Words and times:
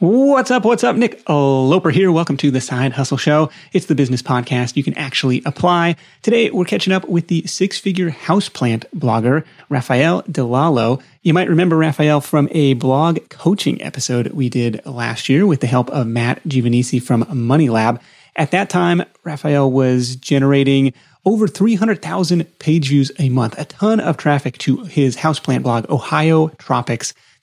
What's 0.00 0.52
up? 0.52 0.64
What's 0.64 0.84
up? 0.84 0.94
Nick 0.94 1.28
Loper 1.28 1.90
here. 1.90 2.12
Welcome 2.12 2.36
to 2.36 2.52
the 2.52 2.60
Side 2.60 2.92
Hustle 2.92 3.16
Show. 3.16 3.50
It's 3.72 3.86
the 3.86 3.96
business 3.96 4.22
podcast 4.22 4.76
you 4.76 4.84
can 4.84 4.96
actually 4.96 5.42
apply. 5.44 5.96
Today, 6.22 6.52
we're 6.52 6.66
catching 6.66 6.92
up 6.92 7.08
with 7.08 7.26
the 7.26 7.44
six 7.48 7.80
figure 7.80 8.12
houseplant 8.12 8.84
blogger, 8.94 9.44
Raffaele 9.68 10.22
Di 10.30 10.40
Lallo. 10.40 11.02
You 11.22 11.34
might 11.34 11.48
remember 11.48 11.76
Raffaele 11.76 12.20
from 12.20 12.48
a 12.52 12.74
blog 12.74 13.28
coaching 13.28 13.82
episode 13.82 14.28
we 14.28 14.48
did 14.48 14.86
last 14.86 15.28
year 15.28 15.44
with 15.48 15.62
the 15.62 15.66
help 15.66 15.90
of 15.90 16.06
Matt 16.06 16.44
Giovanisci 16.44 17.02
from 17.02 17.26
Money 17.32 17.68
Lab. 17.68 18.00
At 18.36 18.52
that 18.52 18.70
time, 18.70 19.02
Raffaele 19.24 19.68
was 19.68 20.14
generating 20.14 20.92
over 21.24 21.48
300,000 21.48 22.44
page 22.60 22.88
views 22.88 23.10
a 23.18 23.30
month, 23.30 23.58
a 23.58 23.64
ton 23.64 23.98
of 23.98 24.16
traffic 24.16 24.58
to 24.58 24.84
his 24.84 25.16
houseplant 25.16 25.64
blog, 25.64 25.86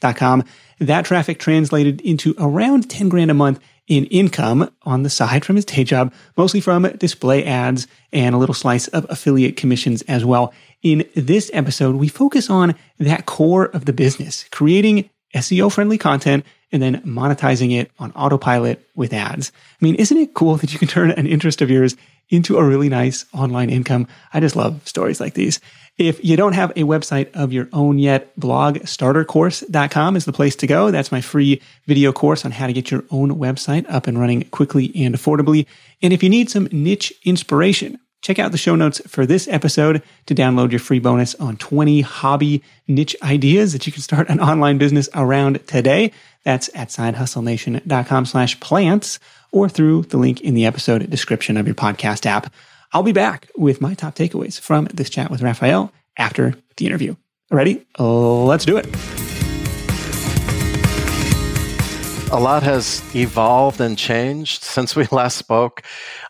ohiotropics.com. 0.02 0.44
That 0.80 1.06
traffic 1.06 1.40
translated 1.40 2.02
into 2.02 2.36
around 2.38 2.90
10 2.90 3.10
grand 3.10 3.32
a 3.32 3.34
month 3.34 3.60
in 3.88 4.06
income 4.06 4.70
on 4.84 5.04
the 5.04 5.10
side 5.10 5.46
from 5.46 5.56
his 5.56 5.66
day 5.66 5.84
job, 5.84 6.12
mostly 6.38 6.60
from 6.60 6.84
display 6.98 7.46
ads 7.46 7.88
and 8.12 8.34
a 8.34 8.38
little 8.38 8.56
slice 8.56 8.88
of 8.90 9.06
affiliate 9.10 9.58
commissions 9.58 10.02
as 10.04 10.26
well. 10.26 10.54
In 10.82 11.08
this 11.16 11.52
episode, 11.54 11.96
we 11.96 12.08
focus 12.08 12.50
on 12.50 12.76
that 12.98 13.26
core 13.26 13.66
of 13.66 13.86
the 13.86 13.94
business, 13.94 14.46
creating 14.52 15.10
SEO 15.36 15.72
friendly 15.72 15.98
content 15.98 16.46
and 16.72 16.82
then 16.82 17.02
monetizing 17.04 17.80
it 17.80 17.92
on 18.00 18.12
autopilot 18.14 18.86
with 18.96 19.14
ads. 19.14 19.52
I 19.80 19.86
mean, 19.86 19.96
isn't 19.96 20.18
it 20.18 20.34
cool 20.34 20.56
that 20.58 20.74
you 20.74 20.80
can 20.80 20.88
turn 20.88 21.12
an 21.12 21.28
interest 21.28 21.62
of 21.62 21.70
yours 21.70 21.96
into 22.30 22.58
a 22.58 22.64
really 22.64 22.90
nice 22.90 23.26
online 23.34 23.70
income? 23.70 24.08
I 24.34 24.40
just 24.40 24.56
love 24.56 24.88
stories 24.88 25.20
like 25.20 25.34
these. 25.34 25.60
If 25.98 26.24
you 26.26 26.36
don't 26.36 26.54
have 26.54 26.72
a 26.72 26.84
website 26.84 27.32
of 27.34 27.54
your 27.54 27.70
own 27.72 28.00
yet, 28.00 28.38
blogstartercourse.com 28.38 30.18
is 30.18 30.26
the 30.26 30.34
place 30.34 30.56
to 30.58 30.68
go. 30.68 30.92
That's 30.92 31.12
my 31.12 31.22
free 31.22 31.62
video 31.86 32.12
course 32.12 32.44
on 32.44 32.52
how 32.52 32.68
to 32.68 32.74
get 32.74 32.92
your 32.92 33.06
own 33.12 33.32
website 33.36 33.86
up 33.90 34.08
and 34.08 34.20
running 34.20 34.44
quickly 34.50 34.92
and 34.96 35.16
affordably. 35.16 35.68
And 36.02 36.12
if 36.12 36.22
you 36.22 36.30
need 36.30 36.50
some 36.50 36.68
niche 36.72 37.14
inspiration, 37.24 37.98
check 38.22 38.40
out 38.40 38.52
the 38.52 38.58
show 38.58 38.76
notes 38.76 39.02
for 39.08 39.26
this 39.26 39.48
episode 39.48 40.04
to 40.26 40.36
download 40.36 40.72
your 40.72 40.80
free 40.80 41.00
bonus 41.00 41.34
on 41.36 41.56
20 41.56 42.02
hobby 42.02 42.62
niche 42.90 43.16
ideas 43.24 43.72
that 43.72 43.88
you 43.88 43.94
can 43.94 44.02
start 44.02 44.28
an 44.28 44.42
online 44.42 44.78
business 44.78 45.08
around 45.16 45.66
today. 45.66 46.12
That's 46.44 46.70
at 46.76 46.90
sidehustlenation.com 46.90 48.26
slash 48.26 48.60
plants 48.60 49.20
or 49.52 49.70
through 49.70 50.04
the 50.04 50.18
link 50.18 50.42
in 50.42 50.54
the 50.54 50.66
episode 50.66 51.10
description 51.10 51.58
of 51.58 51.66
your 51.66 51.76
podcast 51.76 52.26
app. 52.26 52.54
I'll 52.94 53.04
be 53.04 53.12
back 53.12 53.50
with 53.58 53.82
my 53.82 53.94
top 53.94 54.16
takeaways 54.16 54.60
from 54.60 54.86
this 54.86 55.10
chat 55.10 55.30
with 55.30 55.42
Raffaele 55.42 55.92
after 56.18 56.56
the 56.78 56.86
interview. 56.86 57.16
Ready? 57.52 57.86
Let's 58.00 58.66
do 58.66 58.78
it. 58.78 58.86
A 62.32 62.40
lot 62.40 62.64
has 62.64 63.04
evolved 63.16 63.80
and 63.80 63.98
changed 63.98 64.64
since 64.64 64.96
we 64.96 65.06
last 65.12 65.38
spoke. 65.38 65.84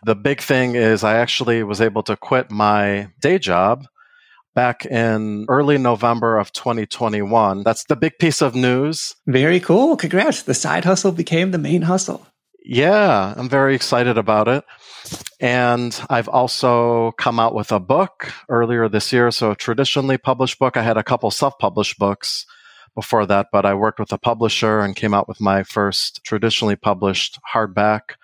The 0.04 0.14
big 0.14 0.40
thing 0.40 0.74
is 0.76 1.02
I 1.02 1.16
actually 1.16 1.62
was 1.62 1.80
able 1.80 2.02
to 2.04 2.16
quit 2.16 2.50
my 2.50 3.08
day 3.20 3.38
job 3.38 3.86
back 4.54 4.86
in 4.86 5.46
early 5.48 5.78
November 5.78 6.38
of 6.38 6.52
2021. 6.52 7.62
That's 7.62 7.84
the 7.84 7.96
big 7.96 8.18
piece 8.18 8.40
of 8.42 8.54
news. 8.54 9.14
Very 9.26 9.58
cool. 9.58 9.96
Congrats. 9.96 10.42
The 10.42 10.54
side 10.54 10.84
hustle 10.84 11.12
became 11.12 11.50
the 11.50 11.58
main 11.58 11.82
hustle. 11.82 12.26
Yeah, 12.68 13.32
I'm 13.36 13.48
very 13.48 13.76
excited 13.76 14.18
about 14.18 14.48
it. 14.48 14.64
And 15.38 15.98
I've 16.10 16.28
also 16.28 17.12
come 17.12 17.38
out 17.38 17.54
with 17.54 17.70
a 17.70 17.78
book 17.78 18.32
earlier 18.48 18.88
this 18.88 19.12
year. 19.12 19.30
So, 19.30 19.52
a 19.52 19.56
traditionally 19.56 20.18
published 20.18 20.58
book. 20.58 20.76
I 20.76 20.82
had 20.82 20.96
a 20.96 21.04
couple 21.04 21.30
self 21.30 21.56
published 21.60 21.96
books 21.96 22.44
before 22.96 23.24
that, 23.26 23.48
but 23.52 23.64
I 23.64 23.74
worked 23.74 24.00
with 24.00 24.10
a 24.12 24.18
publisher 24.18 24.80
and 24.80 24.96
came 24.96 25.14
out 25.14 25.28
with 25.28 25.40
my 25.40 25.62
first 25.62 26.24
traditionally 26.24 26.74
published 26.74 27.38
hardback 27.54 28.16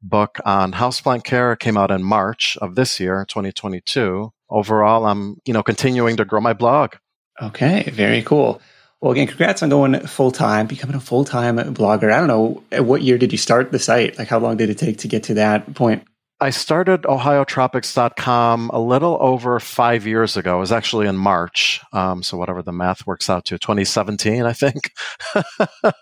book 0.00 0.38
on 0.46 0.72
houseplant 0.72 1.24
care. 1.24 1.52
It 1.52 1.58
came 1.58 1.76
out 1.76 1.90
in 1.90 2.02
March 2.02 2.56
of 2.62 2.76
this 2.76 3.00
year, 3.00 3.26
2022. 3.28 4.32
Overall, 4.48 5.04
I'm, 5.04 5.36
you 5.44 5.52
know, 5.52 5.62
continuing 5.62 6.16
to 6.16 6.24
grow 6.24 6.40
my 6.40 6.54
blog. 6.54 6.94
Okay, 7.42 7.90
very 7.92 8.22
cool. 8.22 8.62
Well, 9.00 9.12
again, 9.12 9.28
congrats 9.28 9.62
on 9.62 9.70
going 9.70 9.98
full 10.06 10.30
time, 10.30 10.66
becoming 10.66 10.96
a 10.96 11.00
full 11.00 11.24
time 11.24 11.56
blogger. 11.56 12.12
I 12.12 12.18
don't 12.18 12.28
know, 12.28 12.82
what 12.82 13.02
year 13.02 13.16
did 13.16 13.32
you 13.32 13.38
start 13.38 13.72
the 13.72 13.78
site? 13.78 14.18
Like, 14.18 14.28
how 14.28 14.38
long 14.38 14.58
did 14.58 14.68
it 14.68 14.78
take 14.78 14.98
to 14.98 15.08
get 15.08 15.22
to 15.24 15.34
that 15.34 15.74
point? 15.74 16.04
I 16.42 16.50
started 16.50 17.02
ohiotropics.com 17.02 18.70
a 18.72 18.80
little 18.80 19.18
over 19.20 19.60
five 19.60 20.06
years 20.06 20.38
ago. 20.38 20.56
It 20.56 20.60
was 20.60 20.72
actually 20.72 21.06
in 21.06 21.16
March. 21.16 21.80
Um, 21.92 22.22
so, 22.22 22.36
whatever 22.36 22.62
the 22.62 22.72
math 22.72 23.06
works 23.06 23.30
out 23.30 23.46
to, 23.46 23.58
2017, 23.58 24.44
I 24.44 24.52
think. 24.52 24.90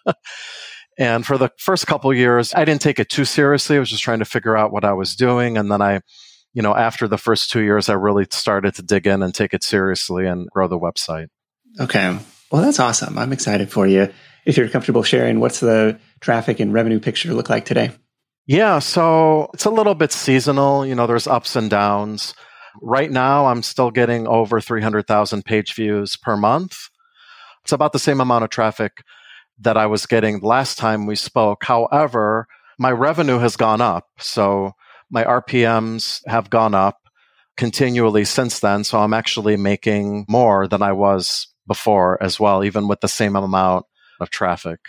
and 0.98 1.26
for 1.26 1.38
the 1.38 1.50
first 1.58 1.86
couple 1.86 2.12
years, 2.12 2.52
I 2.54 2.64
didn't 2.64 2.82
take 2.82 2.98
it 2.98 3.08
too 3.08 3.24
seriously. 3.24 3.76
I 3.76 3.80
was 3.80 3.90
just 3.90 4.02
trying 4.02 4.20
to 4.20 4.24
figure 4.24 4.56
out 4.56 4.72
what 4.72 4.84
I 4.84 4.92
was 4.92 5.14
doing. 5.14 5.56
And 5.56 5.70
then 5.70 5.82
I, 5.82 6.00
you 6.52 6.62
know, 6.62 6.74
after 6.74 7.06
the 7.06 7.18
first 7.18 7.50
two 7.50 7.60
years, 7.60 7.88
I 7.88 7.94
really 7.94 8.26
started 8.30 8.74
to 8.76 8.82
dig 8.82 9.06
in 9.06 9.22
and 9.22 9.34
take 9.34 9.54
it 9.54 9.62
seriously 9.64 10.26
and 10.26 10.48
grow 10.50 10.66
the 10.66 10.78
website. 10.78 11.28
Okay. 11.80 12.18
Well, 12.50 12.62
that's 12.62 12.80
awesome. 12.80 13.18
I'm 13.18 13.32
excited 13.32 13.70
for 13.70 13.86
you. 13.86 14.08
If 14.46 14.56
you're 14.56 14.68
comfortable 14.68 15.02
sharing, 15.02 15.40
what's 15.40 15.60
the 15.60 15.98
traffic 16.20 16.60
and 16.60 16.72
revenue 16.72 17.00
picture 17.00 17.34
look 17.34 17.50
like 17.50 17.64
today? 17.64 17.90
Yeah, 18.46 18.78
so 18.78 19.50
it's 19.52 19.66
a 19.66 19.70
little 19.70 19.94
bit 19.94 20.10
seasonal. 20.10 20.86
You 20.86 20.94
know, 20.94 21.06
there's 21.06 21.26
ups 21.26 21.54
and 21.54 21.68
downs. 21.68 22.34
Right 22.80 23.10
now, 23.10 23.46
I'm 23.46 23.62
still 23.62 23.90
getting 23.90 24.26
over 24.26 24.60
300,000 24.60 25.44
page 25.44 25.74
views 25.74 26.16
per 26.16 26.36
month. 26.36 26.88
It's 27.62 27.72
about 27.72 27.92
the 27.92 27.98
same 27.98 28.20
amount 28.20 28.44
of 28.44 28.50
traffic 28.50 29.02
that 29.60 29.76
I 29.76 29.84
was 29.86 30.06
getting 30.06 30.40
last 30.40 30.78
time 30.78 31.04
we 31.04 31.16
spoke. 31.16 31.64
However, 31.64 32.46
my 32.78 32.90
revenue 32.90 33.38
has 33.38 33.56
gone 33.56 33.82
up. 33.82 34.06
So 34.18 34.72
my 35.10 35.24
RPMs 35.24 36.22
have 36.26 36.48
gone 36.48 36.74
up 36.74 37.00
continually 37.58 38.24
since 38.24 38.60
then. 38.60 38.84
So 38.84 39.00
I'm 39.00 39.12
actually 39.12 39.56
making 39.56 40.24
more 40.28 40.66
than 40.66 40.80
I 40.80 40.92
was 40.92 41.48
before 41.68 42.20
as 42.20 42.40
well, 42.40 42.64
even 42.64 42.88
with 42.88 43.00
the 43.00 43.08
same 43.08 43.36
amount 43.36 43.86
of 44.20 44.30
traffic. 44.30 44.80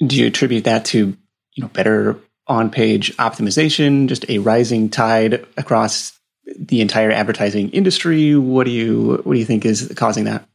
Do 0.00 0.16
you 0.16 0.26
attribute 0.28 0.64
that 0.64 0.86
to 0.86 1.16
you 1.52 1.62
know 1.62 1.68
better 1.68 2.18
on 2.46 2.70
page 2.70 3.14
optimization, 3.16 4.08
just 4.08 4.28
a 4.30 4.38
rising 4.38 4.88
tide 4.88 5.46
across 5.56 6.18
the 6.58 6.80
entire 6.80 7.10
advertising 7.10 7.70
industry? 7.70 8.34
What 8.36 8.64
do 8.64 8.70
you 8.70 9.20
what 9.24 9.34
do 9.34 9.38
you 9.38 9.44
think 9.44 9.66
is 9.66 9.92
causing 9.96 10.24
that? 10.24 10.46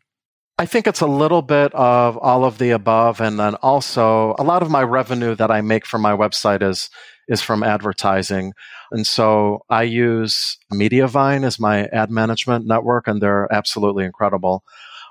I 0.58 0.66
think 0.66 0.88
it's 0.88 1.00
a 1.00 1.08
little 1.08 1.42
bit 1.42 1.74
of 1.74 2.18
all 2.18 2.44
of 2.44 2.58
the 2.58 2.72
above, 2.72 3.22
and 3.22 3.40
then 3.40 3.56
also 3.56 4.36
a 4.38 4.44
lot 4.44 4.62
of 4.62 4.69
my 4.69 4.84
revenue 4.84 5.34
that 5.36 5.52
I 5.52 5.62
make 5.62 5.86
from 5.86 6.02
my 6.02 6.12
website 6.12 6.62
is 6.62 6.90
is 7.30 7.42
from 7.42 7.64
advertising. 7.64 8.53
And 8.92 9.08
so 9.08 9.64
I 9.69 9.84
use 9.84 10.58
Mediavine 10.74 11.46
as 11.46 11.59
my 11.59 11.86
ad 11.88 12.12
management 12.12 12.66
network, 12.66 13.08
and 13.08 13.22
they're 13.22 13.48
absolutely 13.53 14.03
incredible. 14.03 14.64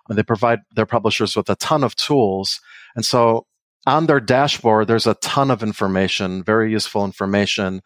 And 0.08 0.16
they 0.16 0.22
provide 0.22 0.60
their 0.74 0.86
publishers 0.86 1.36
with 1.36 1.50
a 1.50 1.56
ton 1.56 1.84
of 1.84 1.94
tools. 1.96 2.60
And 2.96 3.04
so 3.04 3.46
on 3.86 4.06
their 4.06 4.20
dashboard, 4.20 4.88
there's 4.88 5.06
a 5.06 5.14
ton 5.14 5.50
of 5.50 5.62
information, 5.62 6.42
very 6.42 6.70
useful 6.70 7.04
information, 7.04 7.80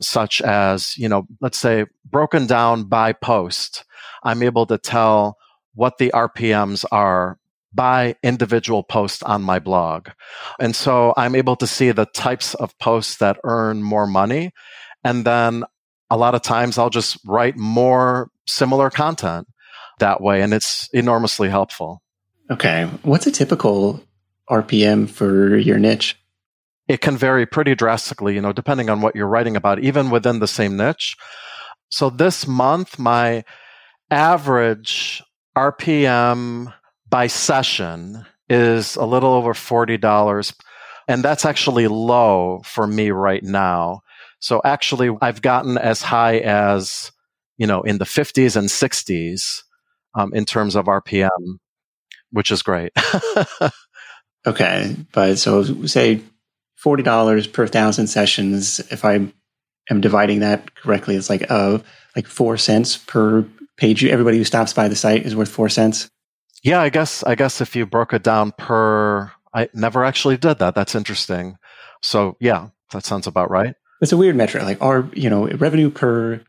such 0.00 0.40
as, 0.40 0.96
you 0.96 1.08
know, 1.08 1.26
let's 1.40 1.58
say 1.58 1.86
broken 2.04 2.46
down 2.46 2.84
by 2.84 3.12
post. 3.12 3.84
I'm 4.22 4.42
able 4.42 4.66
to 4.66 4.78
tell 4.78 5.36
what 5.74 5.98
the 5.98 6.10
RPMs 6.14 6.84
are 6.90 7.38
by 7.72 8.14
individual 8.22 8.82
post 8.82 9.22
on 9.24 9.42
my 9.42 9.58
blog. 9.58 10.08
And 10.60 10.74
so 10.74 11.12
I'm 11.16 11.34
able 11.34 11.56
to 11.56 11.66
see 11.66 11.90
the 11.90 12.06
types 12.06 12.54
of 12.54 12.76
posts 12.78 13.16
that 13.18 13.38
earn 13.44 13.82
more 13.82 14.06
money. 14.06 14.52
And 15.02 15.24
then 15.24 15.64
a 16.10 16.16
lot 16.16 16.34
of 16.34 16.42
times 16.42 16.78
I'll 16.78 16.90
just 16.90 17.18
write 17.24 17.56
more 17.56 18.30
similar 18.46 18.90
content 18.90 19.48
that 19.98 20.20
way. 20.20 20.42
And 20.42 20.52
it's 20.52 20.88
enormously 20.92 21.48
helpful. 21.48 22.02
Okay. 22.50 22.88
What's 23.02 23.26
a 23.26 23.32
typical 23.32 24.02
RPM 24.50 25.08
for 25.08 25.56
your 25.56 25.78
niche? 25.78 26.18
It 26.86 27.00
can 27.00 27.16
vary 27.16 27.46
pretty 27.46 27.74
drastically, 27.74 28.34
you 28.34 28.42
know, 28.42 28.52
depending 28.52 28.90
on 28.90 29.00
what 29.00 29.16
you're 29.16 29.26
writing 29.26 29.56
about, 29.56 29.78
even 29.78 30.10
within 30.10 30.38
the 30.38 30.48
same 30.48 30.76
niche. 30.76 31.16
So 31.90 32.10
this 32.10 32.46
month, 32.46 32.98
my 32.98 33.44
average 34.10 35.22
RPM 35.56 36.74
by 37.08 37.26
session 37.26 38.26
is 38.50 38.96
a 38.96 39.04
little 39.06 39.32
over 39.32 39.54
$40. 39.54 40.54
And 41.08 41.22
that's 41.22 41.44
actually 41.44 41.86
low 41.88 42.60
for 42.64 42.86
me 42.86 43.10
right 43.10 43.42
now. 43.42 44.02
So 44.40 44.60
actually, 44.64 45.16
I've 45.22 45.40
gotten 45.40 45.78
as 45.78 46.02
high 46.02 46.38
as, 46.38 47.12
you 47.56 47.66
know, 47.66 47.82
in 47.82 47.98
the 47.98 48.04
50s 48.04 48.56
and 48.56 48.68
60s 48.68 49.62
um, 50.14 50.32
in 50.34 50.44
terms 50.44 50.76
of 50.76 50.86
RPM, 50.86 51.58
which 52.30 52.50
is 52.50 52.62
great. 52.62 52.92
okay. 54.46 54.96
But 55.12 55.38
so 55.38 55.62
say 55.86 56.20
$40 56.84 57.52
per 57.52 57.66
thousand 57.66 58.06
sessions. 58.08 58.80
If 58.90 59.04
I 59.04 59.26
am 59.90 60.00
dividing 60.00 60.40
that 60.40 60.74
correctly, 60.74 61.16
it's 61.16 61.30
like, 61.30 61.50
uh, 61.50 61.78
like 62.16 62.26
four 62.26 62.56
cents 62.56 62.96
per 62.96 63.46
page. 63.76 64.04
Everybody 64.04 64.38
who 64.38 64.44
stops 64.44 64.72
by 64.72 64.88
the 64.88 64.96
site 64.96 65.26
is 65.26 65.34
worth 65.34 65.48
four 65.48 65.68
cents. 65.68 66.08
Yeah, 66.62 66.80
I 66.80 66.88
guess, 66.88 67.22
I 67.24 67.34
guess 67.34 67.60
if 67.60 67.76
you 67.76 67.86
broke 67.86 68.12
it 68.12 68.22
down 68.22 68.52
per, 68.52 69.30
I 69.52 69.68
never 69.74 70.04
actually 70.04 70.36
did 70.36 70.58
that. 70.58 70.74
That's 70.74 70.94
interesting. 70.94 71.56
So 72.02 72.36
yeah, 72.40 72.68
that 72.92 73.04
sounds 73.04 73.26
about 73.26 73.50
right. 73.50 73.74
It's 74.00 74.12
a 74.12 74.16
weird 74.16 74.36
metric, 74.36 74.62
like 74.64 74.82
our, 74.82 75.08
you 75.14 75.30
know, 75.30 75.46
revenue 75.48 75.90
per 75.90 76.40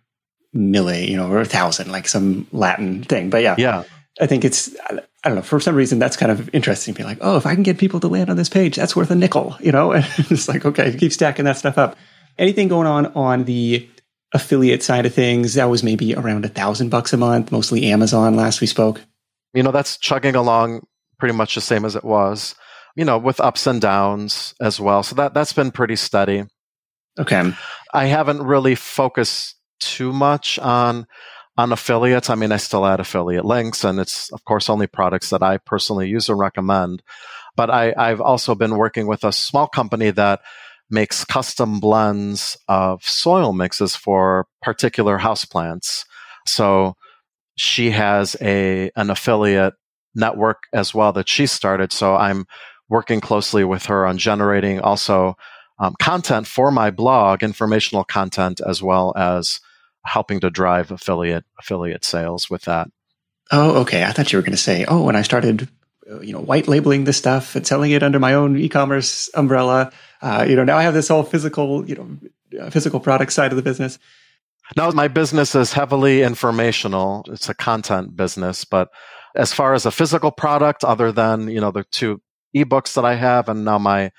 milli, 0.56 1.07
you 1.07 1.18
know, 1.18 1.30
or 1.30 1.42
a 1.42 1.46
thousand, 1.46 1.92
like 1.92 2.07
some 2.07 2.48
Latin 2.52 3.04
thing. 3.04 3.30
But 3.30 3.44
yeah, 3.44 3.56
yeah, 3.57 3.84
I 4.19 4.28
think 4.28 4.46
it's, 4.46 4.75
I 4.90 5.00
don't 5.25 5.36
know, 5.36 5.42
for 5.42 5.60
some 5.60 5.75
reason 5.75 6.00
that's 6.00 6.18
kind 6.18 6.31
of 6.31 6.54
interesting. 6.54 6.94
To 6.94 6.98
be 6.98 7.04
like, 7.04 7.18
oh, 7.22 7.38
if 7.38 7.46
I 7.46 7.54
can 7.54 7.63
get 7.63 7.78
people 7.78 8.00
to 8.00 8.07
land 8.07 8.30
on 8.30 8.38
this 8.38 8.50
page, 8.50 8.75
that's 8.75 8.96
worth 8.96 9.12
a 9.12 9.16
nickel, 9.16 9.56
you 9.60 9.72
know? 9.72 9.92
And 9.94 10.06
it's 10.18 10.48
like, 10.48 10.66
okay, 10.66 10.96
keep 10.96 11.12
stacking 11.12 11.46
that 11.46 11.57
stuff 11.57 11.78
up. 11.78 11.98
Anything 12.38 12.68
going 12.68 12.88
on 12.88 13.07
on 13.07 13.44
the 13.46 13.88
affiliate 14.34 14.84
side 14.84 15.06
of 15.06 15.13
things? 15.13 15.56
That 15.56 15.69
was 15.69 15.84
maybe 15.84 16.16
around 16.16 16.46
a 16.46 16.50
thousand 16.50 16.90
bucks 16.90 17.13
a 17.13 17.18
month, 17.18 17.51
mostly 17.51 17.86
Amazon 17.86 18.36
last 18.36 18.62
we 18.62 18.68
spoke. 18.68 19.01
You 19.54 19.63
know, 19.63 19.72
that's 19.72 19.98
chugging 19.98 20.36
along 20.36 20.86
pretty 21.19 21.34
much 21.34 21.56
the 21.56 21.62
same 21.62 21.86
as 21.86 21.96
it 21.96 22.04
was, 22.04 22.56
you 22.96 23.06
know, 23.06 23.18
with 23.18 23.40
ups 23.40 23.68
and 23.68 23.81
downs 23.81 24.54
as 24.62 24.80
well. 24.80 25.04
So 25.04 25.16
that, 25.16 25.34
that's 25.34 25.54
been 25.54 25.72
pretty 25.72 25.96
steady. 25.96 26.44
Okay. 27.18 27.54
I 27.94 28.06
haven't 28.06 28.44
really 28.44 28.75
focused 28.75 29.55
too 29.80 30.12
much 30.13 30.60
on 30.60 31.07
on 31.57 31.72
affiliates. 31.72 32.30
I 32.30 32.36
mean, 32.36 32.51
I 32.51 32.57
still 32.57 32.86
add 32.86 33.00
affiliate 33.00 33.45
links, 33.45 33.83
and 33.83 34.00
it's 34.00 34.31
of 34.31 34.44
course 34.45 34.69
only 34.69 34.88
products 34.88 35.30
that 35.30 35.44
I 35.44 35.57
personally 35.57 36.10
use 36.10 36.30
and 36.30 36.39
recommend. 36.39 37.01
But 37.56 37.69
I, 37.69 37.94
I've 37.98 38.19
also 38.19 38.56
been 38.56 38.77
working 38.77 39.07
with 39.07 39.24
a 39.24 39.31
small 39.31 39.68
company 39.68 40.12
that 40.12 40.42
makes 40.89 41.25
custom 41.25 41.80
blends 41.80 42.57
of 42.68 43.04
soil 43.04 43.54
mixes 43.54 43.95
for 43.95 44.48
particular 44.62 45.18
houseplants. 45.18 46.04
So 46.45 46.95
she 47.56 47.92
has 47.92 48.36
a 48.42 48.92
an 48.95 49.10
affiliate 49.10 49.74
network 50.13 50.63
as 50.74 50.94
well 50.94 51.13
that 51.13 51.30
she 51.30 51.48
started. 51.48 51.92
So 51.92 52.16
I'm 52.16 52.45
working 52.89 53.22
closely 53.22 53.63
with 53.63 53.86
her 53.86 54.06
on 54.06 54.18
generating 54.18 54.80
also 54.80 55.36
um, 55.80 55.95
content 56.00 56.48
for 56.48 56.72
my 56.72 56.92
blog, 56.92 57.44
informational 57.44 58.04
content, 58.04 58.62
as 58.66 58.81
well 58.81 59.13
as 59.18 59.60
helping 60.06 60.40
to 60.42 60.50
drive 60.50 60.92
affiliate 60.92 61.46
affiliate 61.60 62.06
sales 62.06 62.50
with 62.50 62.63
that. 62.63 62.88
Oh, 63.52 63.81
okay. 63.81 64.04
I 64.04 64.12
thought 64.12 64.31
you 64.31 64.40
were 64.40 64.44
going 64.44 64.52
to 64.52 64.57
say, 64.57 64.86
oh, 64.88 65.04
when 65.04 65.16
I 65.16 65.22
started, 65.22 65.69
uh, 66.10 66.19
you 66.22 66.34
know, 66.34 66.40
white 66.40 66.68
labeling 66.68 67.04
the 67.04 67.13
stuff 67.13 67.56
and 67.56 67.66
selling 67.66 67.92
it 67.92 68.02
under 68.02 68.19
my 68.19 68.34
own 68.34 68.57
e-commerce 68.57 69.30
umbrella, 69.36 69.92
uh, 70.22 70.46
you 70.48 70.56
know, 70.56 70.63
now 70.63 70.78
I 70.78 70.84
have 70.84 70.96
this 70.96 71.07
whole 71.07 71.24
physical, 71.24 71.88
you 71.88 71.96
know, 71.96 72.66
uh, 72.66 72.69
physical 72.69 73.00
product 73.00 73.34
side 73.34 73.52
of 73.52 73.56
the 73.56 73.62
business. 73.62 74.00
Now 74.75 74.90
my 74.92 75.07
business 75.07 75.54
is 75.54 75.74
heavily 75.74 76.24
informational. 76.24 77.24
It's 77.28 77.50
a 77.50 77.54
content 77.54 78.16
business, 78.16 78.66
but 78.66 78.90
as 79.36 79.54
far 79.54 79.74
as 79.74 79.86
a 79.86 79.92
physical 79.92 80.31
product, 80.31 80.84
other 80.84 81.12
than 81.12 81.50
you 81.50 81.62
know 81.62 81.72
the 81.72 81.84
two 81.92 82.22
ebooks 82.56 82.94
that 82.96 83.06
I 83.06 83.16
have, 83.16 83.48
and 83.48 83.63
now 83.63 83.78
my 83.78 84.12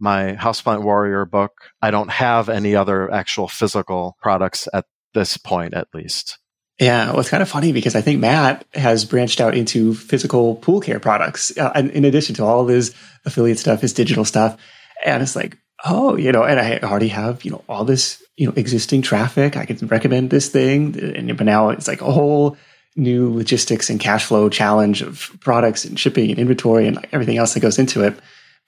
my 0.00 0.32
Houseplant 0.32 0.82
Warrior 0.82 1.24
book, 1.24 1.52
I 1.80 1.92
don't 1.92 2.10
have 2.10 2.48
any 2.48 2.74
other 2.74 3.12
actual 3.12 3.46
physical 3.46 4.16
products 4.20 4.66
at 4.74 4.86
this 5.14 5.36
point, 5.36 5.74
at 5.74 5.88
least. 5.94 6.38
Yeah, 6.80 7.10
well, 7.10 7.20
it's 7.20 7.28
kind 7.28 7.42
of 7.42 7.48
funny 7.48 7.72
because 7.72 7.94
I 7.94 8.00
think 8.00 8.20
Matt 8.20 8.66
has 8.74 9.04
branched 9.04 9.40
out 9.40 9.54
into 9.54 9.94
physical 9.94 10.56
pool 10.56 10.80
care 10.80 10.98
products, 10.98 11.56
uh, 11.56 11.70
in 11.76 12.04
addition 12.04 12.34
to 12.36 12.44
all 12.44 12.66
his 12.66 12.94
affiliate 13.24 13.58
stuff, 13.58 13.82
his 13.82 13.92
digital 13.92 14.24
stuff, 14.24 14.56
and 15.04 15.22
it's 15.22 15.36
like, 15.36 15.58
oh, 15.84 16.16
you 16.16 16.32
know, 16.32 16.42
and 16.42 16.58
I 16.58 16.78
already 16.78 17.08
have 17.08 17.44
you 17.44 17.50
know 17.50 17.62
all 17.68 17.84
this 17.84 18.22
you 18.36 18.46
know 18.46 18.54
existing 18.56 19.02
traffic. 19.02 19.56
I 19.56 19.66
can 19.66 19.86
recommend 19.86 20.30
this 20.30 20.48
thing, 20.48 20.98
and 20.98 21.36
but 21.36 21.44
now 21.44 21.68
it's 21.68 21.86
like 21.86 22.00
a 22.00 22.10
whole 22.10 22.56
new 22.96 23.32
logistics 23.32 23.88
and 23.88 24.00
cash 24.00 24.24
flow 24.24 24.48
challenge 24.48 25.02
of 25.02 25.30
products 25.40 25.84
and 25.84 25.98
shipping 25.98 26.30
and 26.30 26.38
inventory 26.38 26.86
and 26.86 27.06
everything 27.12 27.38
else 27.38 27.54
that 27.54 27.60
goes 27.60 27.78
into 27.78 28.02
it. 28.02 28.18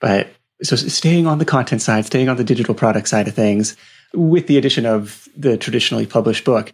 But 0.00 0.28
so 0.62 0.76
staying 0.76 1.26
on 1.26 1.38
the 1.38 1.44
content 1.44 1.82
side, 1.82 2.06
staying 2.06 2.28
on 2.28 2.36
the 2.36 2.44
digital 2.44 2.74
product 2.74 3.08
side 3.08 3.28
of 3.28 3.34
things, 3.34 3.76
with 4.14 4.46
the 4.46 4.58
addition 4.58 4.86
of 4.86 5.28
the 5.36 5.56
traditionally 5.56 6.06
published 6.06 6.44
book, 6.44 6.72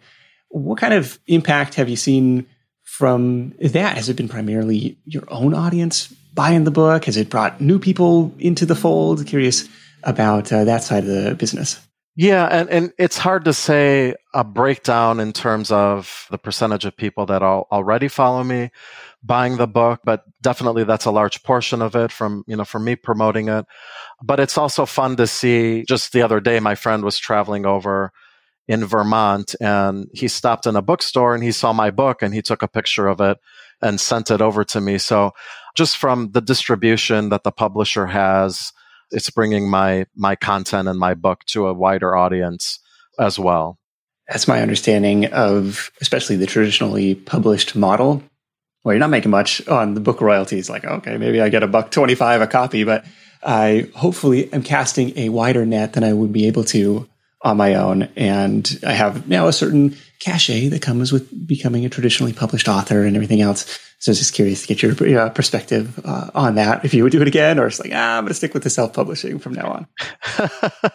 what 0.49 0.77
kind 0.77 0.93
of 0.93 1.19
impact 1.27 1.75
have 1.75 1.89
you 1.89 1.95
seen 1.95 2.45
from 2.83 3.53
that? 3.59 3.95
Has 3.95 4.09
it 4.09 4.17
been 4.17 4.29
primarily 4.29 4.97
your 5.05 5.23
own 5.29 5.53
audience 5.53 6.07
buying 6.33 6.63
the 6.63 6.71
book? 6.71 7.05
Has 7.05 7.17
it 7.17 7.29
brought 7.29 7.61
new 7.61 7.79
people 7.79 8.33
into 8.39 8.65
the 8.65 8.75
fold? 8.75 9.25
Curious 9.25 9.67
about 10.03 10.51
uh, 10.51 10.63
that 10.65 10.83
side 10.83 11.03
of 11.03 11.09
the 11.09 11.35
business. 11.35 11.79
Yeah, 12.15 12.45
and, 12.45 12.69
and 12.69 12.93
it's 12.97 13.17
hard 13.17 13.45
to 13.45 13.53
say 13.53 14.15
a 14.33 14.43
breakdown 14.43 15.21
in 15.21 15.31
terms 15.31 15.71
of 15.71 16.27
the 16.29 16.37
percentage 16.37 16.83
of 16.83 16.97
people 16.97 17.25
that 17.27 17.41
already 17.41 18.09
follow 18.09 18.43
me 18.43 18.71
buying 19.23 19.55
the 19.55 19.67
book, 19.67 20.01
but 20.03 20.25
definitely 20.41 20.83
that's 20.83 21.05
a 21.05 21.11
large 21.11 21.41
portion 21.43 21.81
of 21.81 21.95
it 21.95 22.11
from, 22.11 22.43
you 22.47 22.57
know, 22.57 22.65
for 22.65 22.79
me 22.79 22.97
promoting 22.97 23.47
it. 23.47 23.65
But 24.23 24.39
it's 24.39 24.57
also 24.57 24.85
fun 24.85 25.15
to 25.17 25.27
see 25.27 25.83
just 25.87 26.13
the 26.13 26.21
other 26.21 26.39
day, 26.39 26.59
my 26.59 26.75
friend 26.75 27.03
was 27.03 27.17
traveling 27.17 27.65
over 27.65 28.11
in 28.67 28.85
Vermont 28.85 29.55
and 29.59 30.07
he 30.13 30.27
stopped 30.27 30.67
in 30.67 30.75
a 30.75 30.81
bookstore 30.81 31.33
and 31.33 31.43
he 31.43 31.51
saw 31.51 31.73
my 31.73 31.91
book 31.91 32.21
and 32.21 32.33
he 32.33 32.41
took 32.41 32.61
a 32.61 32.67
picture 32.67 33.07
of 33.07 33.19
it 33.19 33.37
and 33.81 33.99
sent 33.99 34.29
it 34.31 34.41
over 34.41 34.63
to 34.63 34.79
me. 34.79 34.97
So 34.97 35.31
just 35.75 35.97
from 35.97 36.31
the 36.31 36.41
distribution 36.41 37.29
that 37.29 37.43
the 37.43 37.51
publisher 37.51 38.05
has, 38.05 38.71
it's 39.09 39.29
bringing 39.29 39.69
my 39.69 40.05
my 40.15 40.35
content 40.35 40.87
and 40.87 40.99
my 40.99 41.15
book 41.15 41.43
to 41.47 41.67
a 41.67 41.73
wider 41.73 42.15
audience 42.15 42.79
as 43.19 43.37
well. 43.37 43.77
That's 44.29 44.47
my 44.47 44.61
understanding 44.61 45.25
of 45.25 45.91
especially 45.99 46.37
the 46.37 46.45
traditionally 46.45 47.15
published 47.15 47.75
model 47.75 48.23
well, 48.83 48.93
you're 48.93 48.99
not 48.99 49.11
making 49.11 49.31
much 49.31 49.67
on 49.67 49.93
the 49.93 49.99
book 49.99 50.21
royalties. 50.21 50.69
Like, 50.69 50.85
okay, 50.85 51.17
maybe 51.17 51.39
I 51.39 51.49
get 51.49 51.63
a 51.63 51.67
buck 51.67 51.91
25 51.91 52.41
a 52.41 52.47
copy, 52.47 52.83
but 52.83 53.05
I 53.43 53.89
hopefully 53.95 54.51
am 54.53 54.63
casting 54.63 55.17
a 55.17 55.29
wider 55.29 55.65
net 55.65 55.93
than 55.93 56.03
I 56.03 56.13
would 56.13 56.31
be 56.31 56.47
able 56.47 56.63
to 56.65 57.07
on 57.43 57.57
my 57.57 57.75
own. 57.75 58.03
And 58.15 58.79
I 58.85 58.93
have 58.93 59.27
now 59.27 59.47
a 59.47 59.53
certain 59.53 59.95
cachet 60.19 60.69
that 60.69 60.81
comes 60.81 61.11
with 61.11 61.47
becoming 61.47 61.85
a 61.85 61.89
traditionally 61.89 62.33
published 62.33 62.67
author 62.67 63.03
and 63.03 63.15
everything 63.15 63.41
else. 63.41 63.79
So 63.99 64.09
I 64.09 64.11
was 64.11 64.19
just 64.19 64.33
curious 64.33 64.65
to 64.65 64.73
get 64.73 64.81
your 64.81 65.19
uh, 65.19 65.29
perspective 65.29 65.99
uh, 66.03 66.31
on 66.33 66.55
that. 66.55 66.85
If 66.85 66.93
you 66.93 67.03
would 67.03 67.11
do 67.11 67.21
it 67.21 67.27
again, 67.27 67.59
or 67.59 67.67
it's 67.67 67.79
like, 67.79 67.91
ah, 67.93 68.17
I'm 68.17 68.23
going 68.23 68.29
to 68.29 68.33
stick 68.33 68.53
with 68.53 68.63
the 68.63 68.69
self 68.69 68.93
publishing 68.93 69.39
from 69.39 69.53
now 69.53 69.67
on. 69.71 69.87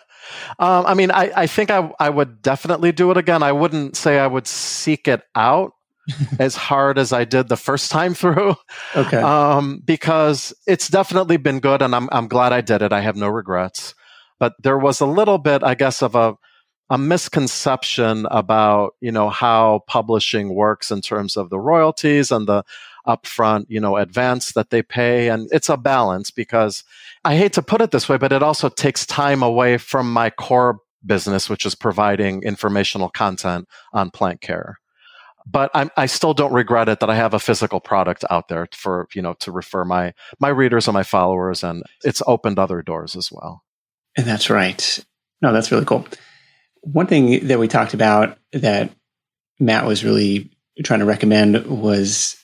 um, 0.58 0.86
I 0.86 0.94
mean, 0.94 1.10
I, 1.12 1.30
I 1.34 1.46
think 1.46 1.70
I, 1.70 1.92
I 2.00 2.10
would 2.10 2.42
definitely 2.42 2.90
do 2.92 3.10
it 3.12 3.16
again. 3.16 3.42
I 3.42 3.52
wouldn't 3.52 3.96
say 3.96 4.18
I 4.18 4.26
would 4.26 4.48
seek 4.48 5.06
it 5.06 5.22
out 5.36 5.72
as 6.38 6.56
hard 6.56 6.98
as 6.98 7.12
I 7.12 7.24
did 7.24 7.48
the 7.48 7.56
first 7.56 7.90
time 7.90 8.14
through. 8.14 8.56
Okay. 8.94 9.18
Um, 9.18 9.82
because 9.84 10.54
it's 10.66 10.88
definitely 10.88 11.36
been 11.36 11.60
good 11.60 11.82
and 11.82 11.94
I'm, 11.94 12.08
I'm 12.12 12.28
glad 12.28 12.52
I 12.52 12.60
did 12.60 12.82
it. 12.82 12.92
I 12.92 13.00
have 13.00 13.16
no 13.16 13.28
regrets. 13.28 13.94
But 14.38 14.54
there 14.62 14.78
was 14.78 15.00
a 15.00 15.06
little 15.06 15.38
bit, 15.38 15.62
I 15.62 15.74
guess, 15.74 16.02
of 16.02 16.14
a, 16.14 16.34
a 16.90 16.98
misconception 16.98 18.26
about, 18.30 18.92
you 19.00 19.10
know, 19.10 19.30
how 19.30 19.80
publishing 19.86 20.54
works 20.54 20.90
in 20.90 21.00
terms 21.00 21.36
of 21.36 21.50
the 21.50 21.58
royalties 21.58 22.30
and 22.30 22.46
the 22.46 22.62
upfront, 23.06 23.64
you 23.68 23.80
know, 23.80 23.96
advance 23.96 24.52
that 24.52 24.70
they 24.70 24.82
pay. 24.82 25.28
And 25.28 25.48
it's 25.52 25.68
a 25.68 25.76
balance 25.76 26.30
because 26.30 26.84
I 27.24 27.36
hate 27.36 27.54
to 27.54 27.62
put 27.62 27.80
it 27.80 27.90
this 27.92 28.08
way, 28.08 28.18
but 28.18 28.32
it 28.32 28.42
also 28.42 28.68
takes 28.68 29.06
time 29.06 29.42
away 29.42 29.78
from 29.78 30.12
my 30.12 30.30
core 30.30 30.80
business, 31.04 31.48
which 31.48 31.64
is 31.64 31.74
providing 31.74 32.42
informational 32.42 33.08
content 33.08 33.68
on 33.92 34.10
plant 34.10 34.40
care 34.40 34.78
but 35.48 35.70
I'm, 35.74 35.90
i 35.96 36.06
still 36.06 36.34
don't 36.34 36.52
regret 36.52 36.88
it 36.88 37.00
that 37.00 37.10
I 37.10 37.14
have 37.14 37.34
a 37.34 37.38
physical 37.38 37.80
product 37.80 38.24
out 38.30 38.48
there 38.48 38.68
for 38.72 39.08
you 39.14 39.22
know 39.22 39.34
to 39.40 39.52
refer 39.52 39.84
my 39.84 40.12
my 40.40 40.48
readers 40.48 40.88
and 40.88 40.94
my 40.94 41.02
followers, 41.02 41.62
and 41.62 41.82
it's 42.04 42.22
opened 42.26 42.58
other 42.58 42.82
doors 42.82 43.16
as 43.16 43.30
well. 43.30 43.62
And 44.16 44.26
that's 44.26 44.50
right. 44.50 45.04
No, 45.42 45.52
that's 45.52 45.70
really 45.70 45.84
cool. 45.84 46.06
One 46.80 47.06
thing 47.06 47.46
that 47.48 47.58
we 47.58 47.68
talked 47.68 47.94
about 47.94 48.38
that 48.52 48.90
Matt 49.60 49.86
was 49.86 50.04
really 50.04 50.50
trying 50.84 51.00
to 51.00 51.06
recommend 51.06 51.66
was 51.66 52.42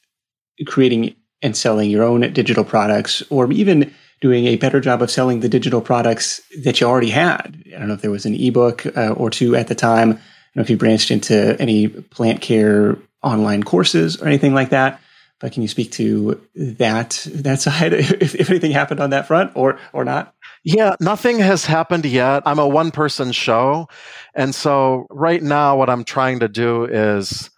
creating 0.67 1.15
and 1.41 1.57
selling 1.57 1.91
your 1.91 2.05
own 2.05 2.21
digital 2.33 2.65
products, 2.65 3.23
or 3.31 3.51
even 3.53 3.93
doing 4.21 4.47
a 4.47 4.57
better 4.57 4.81
job 4.81 5.03
of 5.03 5.11
selling 5.11 5.41
the 5.41 5.49
digital 5.49 5.81
products 5.81 6.41
that 6.63 6.81
you 6.81 6.87
already 6.87 7.11
had. 7.11 7.61
I 7.75 7.79
don't 7.79 7.89
know 7.89 7.95
if 7.95 8.03
there 8.03 8.11
was 8.13 8.27
an 8.27 8.37
ebook 8.37 8.87
uh, 8.97 9.11
or 9.17 9.31
two 9.31 9.57
at 9.57 9.67
the 9.67 9.75
time 9.75 10.21
know 10.55 10.63
if 10.63 10.71
you 10.71 10.77
branched 10.77 11.11
into 11.11 11.61
any 11.61 11.89
plant 11.89 12.41
care 12.41 12.99
online 13.23 13.63
courses 13.63 14.21
or 14.21 14.27
anything 14.27 14.55
like 14.55 14.71
that. 14.71 15.01
But 15.41 15.53
can 15.53 15.63
you 15.63 15.69
speak 15.69 15.91
to 15.93 16.41
that 16.55 17.27
that 17.35 17.61
side 17.61 17.93
if, 17.93 18.35
if 18.35 18.51
anything 18.51 18.71
happened 18.71 19.01
on 19.01 19.11
that 19.11 19.27
front 19.27 19.53
or 19.55 19.79
or 19.93 20.05
not? 20.05 20.35
Yeah, 20.65 20.95
nothing 21.01 21.41
has 21.41 21.67
happened 21.67 22.05
yet. 22.05 22.45
I'm 22.47 22.61
a 22.61 22.69
one 22.69 22.93
person 22.93 23.33
show. 23.33 23.89
And 24.35 24.55
so 24.55 25.07
right 25.11 25.43
now 25.43 25.77
what 25.77 25.91
I'm 25.91 26.05
trying 26.05 26.41
to 26.41 26.49
do 26.49 26.85
is 26.85 27.51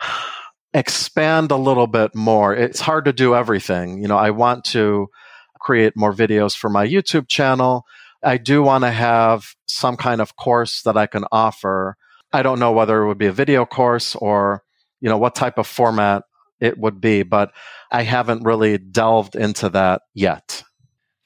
expand 0.74 1.52
a 1.52 1.56
little 1.56 1.86
bit 1.86 2.14
more. 2.14 2.54
It's 2.54 2.80
hard 2.80 3.04
to 3.04 3.12
do 3.12 3.36
everything. 3.36 4.02
You 4.02 4.08
know, 4.08 4.18
I 4.18 4.30
want 4.30 4.64
to 4.66 5.08
create 5.60 5.96
more 5.96 6.12
videos 6.12 6.56
for 6.56 6.68
my 6.68 6.84
YouTube 6.84 7.28
channel. 7.28 7.84
I 8.22 8.38
do 8.38 8.62
want 8.62 8.84
to 8.84 8.90
have 8.90 9.54
some 9.66 9.96
kind 9.96 10.20
of 10.20 10.36
course 10.36 10.82
that 10.82 10.96
I 10.96 11.06
can 11.06 11.24
offer. 11.32 11.96
I 12.32 12.42
don't 12.42 12.58
know 12.58 12.72
whether 12.72 13.02
it 13.02 13.08
would 13.08 13.18
be 13.18 13.26
a 13.26 13.32
video 13.32 13.66
course 13.66 14.14
or, 14.14 14.62
you 15.00 15.08
know, 15.08 15.18
what 15.18 15.34
type 15.34 15.58
of 15.58 15.66
format 15.66 16.22
it 16.60 16.78
would 16.78 17.00
be, 17.00 17.24
but 17.24 17.52
I 17.90 18.02
haven't 18.02 18.44
really 18.44 18.78
delved 18.78 19.34
into 19.34 19.68
that 19.70 20.02
yet. 20.14 20.62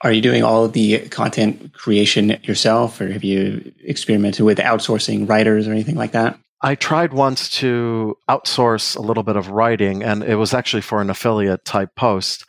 Are 0.02 0.12
you 0.12 0.20
doing 0.20 0.42
all 0.42 0.64
of 0.64 0.72
the 0.72 1.08
content 1.08 1.72
creation 1.72 2.38
yourself, 2.42 3.00
or 3.00 3.10
have 3.10 3.24
you 3.24 3.72
experimented 3.82 4.44
with 4.44 4.58
outsourcing 4.58 5.28
writers 5.28 5.66
or 5.66 5.72
anything 5.72 5.94
like 5.94 6.12
that? 6.12 6.38
I 6.62 6.74
tried 6.74 7.12
once 7.12 7.50
to 7.60 8.16
outsource 8.28 8.96
a 8.96 9.02
little 9.02 9.22
bit 9.22 9.36
of 9.36 9.48
writing, 9.48 10.02
and 10.02 10.22
it 10.22 10.36
was 10.36 10.54
actually 10.54 10.82
for 10.82 11.00
an 11.00 11.10
affiliate 11.10 11.64
type 11.64 11.94
post. 11.96 12.44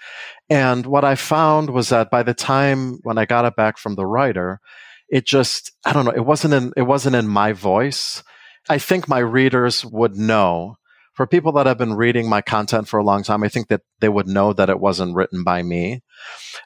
And 0.50 0.86
what 0.86 1.04
I 1.04 1.16
found 1.16 1.72
was 1.72 1.90
that 1.90 2.10
by 2.10 2.24
the 2.24 2.34
time 2.34 3.00
when 3.04 3.18
I 3.18 3.26
got 3.26 3.46
it 3.46 3.56
back 3.56 3.78
from 3.78 3.96
the 3.96 4.06
writer, 4.06 4.62
it 5.10 5.26
just 5.26 5.72
I 5.86 5.94
don't 5.94 6.06
know, 6.06 6.12
it 6.12 6.26
wasn't 6.26 6.54
in 6.54 6.74
it 6.78 6.84
wasn't 6.84 7.16
in 7.16 7.28
my 7.28 7.54
voice. 7.54 8.24
I 8.70 8.78
think 8.78 9.08
my 9.08 9.20
readers 9.20 9.86
would 9.86 10.16
know. 10.16 10.76
For 11.14 11.26
people 11.26 11.52
that 11.54 11.66
have 11.66 11.80
been 11.80 11.96
reading 11.96 12.30
my 12.30 12.42
content 12.42 12.88
for 12.88 13.00
a 13.00 13.04
long 13.04 13.24
time, 13.24 13.44
I 13.44 13.48
think 13.50 13.70
that 13.70 13.82
they 14.02 14.10
would 14.10 14.28
know 14.28 14.54
that 14.54 14.70
it 14.70 14.80
wasn't 14.80 15.16
written 15.16 15.44
by 15.44 15.64
me. 15.64 16.04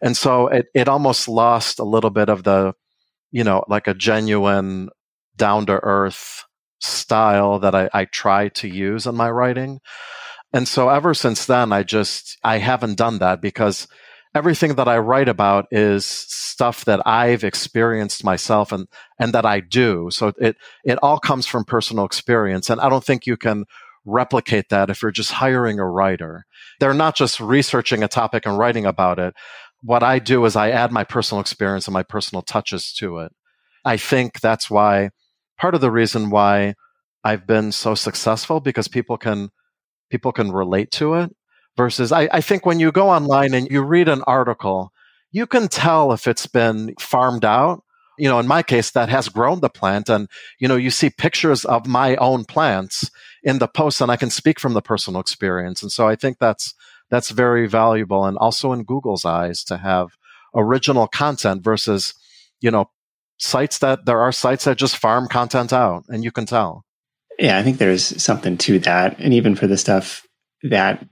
And 0.01 0.17
so 0.17 0.47
it, 0.47 0.65
it 0.75 0.89
almost 0.89 1.29
lost 1.29 1.79
a 1.79 1.85
little 1.85 2.09
bit 2.09 2.27
of 2.27 2.43
the, 2.43 2.73
you 3.31 3.45
know, 3.45 3.63
like 3.69 3.87
a 3.87 3.93
genuine 3.93 4.89
down 5.37 5.67
to 5.67 5.79
earth 5.81 6.43
style 6.81 7.59
that 7.59 7.73
I, 7.73 7.89
I 7.93 8.05
try 8.05 8.49
to 8.49 8.67
use 8.67 9.07
in 9.07 9.15
my 9.15 9.29
writing. 9.29 9.79
And 10.53 10.67
so 10.67 10.89
ever 10.89 11.13
since 11.13 11.45
then, 11.45 11.71
I 11.71 11.83
just, 11.83 12.37
I 12.43 12.57
haven't 12.57 12.97
done 12.97 13.19
that 13.19 13.41
because 13.41 13.87
everything 14.35 14.75
that 14.75 14.87
I 14.87 14.97
write 14.97 15.29
about 15.29 15.67
is 15.71 16.05
stuff 16.05 16.85
that 16.85 17.05
I've 17.05 17.43
experienced 17.43 18.23
myself 18.23 18.71
and, 18.71 18.87
and 19.19 19.33
that 19.33 19.45
I 19.45 19.59
do. 19.59 20.09
So 20.11 20.33
it, 20.37 20.57
it 20.83 20.99
all 21.01 21.19
comes 21.19 21.47
from 21.47 21.65
personal 21.65 22.05
experience. 22.05 22.69
And 22.69 22.81
I 22.81 22.89
don't 22.89 23.03
think 23.03 23.25
you 23.25 23.37
can 23.37 23.65
replicate 24.05 24.69
that 24.69 24.89
if 24.89 25.01
you're 25.01 25.11
just 25.11 25.33
hiring 25.33 25.79
a 25.79 25.87
writer. 25.87 26.45
They're 26.79 26.93
not 26.93 27.15
just 27.15 27.39
researching 27.39 28.03
a 28.03 28.07
topic 28.07 28.45
and 28.45 28.57
writing 28.57 28.85
about 28.85 29.19
it. 29.19 29.33
What 29.83 30.03
I 30.03 30.19
do 30.19 30.45
is 30.45 30.55
I 30.55 30.71
add 30.71 30.91
my 30.91 31.03
personal 31.03 31.41
experience 31.41 31.87
and 31.87 31.93
my 31.93 32.03
personal 32.03 32.41
touches 32.41 32.93
to 32.93 33.19
it. 33.19 33.33
I 33.83 33.97
think 33.97 34.39
that's 34.39 34.69
why 34.69 35.09
part 35.57 35.75
of 35.75 35.81
the 35.81 35.91
reason 35.91 36.29
why 36.29 36.75
I've 37.23 37.45
been 37.45 37.71
so 37.71 37.95
successful 37.95 38.59
because 38.59 38.87
people 38.87 39.17
can 39.17 39.49
people 40.11 40.31
can 40.31 40.51
relate 40.51 40.91
to 40.91 41.15
it 41.15 41.35
versus 41.77 42.11
I, 42.11 42.29
I 42.31 42.41
think 42.41 42.65
when 42.65 42.79
you 42.79 42.91
go 42.91 43.09
online 43.09 43.53
and 43.53 43.69
you 43.71 43.81
read 43.81 44.09
an 44.09 44.23
article, 44.27 44.91
you 45.31 45.47
can 45.47 45.67
tell 45.67 46.11
if 46.11 46.27
it's 46.27 46.47
been 46.47 46.93
farmed 46.99 47.45
out. 47.45 47.83
You 48.17 48.29
know, 48.29 48.39
in 48.39 48.47
my 48.47 48.61
case, 48.61 48.91
that 48.91 49.09
has 49.09 49.29
grown 49.29 49.61
the 49.61 49.69
plant 49.69 50.09
and, 50.09 50.27
you 50.59 50.67
know, 50.67 50.75
you 50.75 50.91
see 50.91 51.09
pictures 51.09 51.65
of 51.65 51.87
my 51.87 52.15
own 52.17 52.45
plants 52.45 53.09
in 53.41 53.57
the 53.57 53.67
post 53.67 54.01
and 54.01 54.11
I 54.11 54.17
can 54.17 54.29
speak 54.29 54.59
from 54.59 54.73
the 54.73 54.81
personal 54.81 55.21
experience. 55.21 55.81
And 55.81 55.91
so 55.91 56.07
I 56.07 56.15
think 56.15 56.37
that's, 56.37 56.75
that's 57.09 57.31
very 57.31 57.67
valuable 57.67 58.25
and 58.25 58.37
also 58.37 58.73
in 58.73 58.83
Google's 58.83 59.25
eyes 59.25 59.63
to 59.63 59.77
have 59.77 60.09
original 60.53 61.07
content 61.07 61.63
versus, 61.63 62.13
you 62.59 62.69
know, 62.69 62.91
sites 63.39 63.79
that 63.79 64.05
there 64.05 64.19
are 64.19 64.31
sites 64.31 64.65
that 64.65 64.77
just 64.77 64.97
farm 64.97 65.27
content 65.27 65.73
out 65.73 66.03
and 66.09 66.23
you 66.23 66.31
can 66.31 66.45
tell. 66.45 66.85
Yeah, 67.41 67.57
I 67.57 67.63
think 67.63 67.79
there's 67.79 68.21
something 68.21 68.55
to 68.59 68.77
that. 68.79 69.19
And 69.19 69.33
even 69.33 69.55
for 69.55 69.65
the 69.65 69.77
stuff 69.77 70.27
that 70.61 71.03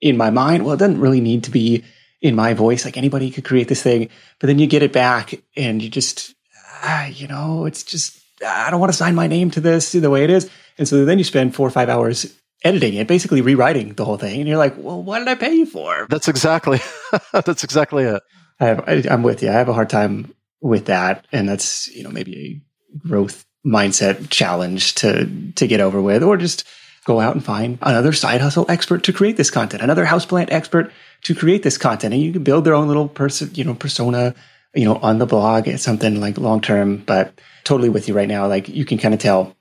in 0.00 0.16
my 0.16 0.30
mind, 0.30 0.64
well, 0.64 0.74
it 0.74 0.78
doesn't 0.78 1.00
really 1.00 1.20
need 1.20 1.44
to 1.44 1.52
be 1.52 1.84
in 2.20 2.34
my 2.34 2.54
voice. 2.54 2.84
Like 2.84 2.96
anybody 2.96 3.30
could 3.30 3.44
create 3.44 3.68
this 3.68 3.84
thing, 3.84 4.08
but 4.40 4.48
then 4.48 4.58
you 4.58 4.66
get 4.66 4.82
it 4.82 4.92
back 4.92 5.34
and 5.56 5.80
you 5.80 5.88
just, 5.88 6.34
ah, 6.82 7.06
you 7.06 7.28
know, 7.28 7.66
it's 7.66 7.84
just, 7.84 8.20
I 8.44 8.68
don't 8.72 8.80
want 8.80 8.92
to 8.92 8.98
sign 8.98 9.14
my 9.14 9.28
name 9.28 9.52
to 9.52 9.60
this 9.60 9.92
the 9.92 10.10
way 10.10 10.24
it 10.24 10.30
is. 10.30 10.50
And 10.76 10.88
so 10.88 11.04
then 11.04 11.18
you 11.18 11.24
spend 11.24 11.54
four 11.54 11.68
or 11.68 11.70
five 11.70 11.88
hours 11.88 12.36
editing 12.64 12.94
it, 12.94 13.06
basically 13.06 13.40
rewriting 13.40 13.94
the 13.94 14.04
whole 14.04 14.18
thing. 14.18 14.40
And 14.40 14.48
you're 14.48 14.58
like, 14.58 14.74
well, 14.76 15.00
what 15.00 15.20
did 15.20 15.28
I 15.28 15.36
pay 15.36 15.54
you 15.54 15.66
for? 15.66 16.08
That's 16.10 16.26
exactly, 16.26 16.80
that's 17.32 17.62
exactly 17.62 18.02
it. 18.02 18.24
I 18.58 18.64
have, 18.66 18.88
I, 18.88 19.04
I'm 19.08 19.22
with 19.22 19.40
you. 19.40 19.50
I 19.50 19.52
have 19.52 19.68
a 19.68 19.72
hard 19.72 19.88
time 19.88 20.34
with 20.60 20.86
that. 20.86 21.26
And 21.30 21.48
that's, 21.48 21.86
you 21.94 22.02
know, 22.02 22.10
maybe 22.10 22.64
a 22.92 22.98
growth 23.06 23.45
mindset 23.66 24.30
challenge 24.30 24.94
to, 24.96 25.28
to 25.56 25.66
get 25.66 25.80
over 25.80 26.00
with, 26.00 26.22
or 26.22 26.36
just, 26.36 26.64
go 27.06 27.20
out 27.20 27.34
and 27.34 27.44
find 27.44 27.78
another 27.82 28.12
side 28.12 28.40
hustle 28.40 28.66
expert 28.68 29.04
to 29.04 29.12
create 29.12 29.36
this 29.36 29.50
content, 29.50 29.82
another 29.82 30.04
houseplant 30.04 30.48
expert 30.50 30.92
to 31.22 31.34
create 31.34 31.62
this 31.62 31.78
content. 31.78 32.12
And 32.12 32.22
you 32.22 32.32
can 32.32 32.42
build 32.42 32.64
their 32.64 32.74
own 32.74 32.88
little 32.88 33.08
person, 33.08 33.50
you 33.54 33.64
know, 33.64 33.74
persona, 33.74 34.34
you 34.74 34.84
know, 34.84 34.96
on 34.96 35.18
the 35.18 35.26
blog. 35.26 35.68
It's 35.68 35.84
something 35.84 36.20
like 36.20 36.36
long 36.36 36.60
term, 36.60 36.98
but 36.98 37.40
totally 37.64 37.88
with 37.88 38.08
you 38.08 38.14
right 38.14 38.28
now. 38.28 38.48
Like 38.48 38.68
you 38.68 38.84
can 38.84 38.98
kind 38.98 39.14
of 39.14 39.20
tell 39.20 39.56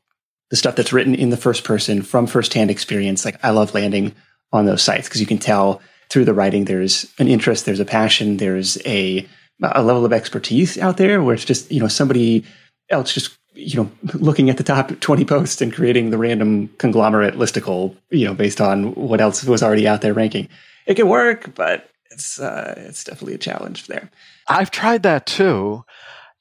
the 0.49 0.55
stuff 0.55 0.75
that's 0.75 0.91
written 0.91 1.13
in 1.13 1.29
the 1.29 1.37
first 1.37 1.63
person 1.63 2.01
from 2.01 2.25
firsthand 2.25 2.71
experience. 2.71 3.23
Like 3.23 3.37
I 3.43 3.51
love 3.51 3.75
landing 3.75 4.15
on 4.51 4.65
those 4.65 4.81
sites 4.81 5.07
because 5.07 5.21
you 5.21 5.27
can 5.27 5.37
tell 5.37 5.81
through 6.09 6.25
the 6.25 6.33
writing 6.33 6.65
there's 6.65 7.11
an 7.19 7.27
interest, 7.27 7.65
there's 7.65 7.79
a 7.79 7.85
passion, 7.85 8.37
there's 8.37 8.77
a 8.85 9.27
a 9.61 9.83
level 9.83 10.03
of 10.03 10.11
expertise 10.11 10.77
out 10.79 10.97
there 10.97 11.23
where 11.23 11.33
it's 11.33 11.45
just, 11.45 11.71
you 11.71 11.79
know, 11.79 11.87
somebody 11.87 12.43
else 12.89 13.13
just 13.13 13.37
you 13.55 13.83
know, 13.83 13.91
looking 14.13 14.49
at 14.49 14.57
the 14.57 14.63
top 14.63 14.99
20 14.99 15.25
posts 15.25 15.61
and 15.61 15.73
creating 15.73 16.09
the 16.09 16.17
random 16.17 16.69
conglomerate 16.77 17.35
listicle, 17.35 17.95
you 18.09 18.25
know, 18.25 18.33
based 18.33 18.61
on 18.61 18.93
what 18.95 19.21
else 19.21 19.43
was 19.43 19.63
already 19.63 19.87
out 19.87 20.01
there 20.01 20.13
ranking. 20.13 20.49
It 20.85 20.95
can 20.95 21.07
work, 21.07 21.55
but 21.55 21.89
it's 22.11 22.39
uh, 22.39 22.75
it's 22.77 23.03
definitely 23.03 23.35
a 23.35 23.39
challenge 23.39 23.87
there. 23.87 24.11
I've 24.47 24.71
tried 24.71 25.03
that 25.03 25.25
too. 25.25 25.83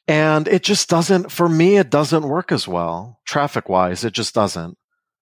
And 0.07 0.47
it 0.49 0.63
just 0.63 0.89
doesn't, 0.89 1.33
for 1.33 1.49
me, 1.49 1.79
it 1.79 1.91
doesn't 1.91 2.29
work 2.29 2.53
as 2.53 2.69
well. 2.69 3.21
Traffic 3.25 3.69
wise, 3.69 4.05
it 4.05 4.13
just 4.13 4.35
doesn't. 4.35 4.77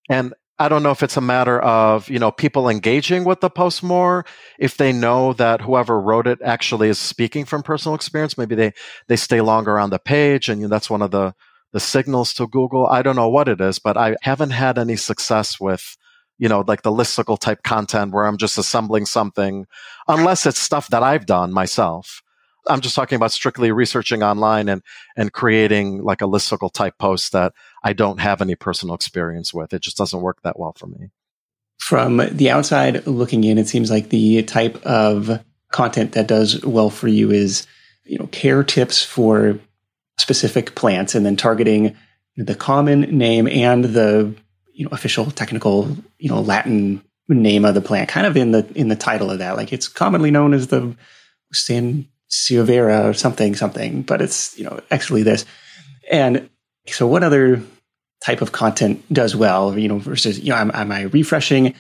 And 0.09 0.35
I 0.59 0.69
don't 0.69 0.83
know 0.83 0.91
if 0.91 1.03
it's 1.03 1.17
a 1.17 1.21
matter 1.21 1.61
of, 1.61 2.11
you 2.11 2.19
know, 2.19 2.33
people 2.33 2.69
engaging 2.69 3.25
with 3.25 3.41
the 3.41 3.51
post 3.51 3.83
more. 3.83 4.25
If 4.59 4.77
they 4.77 4.93
know 4.93 5.33
that 5.35 5.61
whoever 5.61 6.01
wrote 6.01 6.27
it 6.27 6.41
actually 6.43 6.89
is 6.89 6.99
speaking 6.99 7.45
from 7.45 7.63
personal 7.63 7.95
experience, 7.95 8.37
maybe 8.37 8.55
they, 8.55 8.73
they 9.07 9.17
stay 9.17 9.41
longer 9.41 9.79
on 9.79 9.91
the 9.91 9.99
page. 10.01 10.49
And 10.49 10.61
you 10.61 10.67
know, 10.67 10.71
that's 10.71 10.91
one 10.91 11.03
of 11.03 11.13
the, 11.13 11.35
the 11.73 11.81
signals 11.81 12.35
to 12.35 12.47
Google. 12.47 12.87
I 12.87 13.03
don't 13.03 13.17
know 13.17 13.29
what 13.29 13.49
it 13.49 13.61
is, 13.61 13.79
but 13.79 13.97
I 13.97 14.17
haven't 14.23 14.51
had 14.51 14.79
any 14.79 14.97
success 14.97 15.59
with, 15.59 15.97
you 16.39 16.49
know, 16.49 16.65
like 16.67 16.83
the 16.83 16.91
listicle 16.91 17.39
type 17.39 17.63
content 17.63 18.13
where 18.13 18.27
I'm 18.27 18.37
just 18.37 18.59
assembling 18.59 19.07
something, 19.07 19.67
unless 20.09 20.47
it's 20.47 20.59
stuff 20.59 20.89
that 20.89 21.03
I've 21.03 21.27
done 21.27 21.53
myself. 21.53 22.23
I'm 22.69 22.81
just 22.81 22.95
talking 22.95 23.17
about 23.17 23.33
strictly 23.33 23.73
researching 23.73 24.23
online 24.23 24.69
and, 24.69 24.83
and 25.17 25.33
creating 25.33 26.05
like 26.05 26.21
a 26.21 26.27
listicle 26.27 26.73
type 26.73 26.97
post 26.99 27.33
that 27.33 27.53
I 27.83 27.93
don't 27.93 28.21
have 28.21 28.41
any 28.41 28.55
personal 28.55 28.95
experience 28.95 29.53
with. 29.53 29.73
It 29.73 29.83
just 29.83 29.97
doesn't 29.97 30.21
work 30.21 30.43
that 30.43 30.59
well 30.59 30.73
for 30.77 30.87
me. 30.87 31.11
From 31.79 32.19
the 32.31 32.51
outside 32.51 33.05
looking 33.07 33.43
in, 33.43 33.59
it 33.59 33.67
seems 33.67 33.91
like 33.91 34.11
the 34.11 34.45
type 34.45 34.81
of 34.87 35.43
content 35.73 36.13
that 36.13 36.29
does 36.29 36.65
well 36.65 36.91
for 36.91 37.09
you 37.09 37.33
is, 37.33 37.67
you 38.05 38.19
know, 38.19 38.29
care 38.29 38.63
tips 38.63 39.03
for 39.03 39.59
specific 40.19 40.75
plants 40.75 41.15
and 41.15 41.25
then 41.25 41.37
targeting 41.37 41.97
the 42.37 42.55
common 42.55 43.03
name 43.03 43.47
and 43.47 43.85
the 43.85 44.35
you 44.75 44.85
know 44.85 44.91
official 44.93 45.31
technical 45.31 45.97
you 46.19 46.29
know 46.29 46.41
Latin 46.41 47.03
name 47.29 47.65
of 47.65 47.75
the 47.75 47.81
plant, 47.81 48.09
kind 48.09 48.27
of 48.27 48.37
in 48.37 48.53
the 48.53 48.67
in 48.75 48.89
the 48.89 48.97
title 48.97 49.31
of 49.31 49.39
that. 49.39 49.57
Like 49.57 49.73
it's 49.73 49.89
commonly 49.89 50.31
known 50.31 50.55
as 50.55 50.69
the 50.69 50.97
San 51.53 52.07
Sansevieria 52.31 53.09
or 53.09 53.15
something 53.15 53.55
something, 53.55 54.03
but 54.03 54.23
it's 54.23 54.59
you 54.59 54.65
know 54.65 54.81
actually 54.91 55.23
this. 55.23 55.45
And 56.11 56.49
so, 56.89 57.07
what 57.07 57.23
other 57.23 57.63
type 58.25 58.43
of 58.43 58.53
content 58.53 59.03
does 59.13 59.37
well? 59.37 59.79
You 59.79 59.89
know, 59.89 59.99
versus 59.99 60.41
you 60.41 60.51
know, 60.51 60.57
am, 60.57 60.71
am 60.75 60.93
I 60.93 61.03
refreshing 61.03 61.75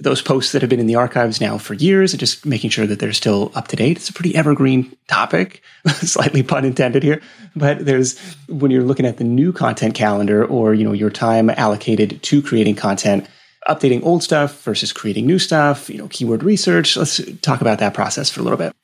those 0.00 0.22
posts 0.22 0.52
that 0.52 0.62
have 0.62 0.70
been 0.70 0.80
in 0.80 0.86
the 0.86 0.94
archives 0.94 1.40
now 1.40 1.58
for 1.58 1.74
years 1.74 2.12
and 2.12 2.20
just 2.20 2.46
making 2.46 2.70
sure 2.70 2.86
that 2.86 2.98
they're 2.98 3.12
still 3.12 3.52
up 3.54 3.68
to 3.68 3.76
date. 3.76 3.98
It's 3.98 4.08
a 4.08 4.12
pretty 4.12 4.34
evergreen 4.34 4.96
topic, 5.08 5.62
slightly 5.86 6.42
pun 6.42 6.64
intended 6.64 7.02
here. 7.02 7.20
But 7.54 7.84
there's 7.84 8.18
when 8.48 8.70
you're 8.70 8.82
looking 8.82 9.06
at 9.06 9.18
the 9.18 9.24
new 9.24 9.52
content 9.52 9.94
calendar 9.94 10.44
or, 10.44 10.72
you 10.74 10.84
know, 10.84 10.92
your 10.92 11.10
time 11.10 11.50
allocated 11.50 12.22
to 12.22 12.42
creating 12.42 12.76
content, 12.76 13.28
updating 13.68 14.02
old 14.02 14.22
stuff 14.22 14.62
versus 14.62 14.92
creating 14.92 15.26
new 15.26 15.38
stuff, 15.38 15.90
you 15.90 15.98
know, 15.98 16.08
keyword 16.08 16.42
research. 16.42 16.96
Let's 16.96 17.20
talk 17.42 17.60
about 17.60 17.78
that 17.80 17.94
process 17.94 18.30
for 18.30 18.40
a 18.40 18.42
little 18.42 18.58
bit. 18.58 18.74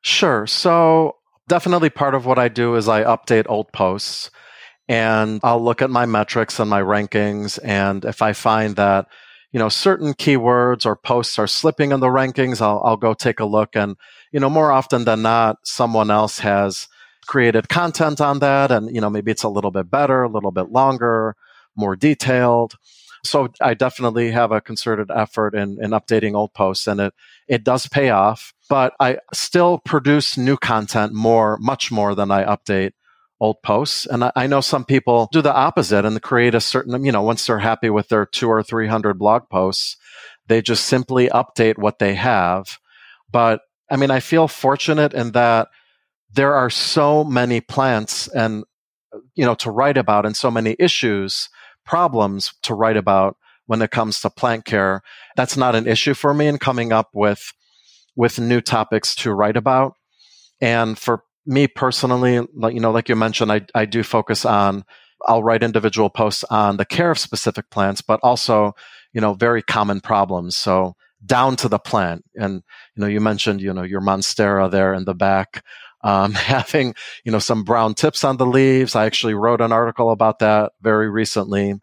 Sure. 0.00 0.46
So 0.48 1.16
definitely 1.48 1.90
part 1.90 2.16
of 2.16 2.26
what 2.26 2.38
I 2.38 2.48
do 2.48 2.74
is 2.74 2.88
I 2.88 3.04
update 3.04 3.46
old 3.48 3.72
posts 3.72 4.30
and 4.88 5.40
I'll 5.44 5.62
look 5.62 5.82
at 5.82 5.90
my 5.90 6.06
metrics 6.06 6.58
and 6.58 6.68
my 6.68 6.82
rankings. 6.82 7.60
And 7.62 8.04
if 8.04 8.22
I 8.22 8.32
find 8.32 8.74
that 8.76 9.06
you 9.52 9.58
know, 9.58 9.68
certain 9.68 10.14
keywords 10.14 10.86
or 10.86 10.96
posts 10.96 11.38
are 11.38 11.46
slipping 11.46 11.92
in 11.92 12.00
the 12.00 12.06
rankings, 12.06 12.60
I'll, 12.60 12.80
I'll 12.84 12.96
go 12.96 13.14
take 13.14 13.38
a 13.38 13.44
look. 13.44 13.76
And, 13.76 13.96
you 14.32 14.40
know, 14.40 14.50
more 14.50 14.72
often 14.72 15.04
than 15.04 15.22
not, 15.22 15.58
someone 15.64 16.10
else 16.10 16.38
has 16.38 16.88
created 17.26 17.68
content 17.68 18.20
on 18.20 18.38
that. 18.38 18.70
And, 18.70 18.92
you 18.94 19.00
know, 19.00 19.10
maybe 19.10 19.30
it's 19.30 19.42
a 19.42 19.50
little 19.50 19.70
bit 19.70 19.90
better, 19.90 20.22
a 20.22 20.28
little 20.28 20.50
bit 20.50 20.70
longer, 20.70 21.36
more 21.76 21.96
detailed. 21.96 22.74
So 23.24 23.48
I 23.60 23.74
definitely 23.74 24.32
have 24.32 24.50
a 24.50 24.60
concerted 24.60 25.10
effort 25.14 25.54
in, 25.54 25.78
in 25.82 25.90
updating 25.90 26.34
old 26.34 26.54
posts 26.54 26.88
and 26.88 27.00
it, 27.00 27.14
it 27.46 27.62
does 27.62 27.86
pay 27.86 28.10
off, 28.10 28.52
but 28.68 28.94
I 28.98 29.18
still 29.32 29.78
produce 29.78 30.36
new 30.36 30.56
content 30.56 31.12
more, 31.12 31.56
much 31.58 31.92
more 31.92 32.16
than 32.16 32.32
I 32.32 32.44
update 32.44 32.92
old 33.42 33.60
posts. 33.62 34.06
And 34.06 34.22
I, 34.24 34.32
I, 34.36 34.46
know 34.46 34.60
some 34.60 34.84
people 34.84 35.28
do 35.32 35.42
the 35.42 35.52
opposite 35.52 36.04
and 36.04 36.22
create 36.22 36.54
a 36.54 36.60
certain, 36.60 37.04
you 37.04 37.10
know, 37.10 37.22
once 37.22 37.44
they're 37.44 37.58
happy 37.58 37.90
with 37.90 38.08
their 38.08 38.24
two 38.24 38.48
or 38.48 38.62
300 38.62 39.18
blog 39.18 39.48
posts, 39.50 39.96
they 40.46 40.62
just 40.62 40.86
simply 40.86 41.28
update 41.28 41.76
what 41.76 41.98
they 41.98 42.14
have. 42.14 42.78
But 43.32 43.62
I 43.90 43.96
mean, 43.96 44.12
I 44.12 44.20
feel 44.20 44.46
fortunate 44.46 45.12
in 45.12 45.32
that 45.32 45.68
there 46.32 46.54
are 46.54 46.70
so 46.70 47.24
many 47.24 47.60
plants 47.60 48.28
and, 48.28 48.62
you 49.34 49.44
know, 49.44 49.56
to 49.56 49.72
write 49.72 49.98
about 49.98 50.24
and 50.24 50.36
so 50.36 50.50
many 50.50 50.76
issues, 50.78 51.48
problems 51.84 52.54
to 52.62 52.74
write 52.74 52.96
about 52.96 53.36
when 53.66 53.82
it 53.82 53.90
comes 53.90 54.20
to 54.20 54.30
plant 54.30 54.64
care. 54.64 55.02
That's 55.34 55.56
not 55.56 55.74
an 55.74 55.88
issue 55.88 56.14
for 56.14 56.32
me 56.32 56.46
in 56.46 56.58
coming 56.58 56.92
up 56.92 57.10
with, 57.12 57.52
with 58.14 58.38
new 58.38 58.60
topics 58.60 59.16
to 59.16 59.34
write 59.34 59.56
about. 59.56 59.94
And 60.60 60.96
for 60.96 61.24
me 61.46 61.66
personally, 61.66 62.46
like, 62.54 62.74
you 62.74 62.80
know, 62.80 62.90
like 62.90 63.08
you 63.08 63.16
mentioned, 63.16 63.52
I, 63.52 63.62
I 63.74 63.84
do 63.84 64.02
focus 64.02 64.44
on, 64.44 64.84
I'll 65.26 65.42
write 65.42 65.62
individual 65.62 66.10
posts 66.10 66.44
on 66.44 66.76
the 66.76 66.84
care 66.84 67.10
of 67.10 67.18
specific 67.18 67.70
plants, 67.70 68.00
but 68.00 68.20
also, 68.22 68.74
you 69.12 69.20
know, 69.20 69.34
very 69.34 69.62
common 69.62 70.00
problems. 70.00 70.56
So 70.56 70.94
down 71.24 71.56
to 71.56 71.68
the 71.68 71.78
plant. 71.78 72.24
And, 72.34 72.62
you 72.96 73.00
know, 73.00 73.06
you 73.06 73.20
mentioned, 73.20 73.60
you 73.60 73.72
know, 73.72 73.82
your 73.82 74.00
Monstera 74.00 74.70
there 74.70 74.94
in 74.94 75.04
the 75.04 75.14
back, 75.14 75.64
um, 76.02 76.32
having, 76.34 76.94
you 77.24 77.32
know, 77.32 77.38
some 77.38 77.64
brown 77.64 77.94
tips 77.94 78.24
on 78.24 78.36
the 78.36 78.46
leaves. 78.46 78.96
I 78.96 79.06
actually 79.06 79.34
wrote 79.34 79.60
an 79.60 79.72
article 79.72 80.10
about 80.10 80.40
that 80.40 80.72
very 80.80 81.10
recently 81.10 81.80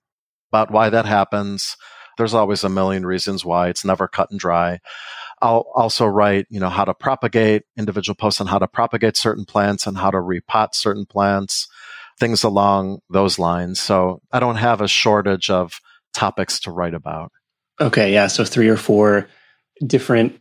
about 0.52 0.72
why 0.72 0.90
that 0.90 1.06
happens. 1.06 1.76
There's 2.18 2.34
always 2.34 2.64
a 2.64 2.70
million 2.70 3.06
reasons 3.06 3.46
why 3.46 3.70
it's 3.70 3.86
never 3.86 4.08
cut 4.08 4.30
and 4.30 4.40
dry. 4.40 4.80
I'll 5.42 5.68
also 5.76 6.06
write, 6.06 6.48
you 6.50 6.60
know, 6.60 6.70
how 6.70 6.86
to 6.86 6.94
propagate 6.94 7.64
individual 7.78 8.16
posts 8.16 8.42
on 8.42 8.48
how 8.48 8.60
to 8.60 8.68
propagate 8.68 9.18
certain 9.18 9.46
plants 9.46 9.88
and 9.88 9.98
how 9.98 10.12
to 10.12 10.18
repot 10.18 10.74
certain 10.74 11.06
plants, 11.06 11.68
things 12.20 12.44
along 12.44 13.00
those 13.10 13.40
lines. 13.40 13.80
So 13.80 14.22
I 14.32 14.40
don't 14.40 14.58
have 14.58 14.82
a 14.82 14.88
shortage 14.88 15.50
of 15.50 15.80
topics 16.14 16.60
to 16.62 16.72
write 16.72 16.94
about. 16.94 17.32
Okay, 17.80 18.14
yeah. 18.14 18.28
So 18.28 18.44
three 18.44 18.68
or 18.68 18.78
four 18.78 19.30
different 19.86 20.40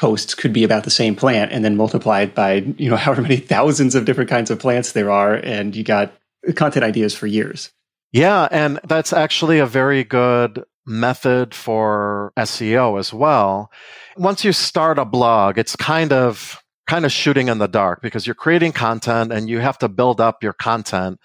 posts 0.00 0.34
could 0.34 0.52
be 0.52 0.64
about 0.64 0.84
the 0.84 0.90
same 0.90 1.14
plant 1.14 1.52
and 1.52 1.64
then 1.64 1.76
multiplied 1.76 2.34
by, 2.34 2.54
you 2.76 2.90
know, 2.90 2.96
however 3.04 3.22
many 3.22 3.36
thousands 3.36 3.94
of 3.94 4.04
different 4.04 4.30
kinds 4.30 4.50
of 4.50 4.58
plants 4.58 4.92
there 4.92 5.10
are. 5.10 5.34
And 5.34 5.76
you 5.76 5.84
got 5.84 6.12
content 6.56 6.84
ideas 6.84 7.14
for 7.14 7.26
years. 7.26 7.70
Yeah. 8.12 8.48
And 8.50 8.80
that's 8.84 9.12
actually 9.12 9.58
a 9.58 9.66
very 9.66 10.04
good 10.04 10.64
method 10.86 11.54
for 11.54 12.32
SEO 12.38 12.98
as 12.98 13.12
well. 13.12 13.70
Once 14.16 14.44
you 14.44 14.52
start 14.52 14.98
a 14.98 15.04
blog, 15.04 15.58
it's 15.58 15.76
kind 15.76 16.12
of 16.12 16.58
kind 16.86 17.04
of 17.04 17.12
shooting 17.12 17.48
in 17.48 17.58
the 17.58 17.68
dark 17.68 18.02
because 18.02 18.26
you're 18.26 18.34
creating 18.34 18.72
content 18.72 19.32
and 19.32 19.48
you 19.48 19.60
have 19.60 19.78
to 19.78 19.88
build 19.88 20.20
up 20.20 20.42
your 20.42 20.52
content 20.52 21.18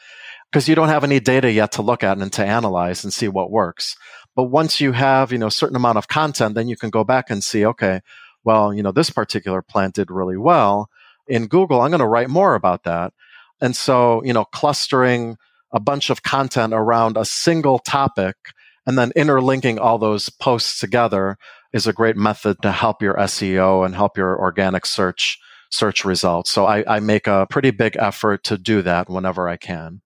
because 0.52 0.68
you 0.68 0.76
don't 0.76 0.90
have 0.90 1.04
any 1.04 1.20
data 1.20 1.52
yet 1.52 1.72
to 1.74 1.82
look 1.82 2.04
at 2.04 2.18
and 2.18 2.32
to 2.32 2.46
analyze 2.46 3.04
and 3.04 3.12
see 3.12 3.28
what 3.28 3.52
works. 3.52 3.96
But 4.36 4.46
once 4.46 4.80
you 4.80 4.92
have, 4.92 5.32
you 5.32 5.38
know, 5.40 5.48
a 5.48 5.52
certain 5.52 5.76
amount 5.76 5.98
of 5.98 6.08
content, 6.08 6.56
then 6.56 6.68
you 6.68 6.78
can 6.78 6.90
go 6.90 7.04
back 7.04 7.30
and 7.30 7.44
see, 7.44 7.66
okay, 7.66 8.02
well, 8.44 8.74
you 8.74 8.84
know, 8.84 8.92
this 8.92 9.10
particular 9.10 9.62
plant 9.62 9.96
did 9.96 10.12
really 10.12 10.38
well. 10.38 10.90
In 11.28 11.48
Google, 11.48 11.82
I'm 11.82 11.90
going 11.92 12.00
to 12.00 12.08
write 12.08 12.30
more 12.30 12.56
about 12.56 12.84
that. 12.84 13.14
And 13.60 13.76
so, 13.76 14.24
you 14.24 14.34
know, 14.34 14.46
clustering 14.46 15.38
a 15.74 15.80
bunch 15.80 16.10
of 16.10 16.24
content 16.24 16.74
around 16.74 17.18
a 17.18 17.26
single 17.26 17.80
topic 17.80 18.36
and 18.88 18.98
then 18.98 19.12
interlinking 19.16 19.78
all 19.78 20.00
those 20.00 20.30
posts 20.30 20.80
together 20.80 21.38
is 21.74 21.86
a 21.86 21.94
great 21.94 22.16
method 22.16 22.58
to 22.62 22.72
help 22.72 23.02
your 23.02 23.16
SEO 23.16 23.86
and 23.86 23.94
help 23.94 24.18
your 24.18 24.40
organic 24.40 24.86
search 24.86 25.38
search 25.70 26.06
results. 26.06 26.50
So 26.50 26.66
I, 26.66 26.96
I 26.96 27.02
make 27.02 27.28
a 27.28 27.46
pretty 27.50 27.72
big 27.72 27.98
effort 28.00 28.46
to 28.46 28.58
do 28.58 28.82
that 28.84 29.10
whenever 29.10 29.50
I 29.50 29.58
can. 29.58 30.02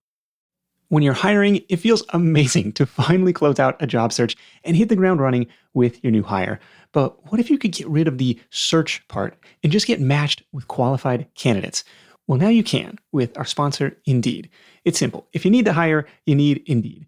When 0.90 1.04
you're 1.04 1.14
hiring, 1.14 1.62
it 1.70 1.78
feels 1.78 2.04
amazing 2.10 2.74
to 2.74 2.86
finally 2.88 3.32
close 3.32 3.60
out 3.60 3.80
a 3.80 3.86
job 3.86 4.12
search 4.12 4.36
and 4.64 4.76
hit 4.76 4.90
the 4.90 4.96
ground 4.96 5.22
running 5.22 5.46
with 5.76 6.04
your 6.04 6.12
new 6.12 6.24
hire. 6.24 6.60
But 6.92 7.32
what 7.32 7.40
if 7.40 7.52
you 7.52 7.60
could 7.60 7.72
get 7.72 7.88
rid 7.88 8.08
of 8.08 8.18
the 8.18 8.40
search 8.50 9.08
part 9.08 9.38
and 9.64 9.72
just 9.72 9.88
get 9.88 10.02
matched 10.02 10.42
with 10.52 10.68
qualified 10.68 11.28
candidates? 11.36 11.84
Well, 12.28 12.40
now 12.40 12.50
you 12.50 12.64
can 12.64 12.98
with 13.12 13.38
our 13.38 13.46
sponsor, 13.46 13.98
Indeed. 14.06 14.50
It's 14.84 14.98
simple. 14.98 15.28
If 15.32 15.46
you 15.46 15.52
need 15.52 15.66
to 15.66 15.74
hire, 15.74 16.08
you 16.26 16.36
need 16.36 16.64
Indeed. 16.66 17.08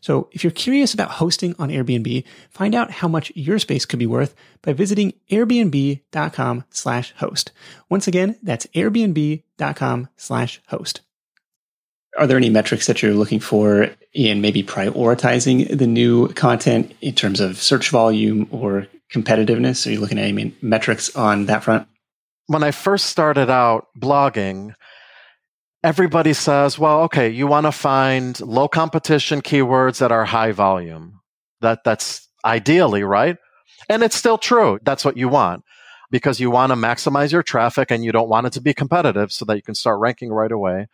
So 0.00 0.28
if 0.32 0.42
you're 0.42 0.50
curious 0.50 0.94
about 0.94 1.10
hosting 1.12 1.54
on 1.58 1.68
Airbnb, 1.68 2.24
find 2.50 2.74
out 2.74 2.90
how 2.90 3.08
much 3.08 3.32
your 3.34 3.58
space 3.58 3.84
could 3.84 3.98
be 3.98 4.06
worth 4.06 4.34
by 4.62 4.72
visiting 4.72 5.14
airbnb.com 5.30 6.64
slash 6.70 7.14
host. 7.16 7.52
Once 7.88 8.08
again, 8.08 8.36
that's 8.42 8.66
airbnb.com 8.66 10.08
slash 10.16 10.60
host. 10.68 11.00
Are 12.18 12.26
there 12.26 12.36
any 12.36 12.50
metrics 12.50 12.86
that 12.86 13.02
you're 13.02 13.14
looking 13.14 13.40
for 13.40 13.90
in 14.12 14.40
maybe 14.40 14.62
prioritizing 14.62 15.76
the 15.78 15.86
new 15.86 16.28
content 16.32 16.92
in 17.00 17.14
terms 17.14 17.40
of 17.40 17.58
search 17.58 17.90
volume 17.90 18.48
or 18.50 18.88
competitiveness? 19.12 19.86
Are 19.86 19.90
you 19.90 20.00
looking 20.00 20.18
at 20.18 20.24
any 20.24 20.54
metrics 20.60 21.14
on 21.14 21.46
that 21.46 21.62
front? 21.62 21.86
When 22.46 22.64
I 22.64 22.72
first 22.72 23.06
started 23.06 23.48
out 23.48 23.86
blogging, 23.96 24.74
everybody 25.82 26.32
says, 26.32 26.78
well, 26.78 27.02
okay, 27.02 27.28
you 27.28 27.46
want 27.46 27.66
to 27.66 27.72
find 27.72 28.40
low 28.40 28.68
competition 28.68 29.40
keywords 29.40 29.98
that 29.98 30.12
are 30.12 30.24
high 30.24 30.52
volume. 30.52 31.20
That 31.60 31.84
that's 31.84 32.28
ideally, 32.44 33.02
right? 33.02 33.36
And 33.88 34.02
it's 34.02 34.16
still 34.16 34.38
true. 34.38 34.78
That's 34.82 35.04
what 35.04 35.16
you 35.16 35.28
want 35.28 35.64
because 36.10 36.40
you 36.40 36.50
want 36.50 36.70
to 36.70 36.76
maximize 36.76 37.32
your 37.32 37.42
traffic 37.42 37.90
and 37.90 38.04
you 38.04 38.12
don't 38.12 38.28
want 38.28 38.46
it 38.46 38.52
to 38.54 38.60
be 38.60 38.74
competitive 38.74 39.32
so 39.32 39.44
that 39.44 39.56
you 39.56 39.62
can 39.62 39.74
start 39.74 40.00
ranking 40.00 40.30
right 40.30 40.52
away. 40.52 40.88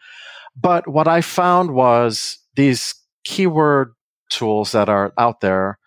But 0.59 0.89
what 0.89 1.09
I 1.09 1.21
found 1.21 1.73
was 1.73 2.39
these 2.55 2.95
keyword 3.25 3.93
tools 4.31 4.73
that 4.73 4.89
are 4.89 5.13
out 5.19 5.41
there, 5.41 5.79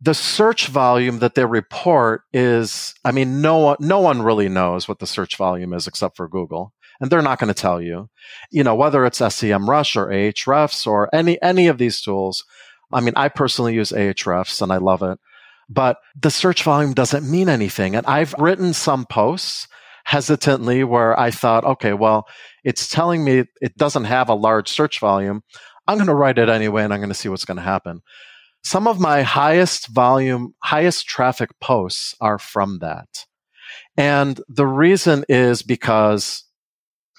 the 0.00 0.14
search 0.14 0.66
volume 0.68 1.20
that 1.20 1.34
they 1.34 1.46
report 1.46 2.22
is, 2.32 2.94
I 3.04 3.12
mean, 3.12 3.40
no 3.40 3.58
one, 3.58 3.76
no 3.80 4.00
one 4.00 4.22
really 4.22 4.48
knows 4.48 4.86
what 4.86 4.98
the 4.98 5.06
search 5.06 5.36
volume 5.36 5.72
is 5.72 5.86
except 5.86 6.16
for 6.16 6.28
Google. 6.28 6.73
And 7.00 7.10
they're 7.10 7.22
not 7.22 7.38
going 7.38 7.52
to 7.52 7.60
tell 7.60 7.80
you, 7.80 8.08
you 8.50 8.62
know, 8.62 8.74
whether 8.74 9.04
it's 9.04 9.20
SEMrush 9.20 9.96
or 9.96 10.08
Ahrefs 10.08 10.86
or 10.86 11.08
any, 11.14 11.40
any 11.42 11.66
of 11.66 11.78
these 11.78 12.00
tools. 12.00 12.44
I 12.92 13.00
mean, 13.00 13.14
I 13.16 13.28
personally 13.28 13.74
use 13.74 13.90
Ahrefs 13.90 14.62
and 14.62 14.72
I 14.72 14.76
love 14.76 15.02
it, 15.02 15.18
but 15.68 15.98
the 16.20 16.30
search 16.30 16.62
volume 16.62 16.94
doesn't 16.94 17.28
mean 17.28 17.48
anything. 17.48 17.96
And 17.96 18.06
I've 18.06 18.34
written 18.38 18.72
some 18.72 19.06
posts 19.06 19.66
hesitantly 20.04 20.84
where 20.84 21.18
I 21.18 21.30
thought, 21.30 21.64
okay, 21.64 21.94
well, 21.94 22.28
it's 22.62 22.88
telling 22.88 23.24
me 23.24 23.44
it 23.60 23.76
doesn't 23.76 24.04
have 24.04 24.28
a 24.28 24.34
large 24.34 24.68
search 24.68 25.00
volume. 25.00 25.42
I'm 25.86 25.98
going 25.98 26.08
to 26.08 26.14
write 26.14 26.38
it 26.38 26.48
anyway 26.48 26.84
and 26.84 26.92
I'm 26.92 27.00
going 27.00 27.08
to 27.08 27.14
see 27.14 27.28
what's 27.28 27.44
going 27.44 27.56
to 27.56 27.62
happen. 27.62 28.02
Some 28.62 28.86
of 28.86 29.00
my 29.00 29.22
highest 29.22 29.88
volume, 29.88 30.54
highest 30.62 31.06
traffic 31.06 31.50
posts 31.60 32.14
are 32.20 32.38
from 32.38 32.78
that. 32.78 33.26
And 33.96 34.40
the 34.48 34.66
reason 34.66 35.24
is 35.28 35.62
because 35.62 36.44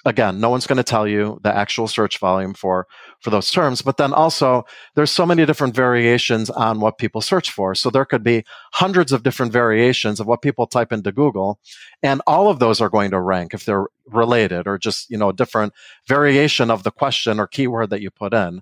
again, 0.06 0.40
no 0.40 0.48
one's 0.48 0.68
going 0.68 0.76
to 0.76 0.84
tell 0.84 1.06
you 1.06 1.38
the 1.42 1.54
actual 1.54 1.88
search 1.88 2.18
volume 2.18 2.54
for, 2.54 2.86
for 3.20 3.30
those 3.30 3.50
terms. 3.50 3.82
But 3.82 3.96
then 3.96 4.14
also 4.14 4.64
there's 4.94 5.10
so 5.10 5.26
many 5.26 5.44
different 5.44 5.74
variations 5.74 6.48
on 6.48 6.78
what 6.78 6.96
people 6.96 7.20
search 7.20 7.50
for. 7.50 7.74
So 7.74 7.90
there 7.90 8.04
could 8.04 8.22
be 8.22 8.44
hundreds 8.72 9.12
of 9.12 9.24
different 9.24 9.52
variations 9.52 10.20
of 10.20 10.28
what 10.28 10.42
people 10.42 10.68
type 10.68 10.92
into 10.92 11.10
Google. 11.10 11.58
And 12.04 12.22
all 12.26 12.48
of 12.48 12.60
those 12.60 12.80
are 12.80 12.88
going 12.88 13.10
to 13.10 13.20
rank 13.20 13.52
if 13.52 13.64
they're 13.64 13.88
related 14.06 14.68
or 14.68 14.78
just, 14.78 15.10
you 15.10 15.18
know, 15.18 15.30
a 15.30 15.34
different 15.34 15.72
variation 16.06 16.70
of 16.70 16.84
the 16.84 16.92
question 16.92 17.40
or 17.40 17.48
keyword 17.48 17.90
that 17.90 18.00
you 18.00 18.10
put 18.12 18.32
in. 18.32 18.60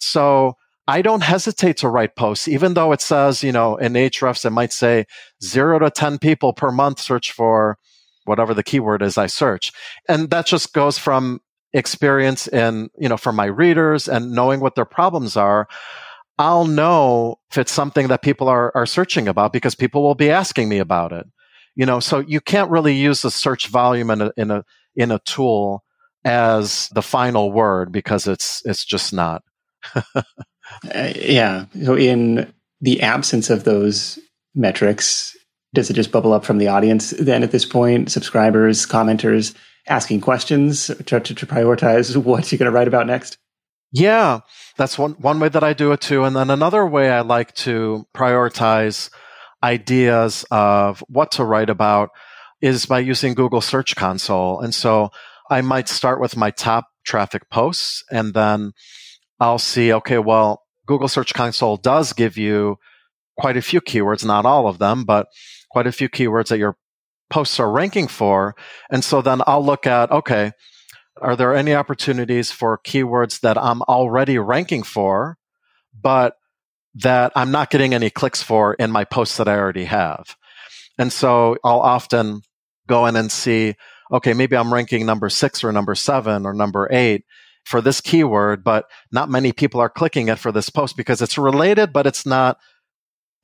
So 0.00 0.56
I 0.86 1.02
don't 1.02 1.24
hesitate 1.24 1.78
to 1.78 1.88
write 1.88 2.14
posts, 2.14 2.46
even 2.46 2.74
though 2.74 2.92
it 2.92 3.00
says, 3.00 3.42
you 3.42 3.50
know, 3.50 3.76
in 3.76 3.94
Ahrefs, 3.94 4.44
it 4.44 4.50
might 4.50 4.72
say 4.72 5.06
zero 5.42 5.80
to 5.80 5.90
10 5.90 6.18
people 6.18 6.52
per 6.52 6.70
month 6.70 7.00
search 7.00 7.32
for 7.32 7.78
whatever 8.24 8.54
the 8.54 8.62
keyword 8.62 9.02
is 9.02 9.18
I 9.18 9.26
search. 9.26 9.72
And 10.08 10.30
that 10.30 10.46
just 10.46 10.72
goes 10.72 10.98
from 10.98 11.40
experience 11.72 12.46
in, 12.48 12.88
you 12.98 13.08
know, 13.08 13.16
from 13.16 13.36
my 13.36 13.46
readers 13.46 14.08
and 14.08 14.32
knowing 14.32 14.60
what 14.60 14.74
their 14.74 14.84
problems 14.84 15.36
are. 15.36 15.68
I'll 16.38 16.66
know 16.66 17.36
if 17.50 17.58
it's 17.58 17.72
something 17.72 18.08
that 18.08 18.22
people 18.22 18.48
are, 18.48 18.72
are 18.74 18.86
searching 18.86 19.28
about 19.28 19.52
because 19.52 19.74
people 19.74 20.02
will 20.02 20.14
be 20.14 20.30
asking 20.30 20.68
me 20.68 20.78
about 20.78 21.12
it. 21.12 21.26
You 21.76 21.86
know, 21.86 22.00
so 22.00 22.20
you 22.20 22.40
can't 22.40 22.70
really 22.70 22.94
use 22.94 23.22
the 23.22 23.30
search 23.30 23.68
volume 23.68 24.10
in 24.10 24.22
a, 24.22 24.32
in 24.36 24.50
a, 24.50 24.64
in 24.94 25.10
a 25.10 25.18
tool 25.20 25.82
as 26.24 26.88
the 26.94 27.02
final 27.02 27.52
word 27.52 27.92
because 27.92 28.26
it's, 28.28 28.62
it's 28.64 28.84
just 28.84 29.12
not. 29.12 29.42
uh, 30.14 30.22
yeah. 31.16 31.66
So 31.84 31.96
in 31.96 32.52
the 32.80 33.02
absence 33.02 33.50
of 33.50 33.64
those 33.64 34.18
metrics, 34.54 35.36
does 35.74 35.90
it 35.90 35.94
just 35.94 36.12
bubble 36.12 36.32
up 36.32 36.44
from 36.44 36.58
the 36.58 36.68
audience 36.68 37.10
then 37.10 37.42
at 37.42 37.50
this 37.50 37.64
point? 37.64 38.10
Subscribers, 38.10 38.86
commenters 38.86 39.54
asking 39.86 40.20
questions 40.20 40.86
to, 40.86 41.20
to, 41.20 41.34
to 41.34 41.46
prioritize 41.46 42.16
what 42.24 42.50
you're 42.50 42.58
going 42.58 42.70
to 42.70 42.76
write 42.76 42.88
about 42.88 43.06
next? 43.06 43.36
Yeah, 43.92 44.40
that's 44.76 44.98
one, 44.98 45.12
one 45.12 45.38
way 45.38 45.48
that 45.48 45.62
I 45.62 45.72
do 45.72 45.92
it 45.92 46.00
too. 46.00 46.24
And 46.24 46.34
then 46.34 46.50
another 46.50 46.86
way 46.86 47.10
I 47.10 47.20
like 47.20 47.54
to 47.56 48.06
prioritize 48.14 49.10
ideas 49.62 50.44
of 50.50 51.00
what 51.08 51.32
to 51.32 51.44
write 51.44 51.70
about 51.70 52.10
is 52.60 52.86
by 52.86 52.98
using 52.98 53.34
Google 53.34 53.60
Search 53.60 53.94
Console. 53.94 54.60
And 54.60 54.74
so 54.74 55.10
I 55.50 55.60
might 55.60 55.88
start 55.88 56.20
with 56.20 56.36
my 56.36 56.50
top 56.50 56.88
traffic 57.04 57.50
posts 57.50 58.02
and 58.10 58.34
then 58.34 58.72
I'll 59.38 59.58
see, 59.58 59.92
okay, 59.92 60.18
well, 60.18 60.62
Google 60.86 61.08
Search 61.08 61.34
Console 61.34 61.76
does 61.76 62.12
give 62.12 62.36
you 62.36 62.78
quite 63.38 63.56
a 63.56 63.62
few 63.62 63.80
keywords, 63.80 64.24
not 64.24 64.46
all 64.46 64.66
of 64.66 64.78
them, 64.78 65.04
but 65.04 65.26
quite 65.74 65.88
a 65.88 65.92
few 65.92 66.08
keywords 66.08 66.50
that 66.50 66.58
your 66.58 66.76
posts 67.30 67.58
are 67.58 67.68
ranking 67.68 68.06
for. 68.06 68.54
And 68.92 69.02
so 69.02 69.20
then 69.20 69.42
I'll 69.44 69.64
look 69.64 69.88
at, 69.88 70.12
okay, 70.12 70.52
are 71.20 71.34
there 71.34 71.52
any 71.52 71.74
opportunities 71.74 72.52
for 72.52 72.78
keywords 72.78 73.40
that 73.40 73.58
I'm 73.58 73.82
already 73.82 74.38
ranking 74.38 74.84
for, 74.84 75.36
but 76.00 76.36
that 76.94 77.32
I'm 77.34 77.50
not 77.50 77.70
getting 77.70 77.92
any 77.92 78.08
clicks 78.08 78.40
for 78.40 78.74
in 78.74 78.92
my 78.92 79.04
posts 79.04 79.36
that 79.38 79.48
I 79.48 79.56
already 79.56 79.86
have? 79.86 80.36
And 80.96 81.12
so 81.12 81.56
I'll 81.64 81.80
often 81.80 82.42
go 82.86 83.06
in 83.06 83.16
and 83.16 83.32
see, 83.32 83.74
okay, 84.12 84.32
maybe 84.32 84.56
I'm 84.56 84.72
ranking 84.72 85.04
number 85.04 85.28
six 85.28 85.64
or 85.64 85.72
number 85.72 85.96
seven 85.96 86.46
or 86.46 86.54
number 86.54 86.86
eight 86.92 87.24
for 87.64 87.80
this 87.80 88.00
keyword, 88.00 88.62
but 88.62 88.84
not 89.10 89.28
many 89.28 89.50
people 89.50 89.80
are 89.80 89.90
clicking 89.90 90.28
it 90.28 90.38
for 90.38 90.52
this 90.52 90.70
post 90.70 90.96
because 90.96 91.20
it's 91.20 91.36
related, 91.36 91.92
but 91.92 92.06
it's 92.06 92.24
not 92.24 92.58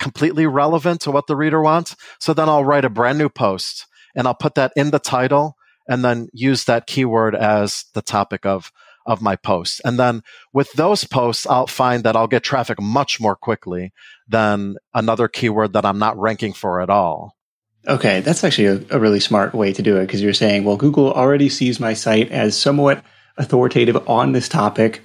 completely 0.01 0.47
relevant 0.47 1.01
to 1.03 1.13
what 1.13 1.29
the 1.29 1.37
reader 1.37 1.63
wants. 1.63 1.95
So 2.19 2.35
then 2.35 2.49
I'll 2.49 2.65
write 2.65 2.85
a 2.85 2.91
brand 2.91 3.19
new 3.19 3.29
post 3.29 3.87
and 4.17 4.27
I'll 4.27 4.35
put 4.35 4.57
that 4.57 4.73
in 4.75 4.91
the 4.91 4.99
title 4.99 5.57
and 5.89 6.05
then 6.05 6.29
use 6.33 6.65
that 6.65 6.87
keyword 6.87 7.35
as 7.35 7.85
the 7.95 8.03
topic 8.03 8.45
of 8.45 8.73
of 9.07 9.23
my 9.23 9.35
post. 9.35 9.81
And 9.85 9.99
then 9.99 10.23
with 10.53 10.73
those 10.75 11.05
posts, 11.05 11.47
I'll 11.47 11.67
find 11.67 12.05
that 12.05 12.17
I'll 12.17 12.27
get 12.27 12.43
traffic 12.43 12.81
much 12.81 13.19
more 13.19 13.35
quickly 13.35 13.93
than 14.29 14.77
another 14.95 15.27
keyword 15.27 15.73
that 15.73 15.87
I'm 15.87 15.99
not 15.99 16.19
ranking 16.19 16.53
for 16.53 16.81
at 16.81 16.91
all. 16.91 17.35
Okay, 17.89 18.21
that's 18.21 18.45
actually 18.45 18.67
a, 18.67 18.97
a 18.97 19.01
really 19.01 19.21
smart 19.21 19.55
way 19.55 19.73
to 19.73 19.83
do 19.83 19.97
it 19.97 20.07
because 20.07 20.23
you're 20.23 20.35
saying, 20.35 20.65
well, 20.65 20.77
Google 20.77 21.13
already 21.13 21.49
sees 21.49 21.81
my 21.81 21.95
site 21.95 22.31
as 22.31 22.57
somewhat 22.57 23.03
authoritative 23.39 24.07
on 24.09 24.33
this 24.33 24.49
topic, 24.49 25.01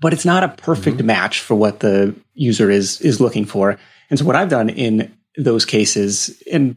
but 0.00 0.12
it's 0.12 0.24
not 0.24 0.42
a 0.42 0.48
perfect 0.48 0.98
mm-hmm. 0.98 1.06
match 1.06 1.40
for 1.40 1.54
what 1.54 1.80
the 1.80 2.14
user 2.34 2.68
is 2.68 3.00
is 3.00 3.20
looking 3.20 3.44
for. 3.44 3.78
And 4.10 4.18
so 4.18 4.24
what 4.24 4.36
I've 4.36 4.48
done 4.48 4.68
in 4.68 5.12
those 5.36 5.64
cases, 5.64 6.42
and 6.50 6.76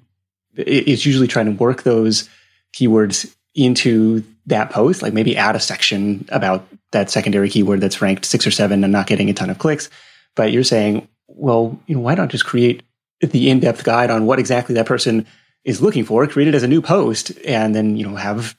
it's 0.56 1.06
usually 1.06 1.28
trying 1.28 1.46
to 1.46 1.52
work 1.52 1.84
those 1.84 2.30
keywords 2.74 3.34
into 3.56 4.24
that 4.46 4.70
post, 4.72 5.02
like 5.02 5.14
maybe 5.14 5.38
add 5.38 5.56
a 5.56 5.60
section 5.60 6.26
about 6.30 6.68
that 6.92 7.10
secondary 7.10 7.50
keyword 7.50 7.82
that's 7.82 8.02
ranked 8.02 8.26
six 8.26 8.46
or 8.48 8.52
seven 8.52 8.84
and 8.84 8.92
not 8.92 9.08
getting 9.08 9.30
a 9.30 9.34
ton 9.34 9.50
of 9.50 9.60
clicks. 9.60 9.90
But 10.36 10.52
you're 10.52 10.64
saying, 10.64 11.08
well, 11.28 11.80
you 11.88 11.96
know, 11.96 12.02
why 12.02 12.16
not 12.16 12.30
just 12.30 12.46
create 12.46 12.84
the 13.22 13.50
in-depth 13.50 13.84
guide 13.84 14.10
on 14.10 14.26
what 14.26 14.40
exactly 14.40 14.76
that 14.76 14.86
person 14.86 15.26
is 15.66 15.82
looking 15.82 16.06
for, 16.06 16.26
create 16.26 16.48
it 16.48 16.56
as 16.56 16.64
a 16.64 16.68
new 16.68 16.82
post, 16.82 17.32
and 17.46 17.76
then, 17.76 17.98
you 17.98 18.08
know, 18.08 18.16
have 18.16 18.56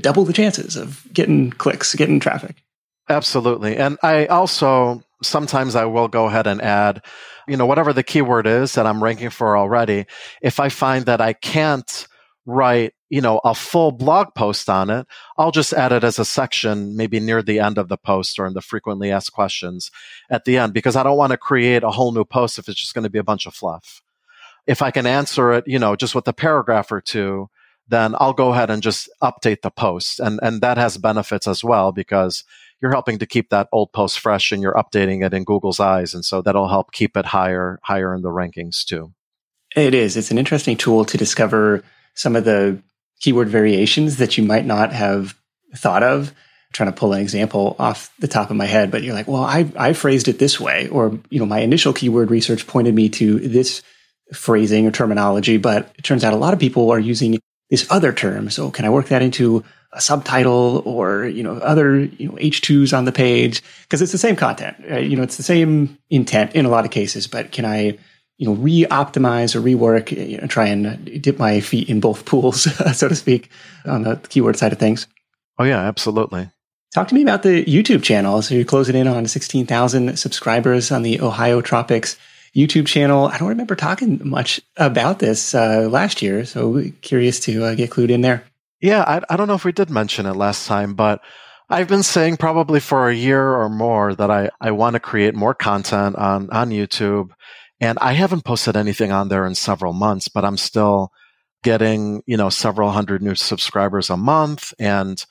double 0.00 0.24
the 0.24 0.32
chances 0.32 0.76
of 0.76 1.06
getting 1.12 1.50
clicks, 1.50 1.94
getting 1.94 2.20
traffic. 2.20 2.62
Absolutely. 3.08 3.76
And 3.76 3.98
I 4.02 4.26
also 4.26 5.02
sometimes 5.22 5.74
I 5.74 5.84
will 5.84 6.08
go 6.08 6.26
ahead 6.26 6.46
and 6.46 6.62
add, 6.62 7.02
you 7.50 7.56
know, 7.56 7.66
whatever 7.66 7.92
the 7.92 8.04
keyword 8.04 8.46
is 8.46 8.74
that 8.74 8.86
I'm 8.86 9.02
ranking 9.02 9.30
for 9.30 9.56
already. 9.56 10.06
If 10.40 10.60
I 10.60 10.68
find 10.68 11.04
that 11.06 11.20
I 11.20 11.32
can't 11.32 12.06
write, 12.46 12.94
you 13.08 13.20
know, 13.20 13.40
a 13.42 13.56
full 13.56 13.90
blog 13.90 14.34
post 14.36 14.70
on 14.70 14.88
it, 14.88 15.04
I'll 15.36 15.50
just 15.50 15.72
add 15.72 15.90
it 15.90 16.04
as 16.04 16.20
a 16.20 16.24
section, 16.24 16.96
maybe 16.96 17.18
near 17.18 17.42
the 17.42 17.58
end 17.58 17.76
of 17.76 17.88
the 17.88 17.96
post 17.96 18.38
or 18.38 18.46
in 18.46 18.54
the 18.54 18.62
frequently 18.62 19.10
asked 19.10 19.32
questions 19.32 19.90
at 20.30 20.44
the 20.44 20.58
end, 20.58 20.72
because 20.72 20.94
I 20.94 21.02
don't 21.02 21.16
want 21.16 21.32
to 21.32 21.36
create 21.36 21.82
a 21.82 21.90
whole 21.90 22.12
new 22.12 22.24
post 22.24 22.56
if 22.56 22.68
it's 22.68 22.80
just 22.80 22.94
going 22.94 23.02
to 23.02 23.10
be 23.10 23.18
a 23.18 23.24
bunch 23.24 23.46
of 23.46 23.54
fluff. 23.54 24.00
If 24.68 24.80
I 24.80 24.92
can 24.92 25.06
answer 25.06 25.52
it, 25.52 25.64
you 25.66 25.80
know, 25.80 25.96
just 25.96 26.14
with 26.14 26.28
a 26.28 26.32
paragraph 26.32 26.92
or 26.92 27.00
two, 27.00 27.50
then 27.88 28.14
I'll 28.20 28.32
go 28.32 28.52
ahead 28.52 28.70
and 28.70 28.80
just 28.80 29.10
update 29.20 29.62
the 29.62 29.72
post. 29.72 30.20
And, 30.20 30.38
and 30.40 30.60
that 30.60 30.78
has 30.78 30.98
benefits 30.98 31.48
as 31.48 31.64
well 31.64 31.90
because 31.90 32.44
you're 32.80 32.92
helping 32.92 33.18
to 33.18 33.26
keep 33.26 33.50
that 33.50 33.68
old 33.72 33.92
post 33.92 34.18
fresh 34.18 34.52
and 34.52 34.62
you're 34.62 34.74
updating 34.74 35.24
it 35.24 35.34
in 35.34 35.44
Google's 35.44 35.80
eyes. 35.80 36.14
And 36.14 36.24
so 36.24 36.42
that'll 36.42 36.68
help 36.68 36.92
keep 36.92 37.16
it 37.16 37.26
higher, 37.26 37.78
higher 37.82 38.14
in 38.14 38.22
the 38.22 38.30
rankings 38.30 38.84
too. 38.84 39.12
It 39.76 39.94
is. 39.94 40.16
It's 40.16 40.30
an 40.30 40.38
interesting 40.38 40.76
tool 40.76 41.04
to 41.04 41.16
discover 41.16 41.84
some 42.14 42.36
of 42.36 42.44
the 42.44 42.82
keyword 43.20 43.48
variations 43.48 44.16
that 44.16 44.36
you 44.36 44.44
might 44.44 44.64
not 44.64 44.92
have 44.92 45.34
thought 45.76 46.02
of. 46.02 46.28
I'm 46.30 46.72
trying 46.72 46.92
to 46.92 46.98
pull 46.98 47.12
an 47.12 47.20
example 47.20 47.76
off 47.78 48.12
the 48.18 48.28
top 48.28 48.50
of 48.50 48.56
my 48.56 48.66
head, 48.66 48.90
but 48.90 49.02
you're 49.02 49.14
like, 49.14 49.28
well, 49.28 49.44
I, 49.44 49.70
I 49.76 49.92
phrased 49.92 50.28
it 50.28 50.38
this 50.38 50.58
way, 50.58 50.88
or, 50.88 51.18
you 51.28 51.38
know, 51.38 51.46
my 51.46 51.60
initial 51.60 51.92
keyword 51.92 52.30
research 52.30 52.66
pointed 52.66 52.94
me 52.94 53.08
to 53.10 53.38
this 53.40 53.82
phrasing 54.32 54.86
or 54.86 54.90
terminology, 54.90 55.56
but 55.56 55.92
it 55.98 56.02
turns 56.02 56.24
out 56.24 56.32
a 56.32 56.36
lot 56.36 56.54
of 56.54 56.60
people 56.60 56.90
are 56.90 56.98
using 56.98 57.38
this 57.68 57.90
other 57.90 58.12
term. 58.12 58.50
So 58.50 58.70
can 58.70 58.84
I 58.84 58.90
work 58.90 59.08
that 59.08 59.22
into 59.22 59.64
a 59.92 60.00
subtitle 60.00 60.82
or 60.84 61.26
you 61.26 61.42
know 61.42 61.54
other 61.54 62.00
you 62.00 62.28
know 62.28 62.34
H2s 62.34 62.96
on 62.96 63.04
the 63.04 63.12
page 63.12 63.62
because 63.82 64.00
it's 64.02 64.12
the 64.12 64.18
same 64.18 64.36
content. 64.36 64.76
Right? 64.88 65.08
You 65.08 65.16
know, 65.16 65.22
it's 65.22 65.36
the 65.36 65.42
same 65.42 65.98
intent 66.10 66.54
in 66.54 66.64
a 66.64 66.68
lot 66.68 66.84
of 66.84 66.90
cases. 66.90 67.26
But 67.26 67.52
can 67.52 67.64
I 67.64 67.98
you 68.38 68.46
know 68.46 68.54
re-optimize 68.54 69.54
or 69.54 69.60
rework? 69.60 70.12
You 70.12 70.38
know, 70.38 70.46
try 70.46 70.66
and 70.66 71.22
dip 71.22 71.38
my 71.38 71.60
feet 71.60 71.88
in 71.88 72.00
both 72.00 72.24
pools, 72.26 72.62
so 72.96 73.08
to 73.08 73.16
speak, 73.16 73.50
on 73.84 74.02
the 74.02 74.16
keyword 74.28 74.56
side 74.56 74.72
of 74.72 74.78
things. 74.78 75.06
Oh 75.58 75.64
yeah, 75.64 75.80
absolutely. 75.80 76.48
Talk 76.94 77.06
to 77.08 77.14
me 77.14 77.22
about 77.22 77.44
the 77.44 77.64
YouTube 77.66 78.02
channel. 78.02 78.42
So 78.42 78.56
you're 78.56 78.64
closing 78.64 78.96
in 78.96 79.06
on 79.06 79.24
16,000 79.28 80.18
subscribers 80.18 80.90
on 80.90 81.02
the 81.02 81.20
ohio 81.20 81.60
tropics 81.60 82.16
YouTube 82.54 82.86
channel. 82.86 83.28
I 83.28 83.38
don't 83.38 83.48
remember 83.48 83.76
talking 83.76 84.20
much 84.28 84.60
about 84.76 85.20
this 85.20 85.54
uh, 85.54 85.88
last 85.90 86.20
year, 86.20 86.44
so 86.44 86.82
curious 87.00 87.38
to 87.40 87.64
uh, 87.64 87.74
get 87.74 87.90
clued 87.90 88.10
in 88.10 88.22
there. 88.22 88.44
Yeah, 88.80 89.02
I, 89.06 89.20
I 89.32 89.36
don't 89.36 89.48
know 89.48 89.54
if 89.54 89.64
we 89.64 89.72
did 89.72 89.90
mention 89.90 90.26
it 90.26 90.36
last 90.36 90.66
time, 90.66 90.94
but 90.94 91.20
I've 91.68 91.88
been 91.88 92.02
saying 92.02 92.38
probably 92.38 92.80
for 92.80 93.08
a 93.08 93.14
year 93.14 93.54
or 93.54 93.68
more 93.68 94.14
that 94.14 94.30
I, 94.30 94.50
I 94.60 94.70
want 94.72 94.94
to 94.94 95.00
create 95.00 95.34
more 95.34 95.54
content 95.54 96.16
on, 96.16 96.50
on 96.50 96.70
YouTube. 96.70 97.30
And 97.80 97.98
I 98.00 98.12
haven't 98.12 98.44
posted 98.44 98.76
anything 98.76 99.12
on 99.12 99.28
there 99.28 99.46
in 99.46 99.54
several 99.54 99.92
months, 99.92 100.28
but 100.28 100.44
I'm 100.44 100.56
still 100.56 101.12
getting, 101.62 102.22
you 102.26 102.36
know, 102.36 102.48
several 102.48 102.90
hundred 102.90 103.22
new 103.22 103.34
subscribers 103.34 104.10
a 104.10 104.16
month. 104.16 104.72
And, 104.78 105.24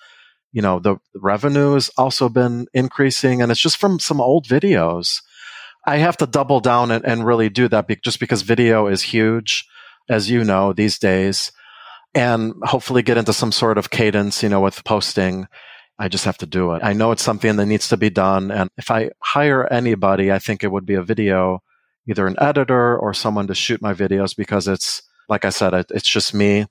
you 0.52 0.62
know, 0.62 0.80
the 0.80 0.98
revenue 1.16 1.74
has 1.74 1.90
also 1.98 2.30
been 2.30 2.68
increasing 2.74 3.42
and 3.42 3.52
it's 3.52 3.62
just 3.62 3.78
from 3.78 4.00
some 4.00 4.22
old 4.22 4.46
videos. 4.48 5.22
I 5.86 5.98
have 5.98 6.18
to 6.18 6.28
double 6.28 6.60
down 6.60 6.92
and, 6.92 7.04
and 7.04 7.26
really 7.26 7.50
do 7.50 7.68
that 7.70 7.88
be, 7.88 7.96
just 7.98 8.20
because 8.20 8.44
video 8.44 8.88
is 8.88 9.02
huge, 9.02 9.68
as 10.08 10.30
you 10.30 10.44
know, 10.44 10.72
these 10.74 11.00
days. 11.00 11.52
And 12.14 12.54
hopefully 12.64 13.02
get 13.02 13.18
into 13.18 13.34
some 13.34 13.52
sort 13.52 13.78
of 13.78 13.90
cadence, 13.90 14.42
you 14.42 14.50
know, 14.50 14.62
with 14.62 14.84
posting. 14.84 15.48
I 15.98 16.08
just 16.08 16.26
have 16.26 16.38
to 16.40 16.46
do 16.46 16.74
it. 16.74 16.82
I 16.84 16.94
know 16.94 17.12
it's 17.12 17.24
something 17.24 17.58
that 17.58 17.66
needs 17.66 17.90
to 17.90 17.98
be 17.98 18.10
done. 18.10 18.52
And 18.52 18.70
if 18.78 18.90
I 18.90 19.12
hire 19.22 19.68
anybody, 19.72 20.32
I 20.32 20.40
think 20.40 20.64
it 20.64 20.72
would 20.72 20.86
be 20.86 20.94
a 20.94 21.04
video, 21.04 21.62
either 22.08 22.26
an 22.26 22.38
editor 22.40 22.98
or 22.98 23.14
someone 23.14 23.48
to 23.48 23.56
shoot 23.56 23.82
my 23.82 23.94
videos 23.94 24.36
because 24.36 24.68
it's, 24.68 25.04
like 25.28 25.44
I 25.46 25.50
said, 25.50 25.74
it, 25.74 25.88
it's 25.90 26.10
just 26.10 26.34
me. 26.34 26.66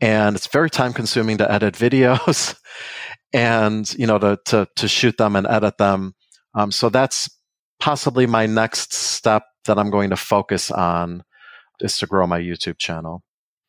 And 0.00 0.36
it's 0.36 0.46
very 0.46 0.70
time 0.70 0.92
consuming 0.92 1.38
to 1.38 1.50
edit 1.50 1.74
videos 1.78 2.56
and, 3.32 3.92
you 3.94 4.06
know, 4.06 4.18
to, 4.18 4.38
to, 4.46 4.68
to 4.76 4.86
shoot 4.86 5.16
them 5.16 5.34
and 5.34 5.46
edit 5.46 5.78
them. 5.78 6.14
Um, 6.54 6.70
so 6.70 6.88
that's 6.90 7.28
possibly 7.80 8.26
my 8.26 8.46
next 8.46 8.92
step 8.92 9.44
that 9.64 9.78
I'm 9.78 9.90
going 9.90 10.10
to 10.10 10.16
focus 10.16 10.70
on 10.70 11.24
is 11.80 11.98
to 11.98 12.06
grow 12.06 12.26
my 12.26 12.40
YouTube 12.40 12.78
channel. 12.78 13.22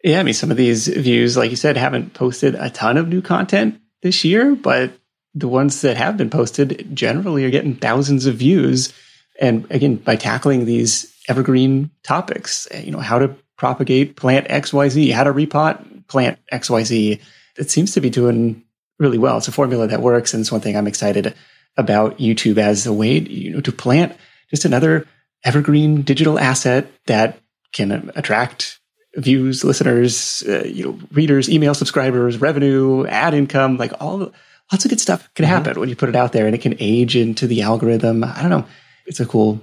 Yeah, 0.03 0.19
I 0.19 0.23
mean, 0.23 0.33
some 0.33 0.51
of 0.51 0.57
these 0.57 0.87
views, 0.87 1.35
like 1.35 1.49
you 1.49 1.57
said, 1.57 1.75
haven't 1.75 2.13
posted 2.13 2.55
a 2.55 2.69
ton 2.69 2.97
of 2.97 3.09
new 3.09 3.21
content 3.21 3.81
this 4.01 4.23
year, 4.23 4.55
but 4.55 4.91
the 5.33 5.47
ones 5.47 5.81
that 5.81 5.97
have 5.97 6.17
been 6.17 6.29
posted 6.29 6.95
generally 6.95 7.45
are 7.45 7.49
getting 7.49 7.75
thousands 7.75 8.25
of 8.25 8.35
views. 8.35 8.93
And 9.39 9.69
again, 9.69 9.97
by 9.97 10.15
tackling 10.15 10.65
these 10.65 11.13
evergreen 11.27 11.91
topics, 12.03 12.67
eh, 12.71 12.81
you 12.81 12.91
know, 12.91 12.99
how 12.99 13.19
to 13.19 13.35
propagate 13.57 14.15
plant 14.15 14.47
XYZ, 14.47 15.11
how 15.11 15.25
to 15.25 15.33
repot 15.33 16.07
plant 16.07 16.39
XYZ, 16.51 17.19
it 17.57 17.69
seems 17.69 17.93
to 17.93 18.01
be 18.01 18.09
doing 18.09 18.63
really 18.99 19.17
well. 19.17 19.37
It's 19.37 19.47
a 19.47 19.51
formula 19.51 19.87
that 19.87 20.01
works. 20.01 20.33
And 20.33 20.41
it's 20.41 20.51
one 20.51 20.61
thing 20.61 20.75
I'm 20.75 20.87
excited 20.87 21.35
about 21.77 22.17
YouTube 22.17 22.57
as 22.57 22.87
a 22.87 22.93
way, 22.93 23.19
you 23.19 23.51
know, 23.51 23.61
to 23.61 23.71
plant 23.71 24.15
just 24.49 24.65
another 24.65 25.07
evergreen 25.43 26.01
digital 26.01 26.39
asset 26.39 26.91
that 27.05 27.39
can 27.71 28.11
attract 28.15 28.78
views, 29.15 29.63
listeners, 29.63 30.43
uh, 30.47 30.63
you 30.65 30.85
know, 30.85 30.99
readers, 31.11 31.49
email 31.49 31.73
subscribers, 31.73 32.39
revenue, 32.39 33.05
ad 33.07 33.33
income, 33.33 33.77
like 33.77 33.91
all 33.99 34.31
lots 34.71 34.85
of 34.85 34.89
good 34.89 35.01
stuff 35.01 35.29
can 35.33 35.45
mm-hmm. 35.45 35.53
happen 35.53 35.71
mm-hmm. 35.71 35.79
when 35.79 35.89
you 35.89 35.95
put 35.95 36.09
it 36.09 36.15
out 36.15 36.31
there 36.31 36.45
and 36.45 36.55
it 36.55 36.61
can 36.61 36.75
age 36.79 37.15
into 37.15 37.47
the 37.47 37.61
algorithm. 37.61 38.23
I 38.23 38.41
don't 38.41 38.51
know. 38.51 38.65
It's 39.05 39.19
a 39.19 39.25
cool 39.25 39.61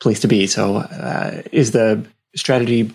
place 0.00 0.20
to 0.20 0.28
be. 0.28 0.46
So, 0.46 0.76
uh, 0.76 1.42
is 1.52 1.70
the 1.70 2.06
strategy 2.34 2.92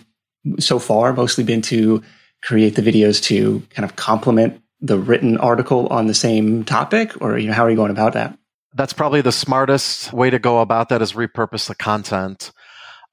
so 0.58 0.78
far 0.78 1.12
mostly 1.12 1.44
been 1.44 1.62
to 1.62 2.02
create 2.42 2.74
the 2.74 2.82
videos 2.82 3.22
to 3.24 3.60
kind 3.70 3.84
of 3.84 3.96
complement 3.96 4.60
the 4.80 4.98
written 4.98 5.36
article 5.38 5.86
on 5.88 6.06
the 6.06 6.14
same 6.14 6.64
topic 6.64 7.20
or 7.20 7.38
you 7.38 7.46
know 7.46 7.52
how 7.52 7.64
are 7.64 7.70
you 7.70 7.76
going 7.76 7.90
about 7.90 8.14
that? 8.14 8.36
That's 8.74 8.92
probably 8.92 9.20
the 9.20 9.32
smartest 9.32 10.12
way 10.12 10.30
to 10.30 10.38
go 10.38 10.60
about 10.60 10.88
that 10.88 11.02
is 11.02 11.12
repurpose 11.12 11.68
the 11.68 11.74
content 11.74 12.52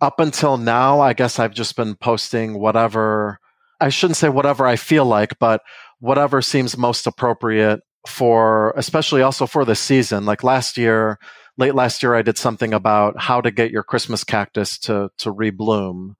up 0.01 0.19
until 0.19 0.57
now, 0.57 1.01
I 1.01 1.13
guess 1.13 1.39
I've 1.39 1.53
just 1.53 1.75
been 1.75 1.95
posting 1.95 2.59
whatever, 2.59 3.39
I 3.79 3.89
shouldn't 3.89 4.17
say 4.17 4.29
whatever 4.29 4.65
I 4.65 4.75
feel 4.75 5.05
like, 5.05 5.37
but 5.39 5.61
whatever 5.99 6.41
seems 6.41 6.77
most 6.77 7.05
appropriate 7.05 7.81
for, 8.07 8.73
especially 8.77 9.21
also 9.21 9.45
for 9.45 9.65
the 9.65 9.75
season. 9.75 10.25
Like 10.25 10.43
last 10.43 10.77
year, 10.77 11.19
late 11.57 11.75
last 11.75 12.01
year, 12.01 12.15
I 12.15 12.21
did 12.21 12.37
something 12.37 12.73
about 12.73 13.19
how 13.19 13.41
to 13.41 13.51
get 13.51 13.71
your 13.71 13.83
Christmas 13.83 14.23
cactus 14.23 14.77
to, 14.79 15.09
to 15.17 15.33
rebloom. 15.33 16.15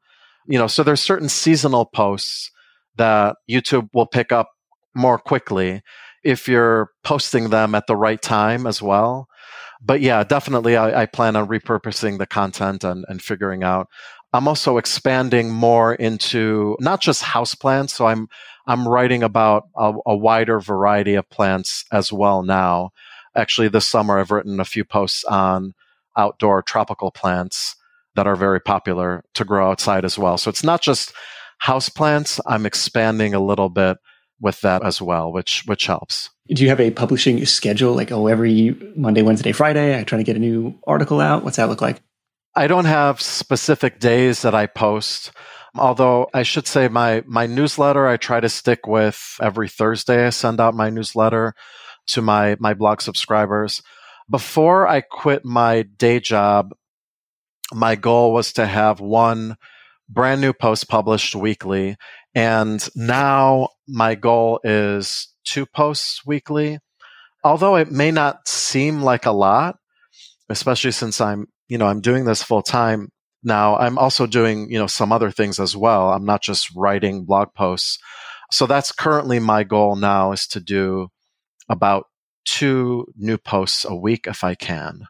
You 0.46 0.60
know, 0.60 0.68
so 0.68 0.84
there's 0.84 1.02
certain 1.02 1.30
seasonal 1.30 1.86
posts 1.86 2.52
that 2.98 3.38
YouTube 3.50 3.90
will 3.94 4.08
pick 4.08 4.32
up 4.32 4.50
more 4.94 5.18
quickly 5.18 5.82
if 6.24 6.50
you're 6.50 6.90
posting 7.04 7.50
them 7.50 7.76
at 7.76 7.88
the 7.88 7.96
right 7.96 8.22
time 8.22 8.68
as 8.68 8.82
well 8.82 9.30
but 9.82 10.02
yeah, 10.02 10.24
definitely 10.24 10.76
I, 10.76 11.04
I, 11.04 11.06
plan 11.06 11.36
on 11.36 11.48
repurposing 11.48 12.18
the 12.18 12.26
content 12.26 12.84
and, 12.84 13.06
and 13.08 13.22
figuring 13.22 13.64
out. 13.64 13.88
I'm 14.34 14.48
also 14.48 14.78
expanding 14.78 15.50
more 15.50 15.96
into 15.96 16.78
not 16.80 17.02
just 17.02 17.24
house 17.24 17.56
plants. 17.56 17.94
So 17.94 18.06
I'm 18.06 18.28
I'm 18.68 18.88
writing 18.88 19.24
about 19.24 19.64
a, 19.76 19.94
a 20.06 20.16
wider 20.16 20.60
variety 20.60 21.16
of 21.16 21.30
plants 21.30 21.86
as 21.92 22.14
well 22.14 22.44
now. 22.44 22.92
Actually, 23.36 23.70
this 23.70 23.88
summer 23.88 24.20
I've 24.20 24.32
written 24.32 24.60
a 24.60 24.66
few 24.66 24.84
posts 24.84 25.24
on 25.24 25.74
outdoor 26.18 26.62
tropical 26.62 27.10
plants 27.10 27.76
that 28.16 28.28
are 28.28 28.36
very 28.36 28.60
popular 28.60 29.24
to 29.34 29.46
grow 29.46 29.72
outside 29.72 30.06
as 30.06 30.20
well. 30.20 30.38
So 30.38 30.50
it's 30.50 30.64
not 30.64 30.82
just 30.82 31.14
house 31.60 31.90
plants. 31.90 32.40
I'm 32.46 32.66
expanding 32.66 33.34
a 33.34 33.40
little 33.40 33.70
bit 33.70 33.98
with 34.42 34.62
that 34.62 34.84
as 34.86 35.02
well, 35.02 35.32
which 35.32 35.64
which 35.66 35.88
helps. 35.88 36.30
Do 36.48 36.64
you 36.64 36.70
have 36.70 36.80
a 36.80 36.92
publishing 36.92 37.46
schedule? 37.46 37.94
Like, 37.94 38.12
oh, 38.12 38.28
every 38.28 38.76
Monday, 38.96 39.22
Wednesday, 39.22 39.52
Friday, 39.52 40.00
I 40.00 40.04
try 40.04 40.18
to 40.18 40.24
get 40.24 40.36
a 40.36 40.40
new 40.40 40.78
article 40.88 41.22
out. 41.22 41.44
What's 41.44 41.58
that 41.58 41.70
look 41.70 41.82
like? 41.82 42.02
I 42.56 42.68
don't 42.68 42.86
have 42.86 43.22
specific 43.22 44.00
days 44.00 44.42
that 44.42 44.56
I 44.56 44.66
post. 44.66 45.32
Although 45.76 46.28
I 46.34 46.44
should 46.44 46.68
say 46.68 46.88
my 46.88 47.24
my 47.28 47.46
newsletter 47.46 48.08
I 48.08 48.18
try 48.18 48.40
to 48.40 48.50
stick 48.50 48.88
with 48.88 49.38
every 49.42 49.70
Thursday 49.70 50.26
I 50.26 50.32
send 50.32 50.60
out 50.60 50.74
my 50.74 50.90
newsletter 50.90 51.54
to 52.08 52.22
my 52.22 52.58
my 52.60 52.74
blog 52.74 53.02
subscribers. 53.02 53.84
Before 54.30 54.88
I 54.88 55.02
quit 55.02 55.46
my 55.46 55.84
day 55.84 56.20
job, 56.20 56.74
my 57.74 57.96
goal 57.96 58.34
was 58.34 58.54
to 58.54 58.66
have 58.66 59.00
one 59.00 59.58
brand 60.10 60.42
new 60.42 60.54
post 60.54 60.90
published 60.90 61.36
weekly 61.36 61.96
and 62.40 62.90
now 62.96 63.68
my 63.86 64.16
goal 64.16 64.62
is 64.64 65.28
two 65.44 65.66
posts 65.66 66.26
weekly. 66.26 66.80
Although 67.44 67.76
it 67.76 67.92
may 67.92 68.12
not 68.12 68.48
seem 68.48 69.02
like 69.02 69.26
a 69.26 69.32
lot, 69.32 69.76
especially 70.48 70.92
since 70.92 71.20
I'm, 71.20 71.48
you 71.68 71.78
know, 71.78 71.88
I'm 71.88 72.00
doing 72.00 72.24
this 72.24 72.42
full 72.42 72.62
time 72.62 73.10
now. 73.44 73.76
I'm 73.76 73.98
also 73.98 74.26
doing, 74.26 74.72
you 74.72 74.80
know, 74.80 74.88
some 74.88 75.12
other 75.12 75.32
things 75.32 75.60
as 75.60 75.76
well. 75.76 76.14
I'm 76.14 76.24
not 76.24 76.42
just 76.42 76.74
writing 76.78 77.26
blog 77.26 77.54
posts. 77.56 78.00
So 78.52 78.66
that's 78.66 78.94
currently 78.94 79.40
my 79.40 79.66
goal 79.66 79.98
now 79.98 80.32
is 80.32 80.48
to 80.48 80.62
do 80.62 81.10
about 81.68 82.06
two 82.46 83.06
new 83.18 83.38
posts 83.38 83.84
a 83.84 83.94
week 83.94 84.28
if 84.28 84.46
I 84.46 84.56
can. 84.56 85.02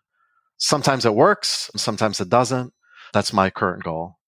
Sometimes 0.58 1.06
it 1.06 1.14
works, 1.14 1.70
sometimes 1.76 2.20
it 2.20 2.30
doesn't. 2.30 2.74
That's 3.14 3.34
my 3.34 3.52
current 3.52 3.84
goal. 3.84 4.19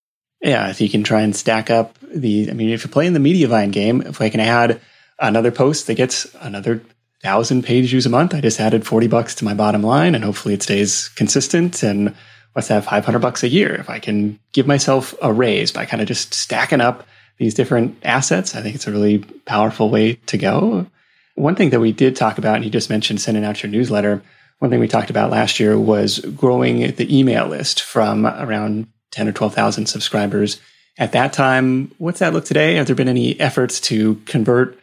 Yeah, 0.42 0.70
if 0.70 0.82
you 0.82 0.90
can 0.90 1.04
try 1.04 1.22
and 1.22 1.36
stack 1.36 1.70
up 1.70 1.98
the, 2.02 2.50
I 2.50 2.54
mean, 2.54 2.70
if 2.70 2.84
you're 2.84 2.92
playing 2.92 3.14
the 3.14 3.20
Mediavine 3.20 3.72
game, 3.72 4.02
if 4.02 4.22
I 4.22 4.30
can 4.30 4.40
add 4.40 4.82
another 5.20 5.52
post 5.52 5.88
that 5.88 5.96
gets 5.96 6.34
another 6.42 6.82
thousand 7.22 7.64
page 7.64 7.92
views 7.92 8.08
a 8.08 8.10
month, 8.10 8.34
I 8.34 8.42
just 8.42 8.60
added 8.60 8.86
40 8.86 9.08
bucks 9.08 9.36
to 9.36 9.46
my 9.46 9.54
bottom 9.54 9.84
line 9.84 10.16
and 10.16 10.24
hopefully 10.24 10.56
it 10.56 10.64
stays 10.64 11.10
consistent. 11.10 11.84
And 11.84 12.16
what's 12.54 12.70
that, 12.70 12.86
500 12.86 13.20
bucks 13.20 13.44
a 13.44 13.50
year? 13.50 13.76
If 13.76 13.90
I 13.90 14.00
can 14.00 14.40
give 14.52 14.66
myself 14.66 15.14
a 15.22 15.32
raise 15.32 15.72
by 15.72 15.86
kind 15.86 16.02
of 16.02 16.08
just 16.08 16.34
stacking 16.34 16.82
up 16.82 17.06
these 17.38 17.54
different 17.54 17.98
assets, 18.04 18.56
I 18.56 18.62
think 18.62 18.76
it's 18.76 18.88
a 18.88 18.92
really 18.92 19.20
powerful 19.46 19.90
way 19.92 20.16
to 20.26 20.38
go. 20.38 20.88
One 21.36 21.56
thing 21.56 21.70
that 21.70 21.80
we 21.80 21.92
did 21.92 22.16
talk 22.16 22.38
about, 22.38 22.56
and 22.56 22.66
you 22.66 22.72
just 22.72 22.90
mentioned 22.90 23.22
sending 23.22 23.46
out 23.46 23.62
your 23.62 23.72
newsletter. 23.72 24.22
One 24.60 24.70
thing 24.70 24.80
we 24.80 24.88
talked 24.88 25.10
about 25.10 25.32
last 25.32 25.60
year 25.60 25.80
was 25.80 26.20
growing 26.20 26.96
the 26.96 27.20
email 27.20 27.48
list 27.48 27.82
from 27.82 28.26
around 28.26 28.88
10 29.12 29.28
or 29.28 29.32
12,000 29.32 29.86
subscribers 29.86 30.60
at 30.98 31.12
that 31.14 31.34
time. 31.34 31.92
What's 31.98 32.20
that 32.20 32.34
look 32.34 32.46
today? 32.46 32.76
Have 32.76 32.88
there 32.88 32.96
been 32.96 33.08
any 33.08 33.40
efforts 33.40 33.80
to 33.82 34.16
convert 34.26 34.78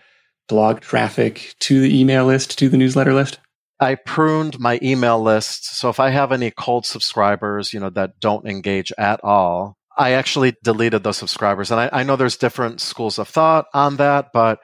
blog 0.48 0.80
traffic 0.80 1.54
to 1.60 1.80
the 1.80 2.00
email 2.00 2.24
list, 2.26 2.58
to 2.58 2.68
the 2.68 2.76
newsletter 2.76 3.12
list? 3.12 3.38
I 3.80 3.94
pruned 3.94 4.58
my 4.58 4.78
email 4.82 5.22
list. 5.22 5.78
So 5.78 5.88
if 5.88 6.00
I 6.00 6.10
have 6.10 6.32
any 6.32 6.50
cold 6.50 6.84
subscribers, 6.84 7.72
you 7.72 7.80
know, 7.80 7.90
that 7.90 8.18
don't 8.18 8.46
engage 8.46 8.92
at 8.98 9.22
all, 9.22 9.76
I 9.96 10.12
actually 10.12 10.54
deleted 10.62 11.04
those 11.04 11.16
subscribers. 11.16 11.70
And 11.70 11.80
I, 11.80 11.90
I 11.92 12.02
know 12.02 12.16
there's 12.16 12.36
different 12.36 12.80
schools 12.80 13.18
of 13.18 13.28
thought 13.28 13.66
on 13.74 13.96
that, 13.96 14.28
but 14.32 14.58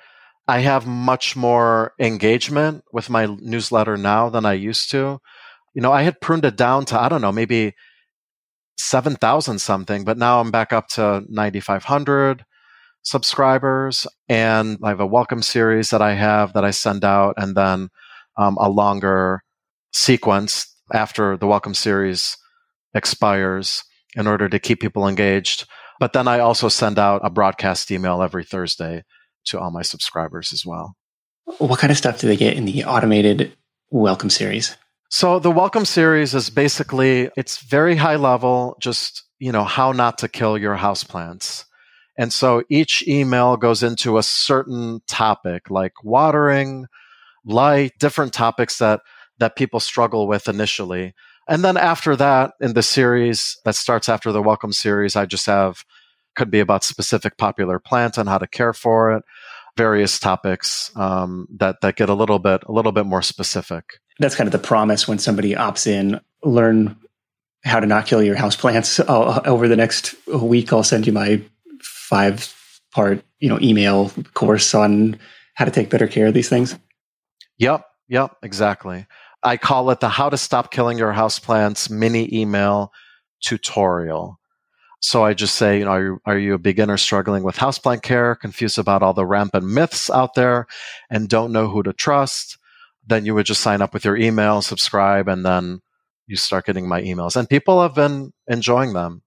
I 0.46 0.60
have 0.60 0.86
much 0.86 1.36
more 1.36 1.92
engagement 1.98 2.84
with 2.92 3.08
my 3.08 3.26
newsletter 3.26 3.96
now 3.96 4.28
than 4.28 4.44
I 4.44 4.52
used 4.54 4.90
to. 4.90 5.18
You 5.74 5.82
know, 5.82 5.92
I 5.92 6.02
had 6.02 6.20
pruned 6.20 6.44
it 6.44 6.56
down 6.56 6.84
to, 6.86 7.00
I 7.00 7.08
don't 7.08 7.22
know, 7.22 7.32
maybe 7.32 7.74
7,000 8.76 9.58
something, 9.58 10.04
but 10.04 10.18
now 10.18 10.40
I'm 10.40 10.50
back 10.50 10.72
up 10.72 10.88
to 10.88 11.24
9,500 11.28 12.44
subscribers. 13.02 14.06
And 14.28 14.78
I 14.82 14.88
have 14.88 15.00
a 15.00 15.06
welcome 15.06 15.42
series 15.42 15.90
that 15.90 16.02
I 16.02 16.14
have 16.14 16.52
that 16.54 16.64
I 16.64 16.70
send 16.70 17.04
out, 17.04 17.34
and 17.36 17.56
then 17.56 17.88
um, 18.36 18.56
a 18.60 18.68
longer 18.68 19.42
sequence 19.92 20.74
after 20.92 21.36
the 21.36 21.46
welcome 21.46 21.74
series 21.74 22.36
expires 22.94 23.84
in 24.16 24.26
order 24.26 24.48
to 24.48 24.58
keep 24.58 24.80
people 24.80 25.06
engaged. 25.08 25.66
But 26.00 26.12
then 26.12 26.26
I 26.28 26.40
also 26.40 26.68
send 26.68 26.98
out 26.98 27.20
a 27.24 27.30
broadcast 27.30 27.90
email 27.90 28.22
every 28.22 28.44
Thursday 28.44 29.04
to 29.46 29.60
all 29.60 29.70
my 29.70 29.82
subscribers 29.82 30.52
as 30.52 30.66
well. 30.66 30.96
What 31.58 31.78
kind 31.78 31.90
of 31.90 31.98
stuff 31.98 32.20
do 32.20 32.26
they 32.26 32.36
get 32.36 32.56
in 32.56 32.64
the 32.64 32.84
automated 32.84 33.56
welcome 33.90 34.30
series? 34.30 34.76
So 35.14 35.38
the 35.38 35.52
welcome 35.52 35.84
series 35.84 36.34
is 36.34 36.50
basically 36.50 37.30
it's 37.36 37.58
very 37.58 37.94
high 37.94 38.16
level, 38.16 38.76
just 38.80 39.22
you 39.38 39.52
know 39.52 39.62
how 39.62 39.92
not 39.92 40.18
to 40.18 40.28
kill 40.28 40.58
your 40.58 40.76
houseplants. 40.76 41.66
And 42.18 42.32
so 42.32 42.64
each 42.68 43.06
email 43.06 43.56
goes 43.56 43.84
into 43.84 44.18
a 44.18 44.24
certain 44.24 45.02
topic 45.06 45.70
like 45.70 45.92
watering, 46.02 46.86
light, 47.44 47.92
different 48.00 48.32
topics 48.32 48.78
that 48.78 49.02
that 49.38 49.54
people 49.54 49.78
struggle 49.78 50.26
with 50.26 50.48
initially. 50.48 51.14
And 51.48 51.64
then 51.64 51.76
after 51.76 52.16
that 52.16 52.54
in 52.60 52.72
the 52.72 52.82
series 52.82 53.56
that 53.64 53.76
starts 53.76 54.08
after 54.08 54.32
the 54.32 54.42
welcome 54.42 54.72
series, 54.72 55.14
I 55.14 55.26
just 55.26 55.46
have 55.46 55.84
could 56.34 56.50
be 56.50 56.58
about 56.58 56.82
specific 56.82 57.38
popular 57.38 57.78
plant 57.78 58.18
and 58.18 58.28
how 58.28 58.38
to 58.38 58.48
care 58.48 58.72
for 58.72 59.12
it. 59.12 59.22
various 59.76 60.18
topics 60.18 60.90
um, 60.96 61.46
that 61.58 61.76
that 61.82 61.96
get 61.96 62.08
a 62.08 62.14
little 62.14 62.40
bit 62.40 62.64
a 62.66 62.72
little 62.72 62.92
bit 62.92 63.06
more 63.06 63.22
specific. 63.22 63.84
That's 64.18 64.36
kind 64.36 64.46
of 64.46 64.52
the 64.52 64.58
promise 64.58 65.08
when 65.08 65.18
somebody 65.18 65.54
opts 65.54 65.86
in. 65.86 66.20
Learn 66.42 66.96
how 67.64 67.80
to 67.80 67.86
not 67.86 68.06
kill 68.06 68.22
your 68.22 68.36
houseplants 68.36 69.00
uh, 69.08 69.40
over 69.44 69.68
the 69.68 69.76
next 69.76 70.14
week. 70.28 70.72
I'll 70.72 70.84
send 70.84 71.06
you 71.06 71.12
my 71.12 71.40
five 71.80 72.54
part 72.92 73.24
you 73.40 73.48
know 73.48 73.58
email 73.60 74.10
course 74.34 74.74
on 74.74 75.18
how 75.54 75.64
to 75.64 75.70
take 75.70 75.90
better 75.90 76.06
care 76.06 76.26
of 76.26 76.34
these 76.34 76.48
things. 76.48 76.78
Yep, 77.58 77.84
yep, 78.08 78.36
exactly. 78.42 79.06
I 79.42 79.56
call 79.56 79.90
it 79.90 80.00
the 80.00 80.08
How 80.08 80.30
to 80.30 80.38
Stop 80.38 80.72
Killing 80.72 80.98
Your 80.98 81.12
Houseplants 81.12 81.90
mini 81.90 82.34
email 82.34 82.92
tutorial. 83.42 84.38
So 85.00 85.22
I 85.22 85.34
just 85.34 85.56
say, 85.56 85.78
you 85.78 85.84
know, 85.84 85.90
are 85.90 86.02
you, 86.02 86.20
are 86.24 86.38
you 86.38 86.54
a 86.54 86.58
beginner 86.58 86.96
struggling 86.96 87.42
with 87.42 87.56
houseplant 87.56 88.00
care, 88.00 88.34
confused 88.34 88.78
about 88.78 89.02
all 89.02 89.12
the 89.12 89.26
rampant 89.26 89.66
myths 89.66 90.08
out 90.08 90.34
there, 90.34 90.66
and 91.10 91.28
don't 91.28 91.52
know 91.52 91.68
who 91.68 91.82
to 91.82 91.92
trust? 91.92 92.56
Then 93.06 93.24
you 93.26 93.34
would 93.34 93.46
just 93.46 93.60
sign 93.60 93.82
up 93.82 93.92
with 93.92 94.04
your 94.04 94.16
email, 94.16 94.62
subscribe, 94.62 95.28
and 95.28 95.44
then 95.44 95.80
you 96.26 96.36
start 96.36 96.66
getting 96.66 96.88
my 96.88 97.02
emails. 97.02 97.36
And 97.36 97.48
people 97.48 97.82
have 97.82 97.94
been 97.94 98.32
enjoying 98.46 98.94
them, 98.94 99.22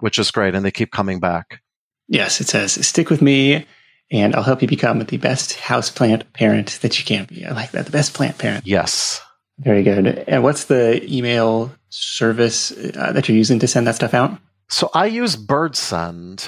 which 0.00 0.18
is 0.18 0.30
great. 0.30 0.54
And 0.54 0.64
they 0.64 0.70
keep 0.70 0.90
coming 0.90 1.20
back. 1.20 1.60
Yes, 2.08 2.40
it 2.40 2.48
says, 2.48 2.84
stick 2.86 3.10
with 3.10 3.22
me 3.22 3.66
and 4.12 4.36
I'll 4.36 4.42
help 4.42 4.60
you 4.60 4.68
become 4.68 4.98
the 4.98 5.16
best 5.16 5.56
houseplant 5.56 6.32
parent 6.34 6.78
that 6.82 6.98
you 6.98 7.04
can 7.04 7.24
be. 7.24 7.46
I 7.46 7.52
like 7.52 7.70
that. 7.72 7.86
The 7.86 7.92
best 7.92 8.12
plant 8.12 8.38
parent. 8.38 8.66
Yes. 8.66 9.20
Very 9.58 9.82
good. 9.82 10.06
And 10.28 10.42
what's 10.42 10.64
the 10.64 11.02
email 11.10 11.72
service 11.88 12.72
uh, 12.72 13.12
that 13.12 13.28
you're 13.28 13.36
using 13.36 13.58
to 13.60 13.66
send 13.66 13.86
that 13.86 13.94
stuff 13.94 14.12
out? 14.12 14.38
So 14.68 14.90
I 14.94 15.06
use 15.06 15.36
BirdSend, 15.36 16.46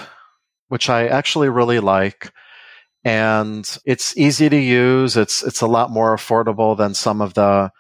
which 0.69 0.91
I 0.91 1.07
actually 1.07 1.49
really 1.49 1.81
like. 1.81 2.33
And 3.05 3.79
it's 3.85 4.17
easy 4.17 4.49
to 4.49 4.57
use. 4.57 5.17
It's 5.17 5.43
it's 5.43 5.61
a 5.61 5.67
lot 5.67 5.91
more 5.91 6.17
affordable 6.17 6.77
than 6.77 6.95
some 6.95 7.21
of 7.21 7.35
the 7.35 7.71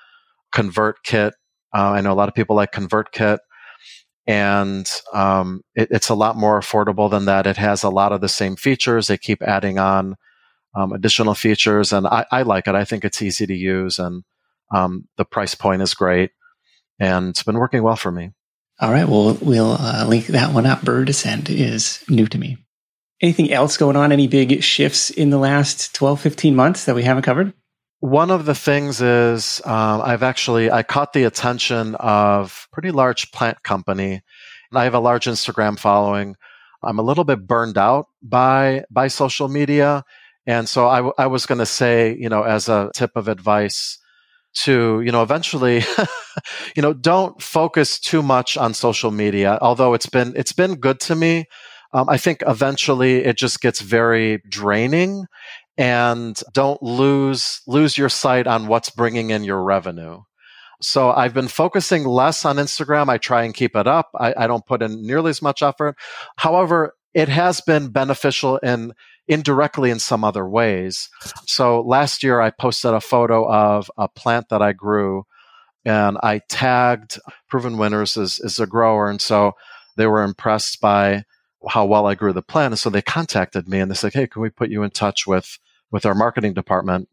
ConvertKit. 0.54 1.32
Uh, 1.74 1.90
I 1.92 2.00
know 2.02 2.12
a 2.12 2.14
lot 2.14 2.28
of 2.28 2.34
people 2.34 2.56
like 2.56 2.72
ConvertKit, 2.72 3.38
and 4.26 4.90
um, 5.12 5.62
it, 5.74 5.88
it's 5.90 6.10
a 6.10 6.14
lot 6.14 6.36
more 6.36 6.60
affordable 6.60 7.10
than 7.10 7.24
that. 7.24 7.46
It 7.46 7.56
has 7.56 7.82
a 7.82 7.90
lot 7.90 8.12
of 8.12 8.20
the 8.20 8.28
same 8.28 8.56
features. 8.56 9.06
They 9.06 9.16
keep 9.16 9.42
adding 9.42 9.78
on 9.78 10.16
um, 10.74 10.92
additional 10.92 11.34
features, 11.34 11.92
and 11.92 12.06
I, 12.06 12.26
I, 12.30 12.42
like 12.42 12.66
it. 12.66 12.74
I 12.74 12.84
think 12.84 13.04
it's 13.04 13.22
easy 13.22 13.46
to 13.46 13.54
use, 13.54 13.98
and 13.98 14.24
um, 14.74 15.08
the 15.16 15.24
price 15.24 15.54
point 15.54 15.82
is 15.82 15.94
great, 15.94 16.32
and 17.00 17.30
it's 17.30 17.42
been 17.42 17.58
working 17.58 17.82
well 17.82 17.96
for 17.96 18.12
me. 18.12 18.32
All 18.80 18.90
right. 18.90 19.08
Well, 19.08 19.38
we'll 19.40 19.76
uh, 19.78 20.04
link 20.06 20.26
that 20.26 20.52
one 20.52 20.66
up. 20.66 20.80
BirdSend 20.80 21.48
is 21.48 22.02
new 22.08 22.26
to 22.26 22.38
me. 22.38 22.63
Anything 23.24 23.50
else 23.50 23.78
going 23.78 23.96
on? 23.96 24.12
Any 24.12 24.28
big 24.28 24.62
shifts 24.62 25.08
in 25.08 25.30
the 25.30 25.38
last 25.38 25.94
12, 25.94 26.20
15 26.20 26.54
months 26.54 26.84
that 26.84 26.94
we 26.94 27.02
haven't 27.02 27.22
covered? 27.22 27.54
One 28.00 28.30
of 28.30 28.44
the 28.44 28.54
things 28.54 29.00
is 29.00 29.62
um, 29.64 30.02
I've 30.04 30.22
actually 30.22 30.70
I 30.70 30.82
caught 30.82 31.14
the 31.14 31.24
attention 31.24 31.94
of 31.94 32.68
pretty 32.70 32.90
large 32.90 33.32
plant 33.32 33.62
company, 33.62 34.20
and 34.70 34.78
I 34.78 34.84
have 34.84 34.92
a 34.92 34.98
large 34.98 35.24
Instagram 35.24 35.78
following. 35.78 36.36
I'm 36.82 36.98
a 36.98 37.02
little 37.02 37.24
bit 37.24 37.46
burned 37.46 37.78
out 37.78 38.08
by 38.22 38.84
by 38.90 39.08
social 39.08 39.48
media, 39.48 40.04
and 40.46 40.68
so 40.68 40.86
I, 40.86 40.96
w- 40.96 41.14
I 41.16 41.26
was 41.26 41.46
going 41.46 41.60
to 41.60 41.66
say, 41.80 42.14
you 42.20 42.28
know, 42.28 42.42
as 42.42 42.68
a 42.68 42.90
tip 42.94 43.12
of 43.16 43.28
advice, 43.28 44.00
to 44.56 45.00
you 45.00 45.10
know 45.10 45.22
eventually 45.22 45.82
you 46.76 46.82
know 46.82 46.92
don't 46.92 47.40
focus 47.40 47.98
too 47.98 48.22
much 48.22 48.56
on 48.56 48.72
social 48.72 49.10
media 49.10 49.58
although 49.60 49.94
it's 49.94 50.06
been 50.06 50.32
it's 50.36 50.52
been 50.52 50.76
good 50.76 51.00
to 51.00 51.16
me 51.16 51.46
um, 51.94 52.08
i 52.08 52.18
think 52.18 52.42
eventually 52.46 53.24
it 53.24 53.36
just 53.36 53.60
gets 53.60 53.80
very 53.80 54.42
draining 54.48 55.26
and 55.76 56.42
don't 56.52 56.82
lose 56.82 57.62
lose 57.66 57.96
your 57.96 58.08
sight 58.08 58.46
on 58.46 58.66
what's 58.66 58.90
bringing 58.90 59.30
in 59.30 59.42
your 59.44 59.62
revenue 59.62 60.20
so 60.82 61.10
i've 61.12 61.34
been 61.34 61.48
focusing 61.48 62.04
less 62.04 62.44
on 62.44 62.56
instagram 62.56 63.08
i 63.08 63.16
try 63.16 63.42
and 63.42 63.54
keep 63.54 63.74
it 63.74 63.86
up 63.86 64.10
I, 64.18 64.34
I 64.36 64.46
don't 64.46 64.66
put 64.66 64.82
in 64.82 65.06
nearly 65.06 65.30
as 65.30 65.40
much 65.40 65.62
effort 65.62 65.96
however 66.36 66.94
it 67.14 67.28
has 67.28 67.60
been 67.60 67.88
beneficial 67.88 68.58
in 68.58 68.92
indirectly 69.26 69.90
in 69.90 69.98
some 69.98 70.24
other 70.24 70.46
ways. 70.46 71.08
So 71.46 71.80
last 71.80 72.22
year 72.22 72.40
I 72.40 72.50
posted 72.50 72.92
a 72.92 73.00
photo 73.00 73.50
of 73.50 73.90
a 73.96 74.08
plant 74.08 74.48
that 74.50 74.62
I 74.62 74.72
grew 74.72 75.24
and 75.84 76.18
I 76.22 76.40
tagged 76.48 77.18
Proven 77.48 77.78
Winners 77.78 78.16
as, 78.16 78.40
as 78.44 78.58
a 78.58 78.66
grower. 78.66 79.08
And 79.08 79.20
so 79.20 79.52
they 79.96 80.06
were 80.06 80.22
impressed 80.22 80.80
by 80.80 81.24
how 81.68 81.84
well 81.84 82.06
I 82.06 82.14
grew 82.14 82.32
the 82.32 82.42
plant. 82.42 82.72
And 82.72 82.78
so 82.78 82.90
they 82.90 83.02
contacted 83.02 83.68
me 83.68 83.80
and 83.80 83.90
they 83.90 83.94
said, 83.94 84.12
Hey, 84.12 84.26
can 84.26 84.42
we 84.42 84.50
put 84.50 84.70
you 84.70 84.82
in 84.82 84.90
touch 84.90 85.26
with, 85.26 85.58
with 85.90 86.06
our 86.06 86.14
marketing 86.14 86.54
department? 86.54 87.08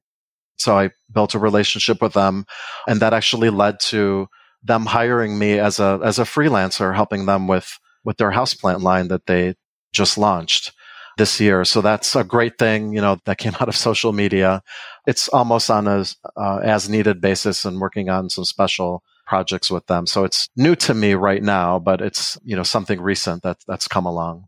So 0.57 0.77
I 0.77 0.91
built 1.11 1.33
a 1.33 1.39
relationship 1.39 2.01
with 2.01 2.13
them 2.13 2.45
and 2.87 2.99
that 2.99 3.13
actually 3.13 3.49
led 3.49 3.79
to 3.81 4.27
them 4.63 4.85
hiring 4.85 5.39
me 5.39 5.57
as 5.57 5.79
a, 5.79 5.99
as 6.03 6.19
a 6.19 6.23
freelancer, 6.23 6.93
helping 6.93 7.25
them 7.25 7.47
with, 7.47 7.79
with 8.03 8.17
their 8.17 8.31
houseplant 8.31 8.81
line 8.81 9.07
that 9.07 9.25
they 9.25 9.55
just 9.91 10.17
launched 10.17 10.73
this 11.17 11.39
year. 11.39 11.65
So 11.65 11.81
that's 11.81 12.15
a 12.15 12.23
great 12.23 12.57
thing, 12.57 12.93
you 12.93 13.01
know, 13.01 13.17
that 13.25 13.37
came 13.37 13.53
out 13.59 13.69
of 13.69 13.75
social 13.75 14.13
media. 14.13 14.61
It's 15.07 15.27
almost 15.29 15.69
on 15.69 15.87
a 15.87 16.05
uh, 16.35 16.59
as 16.63 16.89
needed 16.89 17.21
basis 17.21 17.65
and 17.65 17.79
working 17.79 18.09
on 18.09 18.29
some 18.29 18.45
special 18.45 19.03
projects 19.31 19.71
with 19.71 19.87
them. 19.87 20.05
So 20.05 20.25
it's 20.25 20.49
new 20.57 20.75
to 20.75 20.93
me 20.93 21.13
right 21.13 21.41
now, 21.41 21.79
but 21.79 22.01
it's, 22.01 22.37
you 22.43 22.53
know, 22.53 22.63
something 22.63 22.99
recent 22.99 23.43
that 23.43 23.59
that's 23.65 23.87
come 23.87 24.05
along. 24.05 24.43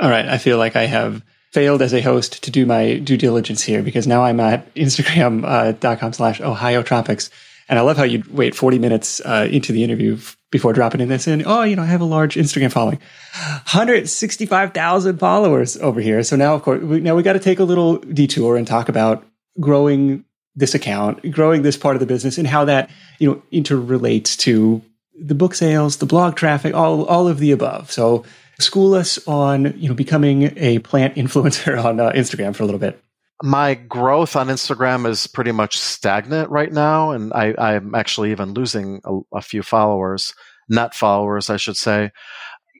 All 0.00 0.08
right. 0.08 0.28
I 0.28 0.38
feel 0.38 0.58
like 0.58 0.76
I 0.76 0.86
have 0.86 1.24
failed 1.50 1.82
as 1.82 1.92
a 1.92 2.00
host 2.00 2.44
to 2.44 2.52
do 2.52 2.64
my 2.64 2.98
due 2.98 3.16
diligence 3.16 3.62
here 3.62 3.82
because 3.82 4.06
now 4.06 4.22
I'm 4.22 4.38
at 4.38 4.72
Instagram.com 4.76 6.08
uh, 6.08 6.12
slash 6.12 6.40
Ohio 6.40 6.84
Tropics. 6.84 7.30
And 7.68 7.80
I 7.80 7.82
love 7.82 7.96
how 7.96 8.04
you 8.04 8.22
wait 8.30 8.54
40 8.54 8.78
minutes 8.78 9.20
uh, 9.24 9.48
into 9.50 9.72
the 9.72 9.82
interview 9.82 10.18
before 10.52 10.72
dropping 10.72 11.00
in 11.00 11.08
this 11.08 11.26
in. 11.26 11.42
Oh, 11.44 11.64
you 11.64 11.74
know, 11.74 11.82
I 11.82 11.86
have 11.86 12.00
a 12.00 12.04
large 12.04 12.36
Instagram 12.36 12.70
following, 12.70 13.00
165,000 13.42 15.18
followers 15.18 15.76
over 15.78 16.00
here. 16.00 16.22
So 16.22 16.36
now, 16.36 16.54
of 16.54 16.62
course, 16.62 16.80
we, 16.80 17.00
now 17.00 17.16
we 17.16 17.24
got 17.24 17.32
to 17.32 17.40
take 17.40 17.58
a 17.58 17.64
little 17.64 17.96
detour 17.96 18.56
and 18.56 18.68
talk 18.68 18.88
about 18.88 19.26
growing 19.58 20.24
this 20.58 20.74
account, 20.74 21.30
growing 21.30 21.62
this 21.62 21.76
part 21.76 21.96
of 21.96 22.00
the 22.00 22.06
business, 22.06 22.38
and 22.38 22.46
how 22.46 22.64
that 22.66 22.90
you 23.18 23.28
know 23.28 23.42
interrelates 23.52 24.36
to 24.38 24.82
the 25.20 25.34
book 25.34 25.54
sales, 25.54 25.96
the 25.98 26.06
blog 26.06 26.36
traffic, 26.36 26.74
all 26.74 27.04
all 27.06 27.28
of 27.28 27.38
the 27.38 27.52
above. 27.52 27.90
So 27.90 28.24
school 28.58 28.94
us 28.94 29.18
on 29.26 29.78
you 29.78 29.88
know 29.88 29.94
becoming 29.94 30.52
a 30.56 30.80
plant 30.80 31.14
influencer 31.22 31.82
on 31.82 32.00
uh, 32.00 32.10
Instagram 32.12 32.54
for 32.54 32.64
a 32.64 32.66
little 32.66 32.80
bit 32.80 33.02
my 33.42 33.74
growth 33.74 34.34
on 34.34 34.48
Instagram 34.48 35.08
is 35.08 35.26
pretty 35.26 35.52
much 35.52 35.78
stagnant 35.78 36.50
right 36.50 36.72
now, 36.72 37.12
and 37.12 37.32
I, 37.32 37.74
am 37.74 37.94
actually 37.94 38.32
even 38.32 38.52
losing 38.52 39.00
a, 39.04 39.20
a, 39.32 39.42
few 39.42 39.62
followers, 39.62 40.34
net 40.68 40.94
followers, 40.94 41.48
I 41.48 41.56
should 41.56 41.76
say. 41.76 42.10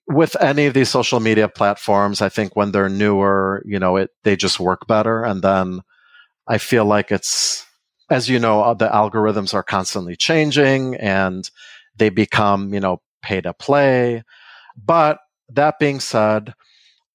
With 0.09 0.37
any 0.41 0.67
of 0.67 0.75
these 0.75 0.89
social 0.89 1.21
media 1.21 1.49
platforms, 1.49 2.21
I 2.21 2.29
think 2.29 2.57
when 2.57 2.73
they're 2.73 2.89
newer, 2.89 3.63
you 3.67 3.79
know, 3.79 3.97
it 3.97 4.11
they 4.25 4.35
just 4.35 4.59
work 4.59 4.87
better, 4.89 5.23
and 5.23 5.43
then 5.43 5.83
I 6.49 6.59
feel 6.59 6.85
like 6.85 7.13
it's, 7.13 7.65
as 8.11 8.29
you 8.29 8.39
know, 8.39 8.63
uh, 8.63 8.75
the 8.75 8.89
algorithms 8.89 9.55
are 9.55 9.63
constantly 9.63 10.17
changing, 10.17 10.97
and 10.97 11.51
they 11.97 12.09
become, 12.09 12.73
you 12.73 12.81
know, 12.81 13.01
pay 13.23 13.41
to 13.41 13.53
play. 13.53 14.23
But 14.77 15.19
that 15.51 15.79
being 15.79 16.01
said, 16.01 16.55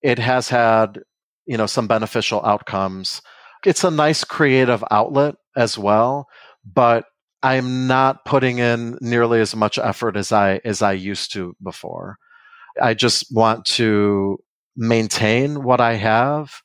it 0.01 0.19
has 0.19 0.49
had 0.49 1.01
you 1.45 1.57
know 1.57 1.65
some 1.65 1.87
beneficial 1.87 2.43
outcomes 2.45 3.21
it's 3.65 3.83
a 3.83 3.91
nice 3.91 4.23
creative 4.23 4.83
outlet 4.91 5.35
as 5.55 5.77
well, 5.77 6.27
but 6.65 7.05
I'm 7.41 7.87
not 7.87 8.25
putting 8.25 8.59
in 8.59 8.97
nearly 9.01 9.41
as 9.41 9.55
much 9.55 9.77
effort 9.77 10.15
as 10.15 10.31
I 10.31 10.61
as 10.63 10.81
I 10.81 10.93
used 10.93 11.33
to 11.33 11.55
before. 11.61 12.17
I 12.81 12.93
just 12.93 13.33
want 13.33 13.65
to 13.65 14.39
maintain 14.75 15.63
what 15.63 15.79
I 15.79 15.93
have, 15.93 16.61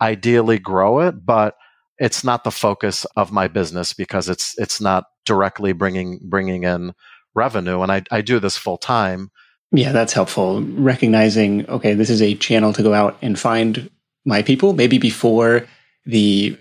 ideally 0.00 0.58
grow 0.58 1.00
it, 1.00 1.24
but 1.24 1.54
it's 1.98 2.22
not 2.24 2.44
the 2.44 2.50
focus 2.50 3.04
of 3.16 3.32
my 3.32 3.48
business 3.48 3.92
because 3.92 4.28
it's 4.28 4.54
it's 4.58 4.80
not 4.80 5.04
directly 5.24 5.72
bringing 5.72 6.20
bringing 6.22 6.64
in 6.64 6.94
revenue 7.34 7.82
and 7.82 7.92
I, 7.92 8.02
I 8.10 8.20
do 8.20 8.40
this 8.40 8.56
full 8.56 8.78
time. 8.78 9.30
Yeah, 9.70 9.92
that's 9.92 10.14
helpful. 10.14 10.62
Recognizing, 10.62 11.68
okay, 11.68 11.94
this 11.94 12.08
is 12.08 12.22
a 12.22 12.34
channel 12.34 12.72
to 12.72 12.82
go 12.82 12.94
out 12.94 13.18
and 13.20 13.38
find 13.38 13.90
my 14.24 14.42
people, 14.42 14.72
maybe 14.72 14.98
before 14.98 15.66
the 16.06 16.56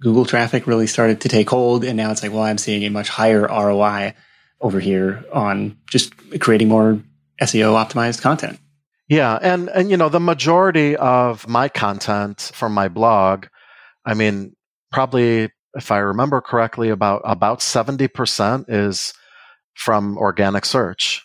Google 0.00 0.24
traffic 0.24 0.66
really 0.66 0.86
started 0.86 1.20
to 1.22 1.28
take 1.28 1.50
hold. 1.50 1.84
And 1.84 1.96
now 1.96 2.10
it's 2.10 2.22
like, 2.22 2.32
well, 2.32 2.42
I'm 2.42 2.58
seeing 2.58 2.84
a 2.84 2.90
much 2.90 3.08
higher 3.08 3.42
ROI 3.42 4.14
over 4.60 4.80
here 4.80 5.24
on 5.32 5.76
just 5.90 6.12
creating 6.40 6.68
more 6.68 7.00
SEO 7.40 7.74
optimized 7.74 8.22
content. 8.22 8.58
Yeah. 9.08 9.38
And, 9.40 9.68
and, 9.70 9.90
you 9.90 9.96
know, 9.96 10.08
the 10.08 10.20
majority 10.20 10.96
of 10.96 11.48
my 11.48 11.68
content 11.68 12.50
from 12.54 12.72
my 12.72 12.88
blog, 12.88 13.46
I 14.04 14.14
mean, 14.14 14.54
probably 14.90 15.50
if 15.74 15.90
I 15.92 15.98
remember 15.98 16.40
correctly, 16.40 16.88
about, 16.88 17.22
about 17.24 17.60
70% 17.60 18.64
is 18.68 19.12
from 19.74 20.16
organic 20.18 20.64
search. 20.64 21.22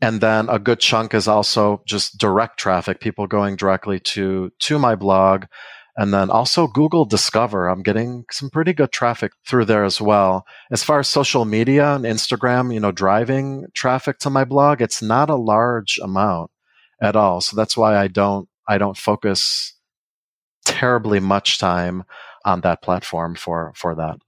And 0.00 0.20
then 0.20 0.48
a 0.50 0.58
good 0.58 0.78
chunk 0.78 1.14
is 1.14 1.26
also 1.26 1.82
just 1.86 2.18
direct 2.18 2.58
traffic, 2.58 3.00
people 3.00 3.26
going 3.26 3.56
directly 3.56 3.98
to, 4.00 4.52
to 4.60 4.78
my 4.78 4.94
blog 4.94 5.46
And 5.96 6.12
then 6.12 6.30
also 6.30 6.66
Google 6.66 7.06
Discover. 7.06 7.68
I'm 7.68 7.82
getting 7.82 8.24
some 8.30 8.50
pretty 8.50 8.74
good 8.74 8.92
traffic 8.92 9.32
through 9.46 9.64
there 9.64 9.84
as 9.84 10.00
well. 10.00 10.44
As 10.70 10.84
far 10.84 10.98
as 10.98 11.08
social 11.08 11.46
media 11.46 11.94
and 11.94 12.04
Instagram, 12.04 12.72
you 12.72 12.80
know, 12.80 12.92
driving 12.92 13.66
traffic 13.74 14.18
to 14.18 14.30
my 14.30 14.44
blog, 14.44 14.82
it's 14.82 15.00
not 15.00 15.30
a 15.30 15.36
large 15.36 15.98
amount 16.02 16.50
at 17.00 17.16
all. 17.16 17.40
So 17.40 17.56
that's 17.56 17.76
why 17.76 17.96
I 17.96 18.08
don't, 18.08 18.46
I 18.68 18.76
don't 18.76 18.96
focus 18.96 19.74
terribly 20.66 21.20
much 21.20 21.58
time 21.58 22.04
on 22.46 22.62
that 22.62 22.80
platform 22.80 23.34
for, 23.34 23.72
for 23.74 23.94
that. 23.96 24.18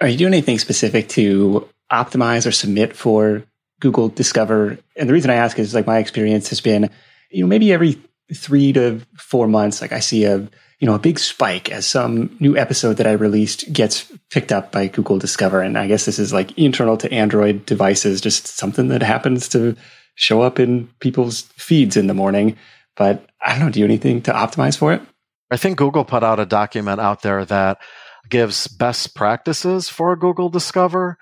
Are 0.00 0.08
you 0.08 0.16
doing 0.16 0.32
anything 0.32 0.58
specific 0.58 1.08
to 1.10 1.68
optimize 1.92 2.46
or 2.46 2.52
submit 2.52 2.96
for 2.96 3.44
Google 3.80 4.08
Discover? 4.08 4.78
And 4.96 5.08
the 5.08 5.12
reason 5.12 5.30
I 5.30 5.34
ask 5.34 5.58
is 5.58 5.74
like 5.74 5.86
my 5.86 5.98
experience 5.98 6.48
has 6.48 6.60
been, 6.60 6.90
you 7.30 7.42
know, 7.42 7.46
maybe 7.46 7.72
every 7.72 8.00
three 8.34 8.72
to 8.72 9.00
four 9.16 9.46
months, 9.46 9.82
like 9.82 9.92
I 9.92 10.00
see 10.00 10.24
a, 10.24 10.38
you 10.78 10.86
know, 10.86 10.94
a 10.94 10.98
big 10.98 11.18
spike 11.18 11.70
as 11.70 11.86
some 11.86 12.34
new 12.40 12.56
episode 12.56 12.96
that 12.96 13.06
I 13.06 13.12
released 13.12 13.70
gets 13.70 14.10
picked 14.30 14.52
up 14.52 14.72
by 14.72 14.86
Google 14.86 15.18
Discover. 15.18 15.60
And 15.60 15.76
I 15.76 15.86
guess 15.86 16.06
this 16.06 16.18
is 16.18 16.32
like 16.32 16.56
internal 16.56 16.96
to 16.96 17.12
Android 17.12 17.66
devices, 17.66 18.22
just 18.22 18.46
something 18.46 18.88
that 18.88 19.02
happens 19.02 19.48
to 19.50 19.76
show 20.14 20.40
up 20.40 20.58
in 20.58 20.88
people's 21.00 21.42
feeds 21.56 21.98
in 21.98 22.06
the 22.06 22.14
morning. 22.14 22.56
But 22.96 23.26
I 23.42 23.50
don't 23.50 23.66
know, 23.66 23.70
do 23.70 23.80
you 23.80 23.84
anything 23.84 24.22
to 24.22 24.32
optimize 24.32 24.78
for 24.78 24.94
it? 24.94 25.02
I 25.50 25.56
think 25.56 25.78
Google 25.78 26.04
put 26.04 26.22
out 26.22 26.40
a 26.40 26.46
document 26.46 27.00
out 27.00 27.22
there 27.22 27.44
that 27.46 27.78
gives 28.28 28.68
best 28.68 29.14
practices 29.14 29.88
for 29.88 30.14
Google 30.16 30.48
Discover. 30.48 31.18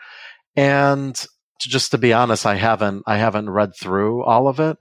And 0.56 1.24
just 1.60 1.90
to 1.92 1.98
be 1.98 2.12
honest, 2.12 2.44
I 2.46 2.56
haven't 2.56 3.04
I 3.06 3.16
haven't 3.16 3.50
read 3.50 3.74
through 3.74 4.22
all 4.24 4.48
of 4.48 4.60
it. 4.60 4.76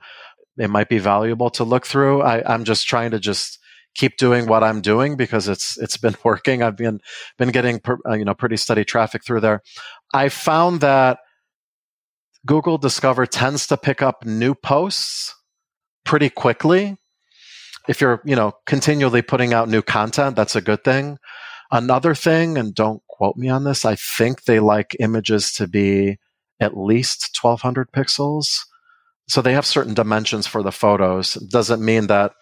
It 0.58 0.70
might 0.70 0.89
be 0.89 1.00
valuable 1.00 1.50
to 1.52 1.64
look 1.64 1.86
through. 1.86 2.22
I, 2.22 2.43
I'm 2.52 2.64
just 2.64 2.88
trying 2.88 3.12
to 3.12 3.20
just 3.20 3.60
keep 3.95 4.18
doing 4.18 4.48
what 4.48 4.64
I'm 4.64 4.82
doing 4.82 5.16
because 5.16 5.48
it's 5.48 5.78
it's 5.78 5.98
been 5.98 6.16
working. 6.24 6.62
I've 6.62 6.78
been 6.78 7.00
been 7.38 7.52
getting 7.52 7.82
uh, 7.88 8.14
you 8.14 8.26
know 8.26 8.34
pretty 8.34 8.58
steady 8.58 8.84
traffic 8.84 9.24
through 9.24 9.41
there. 9.41 9.62
I 10.14 10.30
found 10.30 10.82
that 10.82 11.20
Google 12.45 12.78
Discover 12.78 13.26
tends 13.28 13.68
to 13.68 13.78
pick 13.78 14.02
up 14.02 14.26
new 14.26 14.56
posts 14.56 15.36
pretty 16.06 16.30
quickly 16.30 16.98
if 17.88 18.02
you're, 18.02 18.22
you 18.26 18.36
know, 18.36 18.54
continually 18.66 19.22
putting 19.22 19.54
out 19.54 19.70
new 19.70 19.82
content, 19.82 20.36
that's 20.36 20.56
a 20.56 20.62
good 20.62 20.84
thing. 20.84 21.18
Another 21.72 22.16
thing, 22.16 22.58
and 22.58 22.74
don't 22.74 23.02
quote 23.08 23.36
me 23.36 23.50
on 23.50 23.64
this, 23.64 23.86
I 23.86 23.96
think 23.96 24.44
they 24.44 24.60
like 24.60 24.96
images 25.00 25.52
to 25.54 25.68
be 25.68 26.18
at 26.60 26.78
least 26.78 27.38
1200 27.40 27.92
pixels. 27.92 28.60
So 29.28 29.42
they 29.42 29.54
have 29.54 29.66
certain 29.66 29.94
dimensions 29.94 30.48
for 30.48 30.64
the 30.64 30.72
photos. 30.72 31.34
Doesn't 31.34 31.84
mean 31.84 32.08
that, 32.08 32.34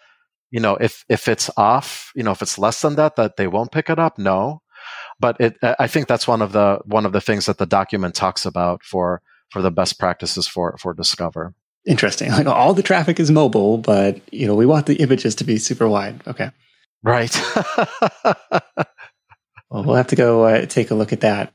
you 0.50 0.60
know, 0.60 0.76
if, 0.76 1.04
if 1.08 1.26
it's 1.26 1.50
off, 1.56 2.12
you 2.14 2.22
know, 2.22 2.30
if 2.30 2.42
it's 2.42 2.58
less 2.58 2.80
than 2.82 2.94
that, 2.96 3.16
that 3.16 3.36
they 3.36 3.48
won't 3.48 3.72
pick 3.72 3.90
it 3.90 3.98
up. 3.98 4.18
No. 4.18 4.62
But 5.18 5.36
it, 5.40 5.56
I 5.62 5.88
think 5.88 6.06
that's 6.06 6.28
one 6.28 6.42
of 6.42 6.52
the, 6.52 6.78
one 6.84 7.04
of 7.04 7.12
the 7.12 7.20
things 7.20 7.46
that 7.46 7.58
the 7.58 7.66
document 7.66 8.14
talks 8.14 8.46
about 8.46 8.84
for, 8.84 9.22
for 9.50 9.60
the 9.60 9.72
best 9.72 9.98
practices 9.98 10.46
for, 10.46 10.76
for 10.78 10.94
Discover 10.94 11.54
interesting. 11.86 12.30
Like 12.36 12.46
all 12.46 12.74
the 12.74 12.82
traffic 12.82 13.18
is 13.18 13.30
mobile, 13.30 13.78
but 13.78 14.20
you 14.32 14.46
know, 14.46 14.54
we 14.54 14.66
want 14.66 14.86
the 14.86 14.96
images 14.96 15.36
to 15.36 15.44
be 15.44 15.56
super 15.58 15.88
wide. 15.88 16.20
Okay. 16.26 16.50
Right. 17.02 17.34
well, 19.70 19.84
we'll 19.84 19.94
have 19.94 20.08
to 20.08 20.16
go 20.16 20.44
uh, 20.44 20.66
take 20.66 20.90
a 20.90 20.94
look 20.94 21.12
at 21.12 21.20
that. 21.20 21.52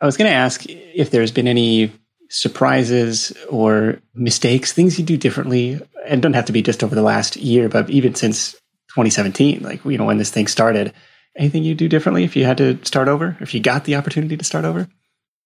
I 0.00 0.06
was 0.06 0.16
going 0.16 0.30
to 0.30 0.36
ask 0.36 0.64
if 0.66 1.10
there's 1.10 1.30
been 1.30 1.48
any 1.48 1.92
surprises 2.28 3.32
or 3.48 4.00
mistakes, 4.14 4.72
things 4.72 4.98
you 4.98 5.04
do 5.04 5.16
differently, 5.16 5.80
and 6.06 6.20
don't 6.20 6.34
have 6.34 6.46
to 6.46 6.52
be 6.52 6.62
just 6.62 6.82
over 6.82 6.94
the 6.94 7.02
last 7.02 7.36
year, 7.36 7.68
but 7.68 7.88
even 7.88 8.14
since 8.14 8.52
2017, 8.90 9.62
like 9.62 9.84
you 9.84 9.98
know 9.98 10.04
when 10.04 10.18
this 10.18 10.30
thing 10.30 10.46
started. 10.46 10.92
Anything 11.36 11.64
you 11.64 11.74
do 11.74 11.86
differently 11.86 12.24
if 12.24 12.34
you 12.34 12.46
had 12.46 12.56
to 12.58 12.82
start 12.82 13.08
over? 13.08 13.36
If 13.40 13.52
you 13.52 13.60
got 13.60 13.84
the 13.84 13.96
opportunity 13.96 14.38
to 14.38 14.44
start 14.44 14.64
over? 14.64 14.88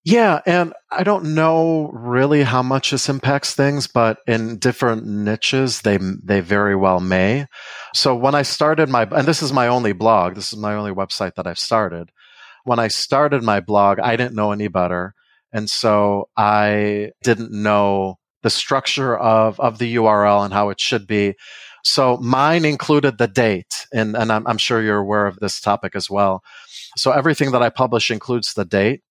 Yeah, 0.05 0.41
and 0.47 0.73
I 0.91 1.03
don't 1.03 1.35
know 1.35 1.91
really 1.93 2.43
how 2.43 2.63
much 2.63 2.91
this 2.91 3.09
impacts 3.11 3.55
things, 3.55 3.87
but 3.87 4.19
in 4.27 4.59
different 4.59 5.05
niches, 5.05 5.83
they 5.83 5.99
they 5.99 6.41
very 6.41 6.75
well 6.75 7.01
may. 7.01 7.47
So 7.95 8.17
when 8.17 8.35
I 8.35 8.43
started 8.43 8.89
my, 8.89 9.03
and 9.03 9.29
this 9.29 9.43
is 9.43 9.53
my 9.53 9.69
only 9.69 9.93
blog, 9.93 10.37
this 10.37 10.53
is 10.53 10.59
my 10.59 10.75
only 10.75 10.91
website 10.93 11.35
that 11.35 11.47
I've 11.47 11.59
started. 11.59 12.11
When 12.65 12.79
I 12.79 12.89
started 12.89 13.43
my 13.43 13.61
blog, 13.61 14.01
I 14.01 14.17
didn't 14.17 14.35
know 14.35 14.53
any 14.53 14.69
better, 14.69 15.15
and 15.53 15.69
so 15.69 16.31
I 16.35 17.11
didn't 17.23 17.53
know 17.53 18.19
the 18.43 18.51
structure 18.51 19.19
of 19.19 19.61
of 19.61 19.79
the 19.79 19.97
URL 19.97 20.45
and 20.45 20.55
how 20.55 20.71
it 20.71 20.81
should 20.81 21.07
be. 21.07 21.35
So 21.85 22.17
mine 22.19 22.65
included 22.65 23.19
the 23.19 23.29
date, 23.29 23.87
and 23.93 24.17
and 24.17 24.33
I'm, 24.33 24.47
I'm 24.47 24.59
sure 24.59 24.81
you're 24.83 24.99
aware 24.99 25.27
of 25.27 25.39
this 25.41 25.61
topic 25.61 25.95
as 25.95 26.09
well. 26.09 26.43
So 26.97 27.11
everything 27.13 27.51
that 27.53 27.63
I 27.63 27.69
publish 27.69 28.11
includes 28.11 28.55
the 28.55 28.65
date 28.65 29.03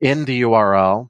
in 0.00 0.24
the 0.24 0.42
URL, 0.42 1.08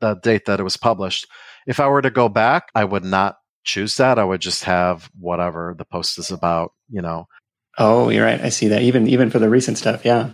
the 0.00 0.14
date 0.14 0.46
that 0.46 0.60
it 0.60 0.64
was 0.64 0.76
published. 0.76 1.26
If 1.66 1.80
I 1.80 1.88
were 1.88 2.02
to 2.02 2.10
go 2.10 2.28
back, 2.28 2.68
I 2.74 2.84
would 2.84 3.04
not 3.04 3.36
choose 3.64 3.96
that. 3.96 4.18
I 4.18 4.24
would 4.24 4.40
just 4.40 4.64
have 4.64 5.10
whatever 5.18 5.74
the 5.76 5.84
post 5.84 6.18
is 6.18 6.30
about, 6.30 6.72
you 6.88 7.02
know. 7.02 7.26
Oh, 7.78 8.08
you're 8.08 8.24
right. 8.24 8.40
I 8.40 8.48
see 8.48 8.68
that. 8.68 8.82
Even 8.82 9.08
even 9.08 9.30
for 9.30 9.38
the 9.38 9.48
recent 9.48 9.78
stuff, 9.78 10.04
yeah. 10.04 10.32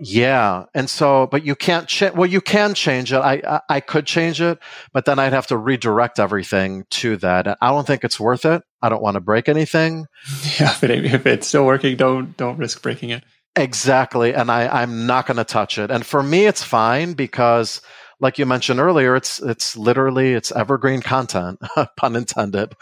Yeah, 0.00 0.66
and 0.74 0.88
so, 0.88 1.26
but 1.26 1.44
you 1.44 1.56
can't 1.56 1.88
change. 1.88 2.14
Well, 2.14 2.28
you 2.28 2.40
can 2.40 2.74
change 2.74 3.12
it. 3.12 3.16
I, 3.18 3.42
I, 3.44 3.60
I 3.68 3.80
could 3.80 4.06
change 4.06 4.40
it, 4.40 4.60
but 4.92 5.04
then 5.06 5.18
I'd 5.18 5.32
have 5.32 5.48
to 5.48 5.56
redirect 5.56 6.20
everything 6.20 6.84
to 6.90 7.16
that. 7.16 7.58
I 7.60 7.70
don't 7.70 7.86
think 7.86 8.04
it's 8.04 8.20
worth 8.20 8.44
it. 8.44 8.62
I 8.80 8.90
don't 8.90 9.02
want 9.02 9.16
to 9.16 9.20
break 9.20 9.48
anything. 9.48 10.06
Yeah, 10.60 10.74
but 10.80 10.90
if 10.90 11.26
it's 11.26 11.48
still 11.48 11.66
working, 11.66 11.96
don't 11.96 12.36
don't 12.36 12.58
risk 12.58 12.80
breaking 12.80 13.10
it. 13.10 13.24
Exactly. 13.62 14.34
And 14.34 14.50
I, 14.50 14.82
I'm 14.82 15.06
not 15.06 15.26
going 15.26 15.36
to 15.36 15.44
touch 15.44 15.78
it. 15.78 15.90
And 15.90 16.04
for 16.04 16.22
me, 16.22 16.46
it's 16.46 16.62
fine 16.62 17.14
because 17.14 17.80
like 18.20 18.38
you 18.38 18.46
mentioned 18.46 18.80
earlier, 18.80 19.14
it's 19.14 19.40
it's 19.40 19.76
literally 19.76 20.32
it's 20.32 20.50
evergreen 20.50 21.02
content, 21.02 21.60
pun 21.96 22.16
intended. 22.16 22.74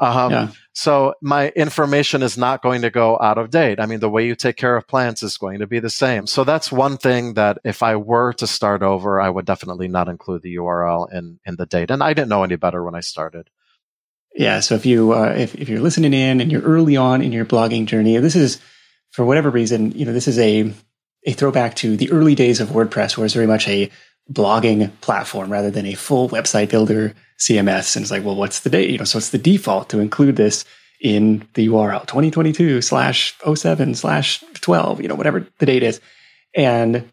Um, 0.00 0.32
yeah. 0.32 0.48
So 0.72 1.14
my 1.20 1.50
information 1.50 2.22
is 2.22 2.38
not 2.38 2.62
going 2.62 2.82
to 2.82 2.90
go 2.90 3.18
out 3.20 3.36
of 3.36 3.50
date. 3.50 3.80
I 3.80 3.86
mean, 3.86 4.00
the 4.00 4.08
way 4.08 4.26
you 4.26 4.34
take 4.34 4.56
care 4.56 4.76
of 4.76 4.86
plants 4.86 5.22
is 5.22 5.36
going 5.36 5.58
to 5.58 5.66
be 5.66 5.80
the 5.80 5.90
same. 5.90 6.26
So 6.26 6.44
that's 6.44 6.72
one 6.72 6.96
thing 6.96 7.34
that 7.34 7.58
if 7.64 7.82
I 7.82 7.96
were 7.96 8.32
to 8.34 8.46
start 8.46 8.82
over, 8.82 9.20
I 9.20 9.28
would 9.28 9.44
definitely 9.44 9.88
not 9.88 10.08
include 10.08 10.42
the 10.42 10.56
URL 10.56 11.12
in 11.12 11.38
in 11.44 11.56
the 11.56 11.66
date. 11.66 11.90
And 11.90 12.02
I 12.02 12.14
didn't 12.14 12.30
know 12.30 12.44
any 12.44 12.56
better 12.56 12.82
when 12.82 12.94
I 12.94 13.00
started. 13.00 13.50
Yeah. 14.34 14.60
So 14.60 14.74
if 14.74 14.86
you 14.86 15.12
uh, 15.12 15.34
if 15.36 15.54
if 15.54 15.68
you're 15.68 15.80
listening 15.80 16.14
in 16.14 16.40
and 16.40 16.50
you're 16.50 16.62
early 16.62 16.96
on 16.96 17.20
in 17.20 17.32
your 17.32 17.44
blogging 17.44 17.86
journey, 17.86 18.16
this 18.18 18.36
is 18.36 18.58
for 19.10 19.24
whatever 19.24 19.50
reason, 19.50 19.92
you 19.92 20.04
know, 20.04 20.12
this 20.12 20.28
is 20.28 20.38
a 20.38 20.72
a 21.24 21.32
throwback 21.32 21.74
to 21.76 21.96
the 21.96 22.10
early 22.10 22.34
days 22.34 22.60
of 22.60 22.68
WordPress, 22.68 23.16
where 23.16 23.24
it's 23.24 23.34
very 23.34 23.46
much 23.46 23.68
a 23.68 23.90
blogging 24.32 24.90
platform 25.00 25.50
rather 25.50 25.70
than 25.70 25.86
a 25.86 25.94
full 25.94 26.28
website 26.28 26.70
builder 26.70 27.14
CMS. 27.38 27.96
And 27.96 28.02
it's 28.02 28.10
like, 28.10 28.24
well, 28.24 28.36
what's 28.36 28.60
the 28.60 28.70
date? 28.70 28.90
You 28.90 28.98
know, 28.98 29.04
so 29.04 29.18
it's 29.18 29.30
the 29.30 29.38
default 29.38 29.88
to 29.90 30.00
include 30.00 30.36
this 30.36 30.64
in 31.00 31.46
the 31.54 31.68
URL 31.68 32.06
2022 32.06 32.82
slash 32.82 33.36
07 33.54 33.94
slash 33.94 34.42
12, 34.54 35.00
you 35.00 35.08
know, 35.08 35.14
whatever 35.14 35.46
the 35.58 35.66
date 35.66 35.82
is. 35.82 36.00
And 36.54 37.10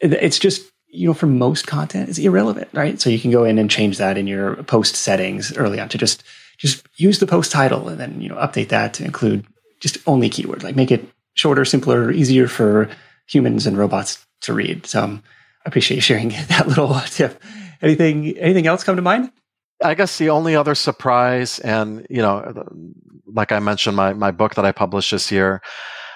it's 0.00 0.38
just, 0.38 0.70
you 0.88 1.06
know, 1.06 1.14
for 1.14 1.26
most 1.26 1.66
content, 1.66 2.08
it's 2.08 2.18
irrelevant, 2.18 2.68
right? 2.72 3.00
So 3.00 3.10
you 3.10 3.18
can 3.18 3.30
go 3.30 3.44
in 3.44 3.58
and 3.58 3.70
change 3.70 3.98
that 3.98 4.18
in 4.18 4.26
your 4.26 4.62
post 4.64 4.96
settings 4.96 5.56
early 5.56 5.80
on 5.80 5.88
to 5.90 5.98
just 5.98 6.22
just 6.58 6.86
use 6.96 7.18
the 7.18 7.26
post 7.26 7.52
title 7.52 7.88
and 7.88 8.00
then, 8.00 8.20
you 8.20 8.30
know, 8.30 8.36
update 8.36 8.68
that 8.68 8.94
to 8.94 9.04
include 9.04 9.46
just 9.80 9.98
only 10.06 10.30
keywords, 10.30 10.62
like 10.62 10.76
make 10.76 10.90
it 10.90 11.06
shorter, 11.36 11.64
simpler, 11.64 12.10
easier 12.10 12.48
for 12.48 12.90
humans 13.28 13.66
and 13.66 13.78
robots 13.78 14.26
to 14.42 14.52
read. 14.52 14.86
So 14.86 15.02
um, 15.02 15.22
I 15.64 15.68
appreciate 15.68 15.96
you 15.96 16.00
sharing 16.02 16.28
that 16.48 16.66
little 16.66 16.98
tip. 17.06 17.40
Anything 17.80 18.36
anything 18.38 18.66
else 18.66 18.82
come 18.82 18.96
to 18.96 19.02
mind? 19.02 19.30
I 19.84 19.94
guess 19.94 20.16
the 20.18 20.30
only 20.30 20.56
other 20.56 20.74
surprise, 20.74 21.58
and 21.58 22.06
you 22.08 22.22
know, 22.22 22.64
like 23.26 23.52
I 23.52 23.60
mentioned, 23.60 23.96
my 23.96 24.14
my 24.14 24.30
book 24.30 24.54
that 24.54 24.64
I 24.64 24.72
published 24.72 25.10
this 25.10 25.30
year, 25.30 25.60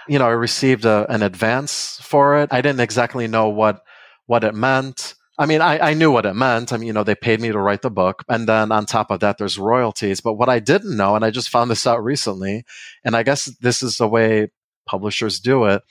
you 0.08 0.18
know, 0.18 0.26
I 0.26 0.30
received 0.30 0.86
a, 0.86 1.06
an 1.10 1.22
advance 1.22 2.00
for 2.02 2.38
it. 2.38 2.48
I 2.50 2.62
didn't 2.62 2.80
exactly 2.80 3.28
know 3.28 3.48
what 3.48 3.82
what 4.26 4.44
it 4.44 4.54
meant. 4.54 5.14
I 5.38 5.46
mean, 5.46 5.62
I, 5.62 5.90
I 5.90 5.94
knew 5.94 6.10
what 6.10 6.26
it 6.26 6.34
meant. 6.34 6.70
I 6.70 6.76
mean, 6.76 6.86
you 6.86 6.92
know, 6.92 7.02
they 7.02 7.14
paid 7.14 7.40
me 7.40 7.50
to 7.50 7.58
write 7.58 7.80
the 7.80 7.90
book. 7.90 8.22
And 8.28 8.46
then 8.46 8.70
on 8.70 8.84
top 8.84 9.10
of 9.10 9.20
that, 9.20 9.38
there's 9.38 9.58
royalties. 9.58 10.20
But 10.20 10.34
what 10.34 10.50
I 10.50 10.58
didn't 10.58 10.94
know, 10.94 11.16
and 11.16 11.24
I 11.24 11.30
just 11.30 11.48
found 11.48 11.70
this 11.70 11.86
out 11.86 12.04
recently, 12.04 12.64
and 13.06 13.16
I 13.16 13.22
guess 13.22 13.46
this 13.62 13.82
is 13.82 13.96
the 13.96 14.06
way 14.06 14.50
publishers 14.90 15.38
do 15.38 15.66
it 15.66 15.82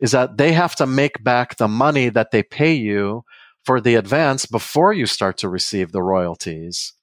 is 0.00 0.12
that 0.12 0.38
they 0.38 0.52
have 0.52 0.74
to 0.76 0.86
make 0.86 1.22
back 1.22 1.56
the 1.56 1.68
money 1.68 2.08
that 2.08 2.30
they 2.30 2.42
pay 2.42 2.72
you 2.72 3.22
for 3.64 3.80
the 3.80 3.96
advance 3.96 4.46
before 4.46 4.94
you 4.94 5.04
start 5.04 5.36
to 5.38 5.48
receive 5.48 5.92
the 5.92 6.02
royalties. 6.02 6.94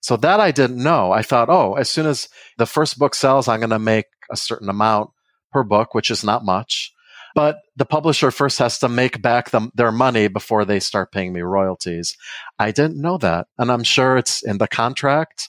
So 0.00 0.16
that 0.16 0.40
I 0.40 0.50
didn't 0.50 0.82
know. 0.82 1.12
I 1.12 1.22
thought, 1.22 1.50
oh, 1.50 1.74
as 1.74 1.90
soon 1.90 2.06
as 2.06 2.28
the 2.56 2.66
first 2.66 2.98
book 2.98 3.14
sells, 3.14 3.46
I'm 3.46 3.60
going 3.60 3.70
to 3.70 3.78
make 3.78 4.06
a 4.30 4.36
certain 4.36 4.68
amount 4.68 5.10
per 5.52 5.62
book, 5.62 5.94
which 5.94 6.10
is 6.10 6.24
not 6.24 6.44
much. 6.44 6.92
But 7.34 7.60
the 7.76 7.84
publisher 7.84 8.30
first 8.30 8.58
has 8.58 8.78
to 8.80 8.88
make 8.88 9.22
back 9.22 9.50
them, 9.50 9.70
their 9.74 9.92
money 9.92 10.28
before 10.28 10.64
they 10.64 10.80
start 10.80 11.12
paying 11.12 11.32
me 11.32 11.40
royalties. 11.40 12.16
I 12.58 12.70
didn't 12.70 13.00
know 13.00 13.18
that. 13.18 13.46
And 13.58 13.70
I'm 13.70 13.84
sure 13.84 14.16
it's 14.16 14.42
in 14.42 14.58
the 14.58 14.68
contract. 14.68 15.48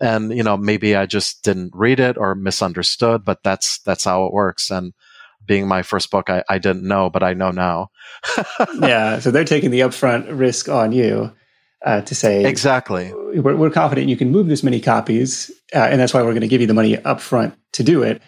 And, 0.00 0.36
you 0.36 0.42
know, 0.42 0.56
maybe 0.56 0.96
I 0.96 1.06
just 1.06 1.42
didn't 1.44 1.72
read 1.74 2.00
it 2.00 2.16
or 2.16 2.34
misunderstood, 2.34 3.24
but 3.24 3.42
that's, 3.42 3.78
that's 3.80 4.04
how 4.04 4.24
it 4.26 4.32
works. 4.32 4.70
And 4.70 4.94
being 5.44 5.66
my 5.66 5.82
first 5.82 6.10
book, 6.10 6.30
I, 6.30 6.44
I 6.48 6.58
didn't 6.58 6.86
know, 6.86 7.10
but 7.10 7.22
I 7.22 7.34
know 7.34 7.50
now. 7.50 7.90
yeah. 8.80 9.18
So 9.18 9.30
they're 9.30 9.44
taking 9.44 9.70
the 9.70 9.80
upfront 9.80 10.26
risk 10.30 10.68
on 10.68 10.92
you 10.92 11.32
uh, 11.84 12.02
to 12.02 12.14
say 12.14 12.44
exactly. 12.44 13.12
We're, 13.12 13.56
we're, 13.56 13.70
confident 13.70 14.08
you 14.08 14.16
can 14.16 14.30
move 14.30 14.48
this 14.48 14.62
many 14.62 14.80
copies, 14.80 15.50
uh, 15.74 15.78
and 15.78 16.00
that's 16.00 16.12
why 16.12 16.22
we're 16.22 16.32
going 16.32 16.40
to 16.40 16.48
give 16.48 16.60
you 16.60 16.66
the 16.66 16.74
money 16.74 16.96
upfront 16.96 17.54
to 17.72 17.82
do 17.82 18.02
it. 18.02 18.20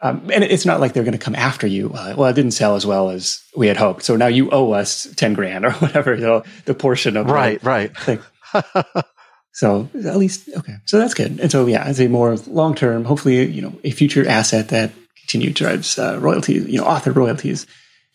Um, 0.00 0.28
and 0.32 0.44
it's 0.44 0.66
not 0.66 0.80
like 0.80 0.92
they're 0.92 1.04
going 1.04 1.12
to 1.12 1.24
come 1.24 1.34
after 1.34 1.66
you. 1.66 1.90
Uh, 1.94 2.14
well, 2.16 2.28
it 2.28 2.34
didn't 2.34 2.50
sell 2.50 2.74
as 2.74 2.84
well 2.84 3.10
as 3.10 3.42
we 3.56 3.68
had 3.68 3.76
hoped, 3.76 4.02
so 4.02 4.16
now 4.16 4.26
you 4.26 4.50
owe 4.50 4.72
us 4.72 5.06
ten 5.16 5.34
grand 5.34 5.64
or 5.66 5.72
whatever 5.72 6.14
you 6.14 6.20
know, 6.20 6.42
the 6.64 6.74
portion 6.74 7.16
of 7.16 7.26
right, 7.26 7.62
right. 7.62 7.96
Thing. 7.96 8.20
so 9.52 9.88
at 10.04 10.16
least 10.16 10.50
okay, 10.56 10.74
so 10.84 10.98
that's 10.98 11.14
good. 11.14 11.40
And 11.40 11.50
so 11.50 11.66
yeah, 11.66 11.84
as 11.84 12.00
a 12.00 12.08
more 12.08 12.36
long 12.36 12.74
term, 12.74 13.04
hopefully 13.04 13.46
you 13.46 13.62
know 13.62 13.72
a 13.82 13.90
future 13.90 14.28
asset 14.28 14.68
that 14.68 14.92
continue 15.24 15.52
drives 15.52 15.98
uh, 15.98 16.18
royalties, 16.20 16.66
you 16.68 16.78
know, 16.78 16.86
author 16.86 17.12
royalties 17.12 17.66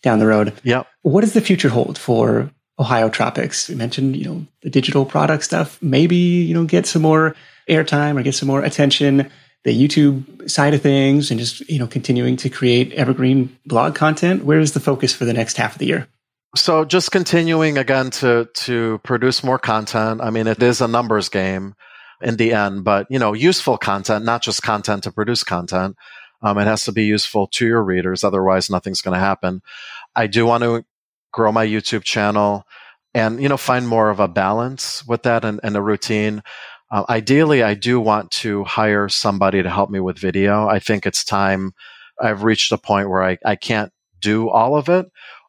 down 0.01 0.19
the 0.19 0.27
road. 0.27 0.53
Yeah. 0.63 0.83
What 1.01 1.21
does 1.21 1.33
the 1.33 1.41
future 1.41 1.69
hold 1.69 1.97
for 1.97 2.51
Ohio 2.77 3.09
Tropics? 3.09 3.67
We 3.67 3.75
mentioned, 3.75 4.15
you 4.15 4.25
know, 4.25 4.45
the 4.61 4.69
digital 4.69 5.05
product 5.05 5.43
stuff. 5.43 5.81
Maybe, 5.81 6.15
you 6.15 6.53
know, 6.53 6.65
get 6.65 6.85
some 6.85 7.01
more 7.01 7.35
airtime 7.69 8.17
or 8.17 8.23
get 8.23 8.35
some 8.35 8.47
more 8.47 8.63
attention. 8.63 9.29
The 9.65 9.87
YouTube 9.87 10.49
side 10.49 10.73
of 10.73 10.81
things 10.81 11.31
and 11.31 11.39
just, 11.39 11.67
you 11.69 11.79
know, 11.79 11.87
continuing 11.87 12.37
to 12.37 12.49
create 12.49 12.93
evergreen 12.93 13.57
blog 13.65 13.93
content. 13.93 14.45
Where 14.45 14.59
is 14.59 14.71
the 14.71 14.79
focus 14.79 15.13
for 15.13 15.25
the 15.25 15.33
next 15.33 15.57
half 15.57 15.73
of 15.73 15.79
the 15.79 15.85
year? 15.85 16.07
So 16.55 16.85
just 16.85 17.11
continuing 17.11 17.77
again 17.77 18.09
to 18.11 18.49
to 18.53 18.99
produce 19.03 19.43
more 19.43 19.59
content. 19.59 20.21
I 20.21 20.29
mean, 20.29 20.47
it 20.47 20.63
is 20.63 20.81
a 20.81 20.87
numbers 20.87 21.29
game 21.29 21.75
in 22.21 22.37
the 22.37 22.53
end, 22.53 22.83
but 22.83 23.07
you 23.09 23.19
know, 23.19 23.33
useful 23.33 23.77
content, 23.77 24.25
not 24.25 24.41
just 24.41 24.63
content 24.63 25.03
to 25.03 25.11
produce 25.11 25.43
content. 25.43 25.95
Um, 26.41 26.57
it 26.57 26.65
has 26.65 26.85
to 26.85 26.91
be 26.91 27.03
useful 27.03 27.47
to 27.47 27.67
your 27.67 27.83
readers. 27.83 28.23
Otherwise, 28.23 28.69
nothing's 28.69 29.01
going 29.01 29.13
to 29.13 29.19
happen. 29.19 29.61
I 30.15 30.27
do 30.27 30.45
want 30.45 30.63
to 30.63 30.85
grow 31.31 31.51
my 31.51 31.65
YouTube 31.65 32.03
channel 32.03 32.63
and, 33.13 33.41
you 33.41 33.49
know, 33.49 33.57
find 33.57 33.87
more 33.87 34.09
of 34.09 34.19
a 34.19 34.27
balance 34.27 35.05
with 35.05 35.23
that 35.23 35.43
and, 35.43 35.59
and 35.63 35.75
a 35.75 35.81
routine. 35.81 36.41
Uh, 36.91 37.05
ideally, 37.09 37.61
I 37.61 37.75
do 37.75 37.99
want 37.99 38.31
to 38.31 38.63
hire 38.63 39.09
somebody 39.09 39.61
to 39.61 39.69
help 39.69 39.89
me 39.89 39.99
with 39.99 40.17
video. 40.17 40.67
I 40.67 40.79
think 40.79 41.05
it's 41.05 41.23
time. 41.23 41.73
I've 42.19 42.43
reached 42.43 42.71
a 42.71 42.77
point 42.77 43.09
where 43.09 43.23
I, 43.23 43.37
I 43.45 43.55
can't 43.55 43.91
do 44.19 44.49
all 44.49 44.75
of 44.75 44.89
it 44.89 45.05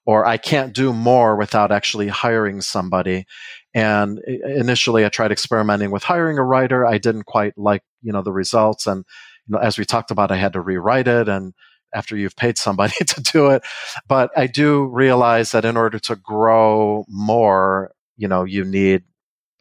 or 0.06 0.26
I 0.26 0.36
can't 0.36 0.74
do 0.74 0.92
more 0.92 1.36
without 1.36 1.72
actually 1.72 2.08
hiring 2.08 2.60
somebody. 2.60 3.26
And 3.74 4.18
initially 4.26 5.04
I 5.04 5.08
tried 5.08 5.32
experimenting 5.32 5.90
with 5.90 6.02
hiring 6.02 6.38
a 6.38 6.44
writer. 6.44 6.86
I 6.86 6.98
didn't 6.98 7.24
quite 7.24 7.56
like, 7.56 7.82
you 8.02 8.12
know, 8.12 8.22
the 8.22 8.32
results. 8.32 8.86
And 8.86 9.04
you 9.46 9.54
know, 9.54 9.58
as 9.58 9.78
we 9.78 9.84
talked 9.84 10.10
about, 10.10 10.30
I 10.30 10.36
had 10.36 10.52
to 10.54 10.60
rewrite 10.60 11.08
it 11.08 11.28
and 11.28 11.54
after 11.94 12.16
you've 12.16 12.36
paid 12.36 12.58
somebody 12.58 12.94
to 13.06 13.20
do 13.20 13.50
it. 13.50 13.62
But 14.08 14.30
I 14.36 14.46
do 14.46 14.84
realize 14.86 15.52
that 15.52 15.64
in 15.64 15.76
order 15.76 15.98
to 16.00 16.16
grow 16.16 17.04
more, 17.08 17.92
you 18.16 18.28
know, 18.28 18.44
you 18.44 18.64
need 18.64 19.02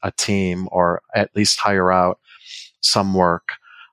a 0.03 0.11
team 0.11 0.67
or 0.71 1.01
at 1.15 1.35
least 1.35 1.59
hire 1.59 1.91
out 1.91 2.19
some 2.81 3.13
work. 3.13 3.49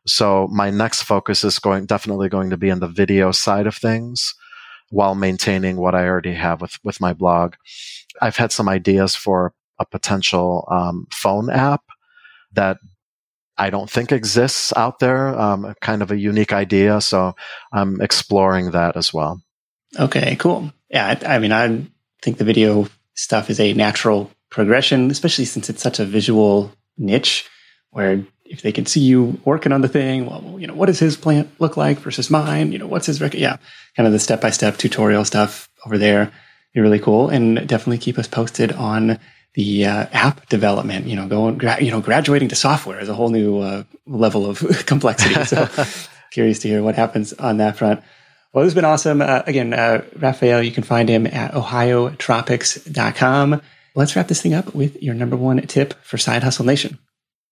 So 0.07 0.49
my 0.49 0.71
next 0.71 1.03
focus 1.03 1.43
is 1.45 1.59
going 1.59 1.87
definitely 1.87 2.29
going 2.29 2.51
to 2.51 2.57
be 2.57 2.69
in 2.69 2.81
the 2.81 2.89
video 2.89 3.33
side 3.33 3.67
of 3.67 3.75
things 3.75 4.35
while 4.91 5.15
maintaining 5.15 5.77
what 5.77 5.95
I 5.95 6.07
already 6.07 6.35
have 6.35 6.61
with, 6.61 6.79
with 6.85 7.01
my 7.01 7.13
blog. 7.13 7.55
I've 8.21 8.37
had 8.37 8.53
some 8.53 8.69
ideas 8.69 9.17
for 9.17 9.53
a 9.79 9.85
potential 9.85 10.67
um, 10.71 11.07
phone 11.11 11.51
app 11.51 11.83
that 12.53 12.79
I 13.59 13.71
don't 13.71 13.91
think 13.91 14.13
exists 14.13 14.73
out 14.77 14.99
there. 14.99 15.39
Um, 15.39 15.75
kind 15.81 16.03
of 16.03 16.11
a 16.11 16.19
unique 16.19 16.53
idea, 16.53 17.01
so 17.01 17.35
I'm 17.73 18.01
exploring 18.01 18.73
that 18.73 18.97
as 18.97 19.13
well. 19.13 19.43
Okay, 19.99 20.37
cool. 20.37 20.73
Yeah, 20.91 21.17
I, 21.21 21.37
I 21.37 21.39
mean, 21.39 21.53
I 21.53 21.85
think 22.23 22.39
the 22.39 22.45
video 22.45 22.89
stuff 23.15 23.51
is 23.51 23.61
a 23.61 23.73
natural 23.73 24.31
progression, 24.57 25.11
especially 25.11 25.45
since 25.45 25.69
it's 25.69 25.83
such 25.83 26.01
a 26.01 26.07
visual 26.07 26.73
niche. 26.97 27.49
Where 27.91 28.25
if 28.47 28.63
they 28.63 28.73
can 28.73 28.87
see 28.87 29.01
you 29.01 29.39
working 29.45 29.71
on 29.71 29.83
the 29.83 29.89
thing, 29.89 30.27
well, 30.27 30.57
you 30.59 30.67
know, 30.67 30.75
what 30.75 30.87
does 30.87 30.99
his 30.99 31.17
plant 31.17 31.49
look 31.61 31.77
like 31.77 31.99
versus 31.99 32.31
mine? 32.31 32.73
You 32.73 32.79
know, 32.79 32.87
what's 32.87 33.07
his 33.07 33.21
record? 33.21 33.39
Yeah, 33.39 33.59
kind 33.97 34.07
of 34.07 34.13
the 34.13 34.19
step 34.19 34.41
by 34.41 34.51
step 34.51 34.79
tutorial 34.79 35.25
stuff 35.25 35.69
over 35.85 35.99
there. 35.99 36.33
Be 36.75 36.81
really 36.81 36.99
cool, 36.99 37.29
and 37.29 37.69
definitely 37.69 37.99
keep 37.99 38.19
us 38.19 38.27
posted 38.27 38.73
on 38.73 39.19
the 39.55 39.87
uh, 39.87 40.07
app 40.13 40.49
development, 40.49 41.07
you 41.07 41.17
know, 41.17 41.29
going, 41.29 41.59
gra- 41.59 41.83
you 41.83 41.91
know, 41.91 42.01
graduating 42.01 42.49
to 42.49 42.57
software 42.57 43.01
is 43.01 43.09
a 43.09 43.15
whole 43.15 43.31
new 43.31 43.59
uh, 43.59 43.85
level 44.07 44.45
of 44.45 44.59
complexity. 44.87 45.45
So 45.45 45.69
curious 46.33 46.59
to 46.61 46.69
hear 46.69 46.83
what 46.83 46.95
happens 46.95 47.33
on 47.35 47.59
that 47.59 47.77
front. 47.77 48.03
Well, 48.53 48.65
this 48.65 48.73
has 48.73 48.75
been 48.75 48.87
awesome. 48.87 49.23
Uh, 49.23 49.43
again, 49.47 49.75
uh, 49.75 50.03
Raffaele, 50.17 50.63
you 50.63 50.73
can 50.73 50.83
find 50.83 51.09
him 51.09 51.27
at 51.27 51.53
ohiotropics.com. 51.53 53.63
Let's 53.97 54.15
wrap 54.15 54.29
this 54.29 54.43
thing 54.43 54.53
up 54.53 54.75
with 54.75 55.03
your 55.03 55.15
number 55.15 55.37
one 55.37 55.59
tip 55.63 55.95
for 56.05 56.19
Side 56.19 56.43
Hustle 56.43 56.67
Nation. 56.67 56.99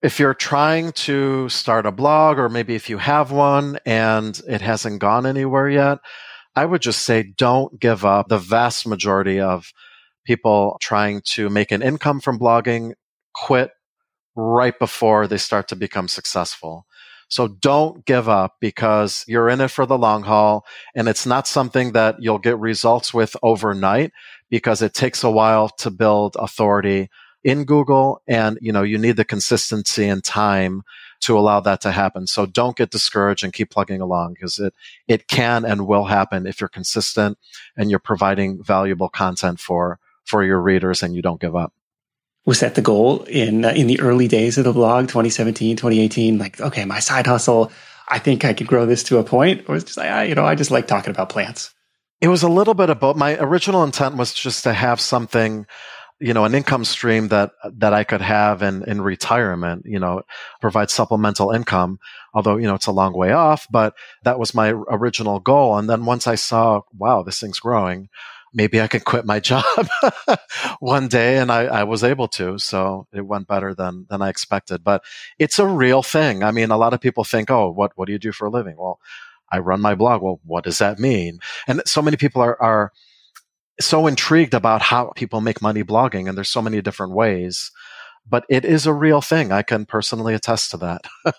If 0.03 0.20
you're 0.20 0.34
trying 0.34 0.92
to 0.92 1.49
start 1.49 1.86
a 1.86 1.90
blog, 1.90 2.38
or 2.38 2.51
maybe 2.51 2.74
if 2.74 2.90
you 2.90 2.99
have 2.99 3.32
one 3.32 3.78
and 3.86 4.38
it 4.47 4.61
hasn't 4.61 5.01
gone 5.01 5.24
anywhere 5.24 5.70
yet, 5.70 6.01
I 6.55 6.66
would 6.66 6.82
just 6.82 7.01
say 7.01 7.22
don't 7.22 7.80
give 7.80 8.05
up. 8.05 8.28
The 8.28 8.36
vast 8.36 8.86
majority 8.86 9.40
of 9.40 9.72
people 10.26 10.76
trying 10.82 11.22
to 11.32 11.49
make 11.49 11.72
an 11.72 11.80
income 11.80 12.20
from 12.20 12.38
blogging 12.38 12.92
quit 13.34 13.70
right 14.36 14.78
before 14.78 15.26
they 15.26 15.38
start 15.38 15.68
to 15.68 15.76
become 15.76 16.09
successful. 16.09 16.84
So 17.28 17.49
don't 17.49 18.05
give 18.05 18.28
up 18.28 18.57
because 18.61 19.24
you're 19.26 19.49
in 19.49 19.62
it 19.62 19.68
for 19.68 19.86
the 19.86 19.97
long 19.97 20.24
haul 20.24 20.66
and 20.95 21.09
it's 21.09 21.24
not 21.24 21.49
something 21.49 21.92
that 21.92 22.16
you'll 22.20 22.38
get 22.38 22.59
results 22.59 23.14
with 23.14 23.34
overnight 23.42 24.12
because 24.55 24.82
it 24.82 24.94
takes 24.94 25.24
a 25.24 25.30
while 25.32 25.68
to 25.68 25.90
build 25.90 26.36
authority 26.38 27.11
in 27.42 27.64
Google 27.64 28.22
and 28.28 28.57
you 28.62 28.70
know 28.70 28.84
you 28.84 28.96
need 28.96 29.16
the 29.16 29.24
consistency 29.24 30.07
and 30.07 30.22
time 30.22 30.82
to 31.22 31.36
allow 31.36 31.59
that 31.59 31.80
to 31.80 31.90
happen. 31.90 32.28
So 32.28 32.46
don't 32.46 32.76
get 32.76 32.90
discouraged 32.90 33.42
and 33.42 33.52
keep 33.52 33.70
plugging 33.70 34.00
along 34.00 34.34
because 34.34 34.61
it 34.61 34.72
it 35.09 35.26
can 35.26 35.64
and 35.64 35.88
will 35.88 36.05
happen 36.05 36.46
if 36.46 36.61
you're 36.61 36.68
consistent 36.68 37.36
and 37.76 37.90
you're 37.90 37.98
providing 37.98 38.62
valuable 38.62 39.09
content 39.09 39.59
for 39.59 39.98
for 40.24 40.44
your 40.44 40.61
readers 40.61 41.02
and 41.02 41.16
you 41.16 41.20
don't 41.20 41.40
give 41.40 41.57
up. 41.57 41.72
Was 42.46 42.61
that 42.61 42.76
the 42.76 42.80
goal 42.80 43.24
in 43.24 43.64
uh, 43.64 43.70
in 43.70 43.88
the 43.88 43.98
early 43.98 44.28
days 44.28 44.57
of 44.57 44.62
the 44.62 44.72
blog 44.72 45.09
2017 45.09 45.76
2018 45.76 46.38
like 46.38 46.61
okay 46.61 46.84
my 46.84 47.00
side 47.00 47.26
hustle 47.26 47.72
i 48.09 48.20
think 48.20 48.44
i 48.44 48.52
could 48.52 48.68
grow 48.68 48.86
this 48.86 49.02
to 49.02 49.18
a 49.18 49.24
point? 49.24 49.68
Or 49.68 49.74
was 49.74 49.82
just 49.82 49.96
like 49.96 50.11
I, 50.11 50.22
you 50.22 50.36
know 50.36 50.44
i 50.44 50.55
just 50.55 50.70
like 50.70 50.86
talking 50.86 51.11
about 51.11 51.28
plants 51.28 51.74
it 52.24 52.28
was 52.28 52.42
a 52.42 52.48
little 52.48 52.72
bit 52.72 52.88
about 52.88 53.18
my 53.18 53.36
original 53.38 53.84
intent 53.84 54.16
was 54.16 54.32
just 54.32 54.64
to 54.64 54.72
have 54.72 54.98
something 54.98 55.66
you 56.20 56.32
know 56.32 56.46
an 56.46 56.54
income 56.54 56.82
stream 56.82 57.28
that 57.28 57.50
that 57.70 57.92
i 57.92 58.02
could 58.02 58.22
have 58.22 58.62
in 58.62 58.82
in 58.88 59.02
retirement 59.02 59.82
you 59.84 59.98
know 59.98 60.22
provide 60.58 60.88
supplemental 60.88 61.50
income 61.50 61.98
although 62.32 62.56
you 62.56 62.66
know 62.66 62.74
it's 62.74 62.86
a 62.86 62.92
long 62.92 63.12
way 63.12 63.32
off 63.32 63.66
but 63.70 63.94
that 64.22 64.38
was 64.38 64.54
my 64.54 64.70
original 64.70 65.38
goal 65.38 65.76
and 65.76 65.90
then 65.90 66.06
once 66.06 66.26
i 66.26 66.34
saw 66.34 66.80
wow 66.96 67.22
this 67.22 67.40
thing's 67.40 67.60
growing 67.60 68.08
maybe 68.54 68.80
I 68.80 68.86
could 68.86 69.04
quit 69.12 69.26
my 69.26 69.40
job 69.40 69.64
one 70.78 71.08
day. 71.08 71.38
And 71.38 71.50
I, 71.50 71.64
I, 71.64 71.82
was 71.82 72.04
able 72.04 72.28
to. 72.28 72.56
So 72.58 73.08
it 73.12 73.26
went 73.26 73.48
better 73.48 73.74
than, 73.74 74.06
than 74.08 74.22
I 74.22 74.28
expected. 74.28 74.84
But 74.84 75.02
it's 75.40 75.58
a 75.58 75.66
real 75.66 76.04
thing. 76.04 76.44
I 76.44 76.52
mean, 76.52 76.70
a 76.70 76.76
lot 76.76 76.94
of 76.94 77.00
people 77.00 77.24
think, 77.24 77.50
oh, 77.50 77.68
what, 77.68 77.90
what 77.96 78.06
do 78.06 78.12
you 78.12 78.18
do 78.20 78.30
for 78.30 78.46
a 78.46 78.50
living? 78.50 78.76
Well, 78.78 79.00
I 79.55 79.59
run 79.59 79.80
my 79.80 79.94
blog. 79.94 80.22
Well, 80.22 80.40
what 80.44 80.64
does 80.64 80.78
that 80.78 80.98
mean? 80.98 81.38
And 81.66 81.82
so 81.86 82.02
many 82.02 82.16
people 82.16 82.42
are, 82.42 82.61
are 82.61 82.92
so 83.80 84.07
intrigued 84.07 84.55
about 84.55 84.82
how 84.82 85.12
people 85.16 85.40
make 85.40 85.62
money 85.62 85.82
blogging. 85.82 86.28
And 86.28 86.36
there's 86.36 86.48
so 86.48 86.62
many 86.62 86.80
different 86.82 87.12
ways. 87.12 87.70
But 88.28 88.44
it 88.48 88.64
is 88.64 88.86
a 88.86 88.92
real 88.92 89.20
thing. 89.20 89.52
I 89.52 89.62
can 89.62 89.86
personally 89.86 90.34
attest 90.34 90.70
to 90.70 90.78
that. 90.78 91.05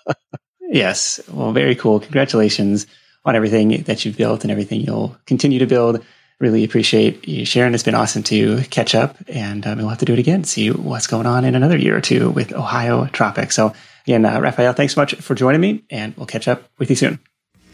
yes. 0.62 1.20
Well, 1.32 1.52
very 1.52 1.76
cool. 1.76 2.00
Congratulations 2.00 2.88
on 3.26 3.36
everything 3.36 3.84
that 3.84 4.06
you've 4.06 4.18
built 4.18 4.44
and 4.44 4.52
everything 4.52 4.82
you'll 4.82 5.18
continue 5.26 5.60
to 5.60 5.66
build 5.66 6.06
really 6.40 6.64
appreciate 6.64 7.28
you 7.28 7.46
sharing. 7.46 7.74
It's 7.74 7.84
been 7.84 7.96
awesome 7.96 8.24
to 8.24 8.62
catch 8.64 8.94
up, 8.96 9.18
and 9.28 9.66
um, 9.66 9.78
we'll 9.78 9.90
have 9.90 10.00
to 10.00 10.06
do 10.06 10.14
it 10.14 10.20
again. 10.20 10.44
See 10.44 10.70
what's 10.70 11.08
going 11.08 11.26
on 11.26 11.46
in 11.46 11.56
another 11.56 11.78
year 11.78 11.96
or 11.96 12.02
two 12.02 12.30
with 12.30 12.54
Ohio 12.54 13.06
Tropics. 13.08 13.56
So 13.56 13.74
again, 14.06 14.26
uh, 14.26 14.40
Raffaele, 14.40 14.74
thanks 14.74 14.96
so 14.96 15.02
much 15.02 15.16
for 15.16 15.36
joining 15.36 15.62
me, 15.62 15.84
and 15.90 16.16
we'll 16.18 16.26
catch 16.26 16.48
up 16.48 16.64
with 16.78 16.90
you 16.90 16.96
soon. 16.96 17.20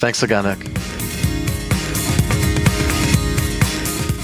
Thanks 0.02 0.20
Nick. 0.24 0.58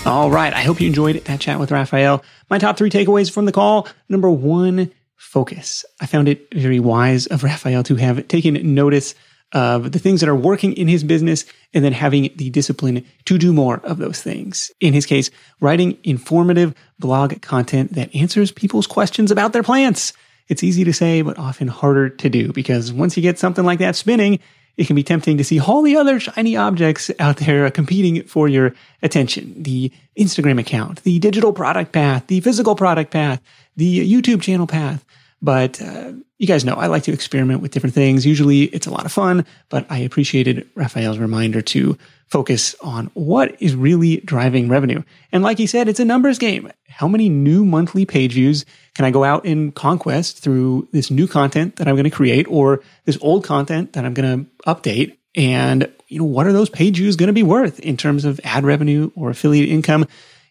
All 0.07 0.31
right. 0.31 0.51
I 0.51 0.63
hope 0.63 0.81
you 0.81 0.87
enjoyed 0.87 1.17
that 1.25 1.39
chat 1.39 1.59
with 1.59 1.69
Raffaele. 1.69 2.23
My 2.49 2.57
top 2.57 2.77
three 2.79 2.89
takeaways 2.89 3.29
from 3.29 3.45
the 3.45 3.51
call. 3.51 3.87
Number 4.09 4.27
one, 4.27 4.91
focus. 5.17 5.85
I 6.01 6.07
found 6.07 6.29
it 6.29 6.47
very 6.51 6.79
wise 6.79 7.27
of 7.27 7.43
Raffaele 7.43 7.83
to 7.83 7.95
have 7.97 8.27
taken 8.27 8.73
notice 8.73 9.13
of 9.53 9.91
the 9.91 9.99
things 9.99 10.21
that 10.21 10.29
are 10.29 10.35
working 10.35 10.73
in 10.73 10.87
his 10.87 11.03
business 11.03 11.45
and 11.75 11.85
then 11.85 11.93
having 11.93 12.31
the 12.37 12.49
discipline 12.49 13.05
to 13.25 13.37
do 13.37 13.53
more 13.53 13.77
of 13.83 13.99
those 13.99 14.19
things. 14.19 14.71
In 14.81 14.93
his 14.93 15.05
case, 15.05 15.29
writing 15.61 15.99
informative 16.03 16.73
blog 16.97 17.39
content 17.43 17.93
that 17.93 18.15
answers 18.15 18.51
people's 18.51 18.87
questions 18.87 19.29
about 19.29 19.53
their 19.53 19.61
plants. 19.61 20.13
It's 20.47 20.63
easy 20.63 20.85
to 20.85 20.93
say, 20.93 21.21
but 21.21 21.37
often 21.37 21.67
harder 21.67 22.09
to 22.09 22.29
do 22.29 22.51
because 22.51 22.91
once 22.91 23.15
you 23.15 23.21
get 23.21 23.37
something 23.37 23.63
like 23.63 23.77
that 23.77 23.95
spinning, 23.95 24.39
it 24.77 24.85
can 24.85 24.95
be 24.95 25.03
tempting 25.03 25.37
to 25.37 25.43
see 25.43 25.59
all 25.59 25.81
the 25.81 25.97
other 25.97 26.19
shiny 26.19 26.55
objects 26.55 27.09
out 27.19 27.37
there 27.37 27.69
competing 27.71 28.23
for 28.23 28.47
your 28.47 28.73
attention. 29.01 29.61
The 29.61 29.91
Instagram 30.17 30.59
account, 30.59 31.03
the 31.03 31.19
digital 31.19 31.51
product 31.51 31.91
path, 31.91 32.27
the 32.27 32.39
physical 32.41 32.75
product 32.75 33.11
path, 33.11 33.41
the 33.75 34.11
YouTube 34.11 34.41
channel 34.41 34.67
path. 34.67 35.03
But 35.41 35.81
uh, 35.81 36.13
you 36.37 36.47
guys 36.47 36.65
know 36.65 36.75
I 36.75 36.87
like 36.87 37.03
to 37.03 37.13
experiment 37.13 37.61
with 37.61 37.71
different 37.71 37.93
things. 37.93 38.25
Usually 38.25 38.63
it's 38.63 38.87
a 38.87 38.91
lot 38.91 39.05
of 39.05 39.11
fun, 39.11 39.45
but 39.69 39.85
I 39.89 39.99
appreciated 39.99 40.67
Raffaele's 40.75 41.19
reminder 41.19 41.61
to 41.61 41.97
focus 42.27 42.75
on 42.81 43.09
what 43.13 43.59
is 43.61 43.75
really 43.75 44.17
driving 44.17 44.67
revenue. 44.67 45.01
And 45.31 45.43
like 45.43 45.57
he 45.57 45.67
said, 45.67 45.87
it's 45.87 45.99
a 45.99 46.05
numbers 46.05 46.37
game. 46.37 46.71
How 46.89 47.07
many 47.07 47.29
new 47.29 47.63
monthly 47.63 48.05
page 48.05 48.33
views 48.33 48.65
can 48.97 49.05
I 49.05 49.11
go 49.11 49.23
out 49.23 49.45
in 49.45 49.71
conquest 49.73 50.39
through 50.39 50.87
this 50.91 51.11
new 51.11 51.27
content 51.27 51.75
that 51.75 51.87
I'm 51.87 51.93
going 51.93 52.05
to 52.05 52.09
create 52.09 52.47
or 52.49 52.81
this 53.05 53.19
old 53.21 53.43
content 53.43 53.93
that 53.93 54.05
I'm 54.05 54.15
going 54.15 54.45
to 54.45 54.51
update? 54.67 55.15
And, 55.35 55.93
you 56.07 56.17
know, 56.17 56.25
what 56.25 56.47
are 56.47 56.51
those 56.51 56.71
page 56.71 56.97
views 56.97 57.15
going 57.15 57.27
to 57.27 57.33
be 57.33 57.43
worth 57.43 57.79
in 57.79 57.95
terms 57.95 58.25
of 58.25 58.41
ad 58.43 58.65
revenue 58.65 59.11
or 59.15 59.29
affiliate 59.29 59.69
income? 59.69 60.07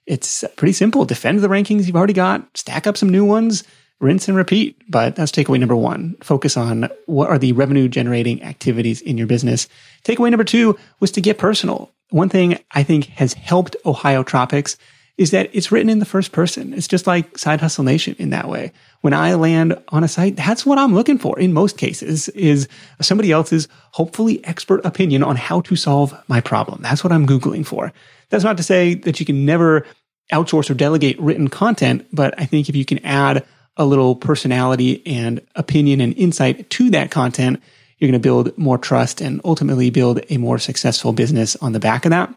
It's 0.06 0.44
pretty 0.54 0.74
simple. 0.74 1.04
Defend 1.04 1.40
the 1.40 1.48
rankings 1.48 1.86
you've 1.88 1.96
already 1.96 2.12
got, 2.12 2.56
stack 2.56 2.86
up 2.86 2.96
some 2.96 3.08
new 3.08 3.24
ones, 3.24 3.64
rinse 3.98 4.28
and 4.28 4.36
repeat. 4.36 4.80
But 4.88 5.16
that's 5.16 5.32
takeaway 5.32 5.58
number 5.58 5.74
one. 5.74 6.14
Focus 6.22 6.56
on 6.56 6.88
what 7.06 7.28
are 7.28 7.38
the 7.38 7.50
revenue 7.50 7.88
generating 7.88 8.44
activities 8.44 9.00
in 9.00 9.18
your 9.18 9.26
business. 9.26 9.68
Takeaway 10.04 10.30
number 10.30 10.44
two 10.44 10.78
was 11.00 11.10
to 11.10 11.20
get 11.20 11.36
personal. 11.36 11.90
One 12.10 12.28
thing 12.28 12.60
I 12.70 12.84
think 12.84 13.06
has 13.06 13.32
helped 13.32 13.74
Ohio 13.84 14.22
Tropics 14.22 14.76
is 15.18 15.30
that 15.30 15.48
it's 15.54 15.72
written 15.72 15.88
in 15.88 15.98
the 15.98 16.04
first 16.04 16.32
person. 16.32 16.74
It's 16.74 16.88
just 16.88 17.06
like 17.06 17.38
Side 17.38 17.60
Hustle 17.60 17.84
Nation 17.84 18.14
in 18.18 18.30
that 18.30 18.48
way. 18.48 18.72
When 19.00 19.14
I 19.14 19.34
land 19.34 19.80
on 19.88 20.04
a 20.04 20.08
site, 20.08 20.36
that's 20.36 20.66
what 20.66 20.78
I'm 20.78 20.94
looking 20.94 21.18
for 21.18 21.38
in 21.38 21.54
most 21.54 21.78
cases 21.78 22.28
is 22.30 22.68
somebody 23.00 23.32
else's 23.32 23.66
hopefully 23.92 24.44
expert 24.44 24.84
opinion 24.84 25.22
on 25.22 25.36
how 25.36 25.62
to 25.62 25.76
solve 25.76 26.14
my 26.28 26.40
problem. 26.40 26.82
That's 26.82 27.02
what 27.02 27.12
I'm 27.12 27.26
Googling 27.26 27.64
for. 27.64 27.92
That's 28.28 28.44
not 28.44 28.58
to 28.58 28.62
say 28.62 28.94
that 28.94 29.18
you 29.18 29.24
can 29.24 29.46
never 29.46 29.86
outsource 30.32 30.68
or 30.68 30.74
delegate 30.74 31.18
written 31.18 31.48
content, 31.48 32.06
but 32.12 32.38
I 32.38 32.44
think 32.44 32.68
if 32.68 32.76
you 32.76 32.84
can 32.84 32.98
add 33.04 33.46
a 33.76 33.86
little 33.86 34.16
personality 34.16 35.02
and 35.06 35.40
opinion 35.54 36.00
and 36.00 36.14
insight 36.18 36.68
to 36.70 36.90
that 36.90 37.10
content, 37.10 37.62
you're 37.98 38.10
going 38.10 38.20
to 38.20 38.26
build 38.26 38.58
more 38.58 38.76
trust 38.76 39.22
and 39.22 39.40
ultimately 39.44 39.88
build 39.88 40.20
a 40.28 40.36
more 40.36 40.58
successful 40.58 41.12
business 41.12 41.56
on 41.56 41.72
the 41.72 41.80
back 41.80 42.04
of 42.04 42.10
that. 42.10 42.34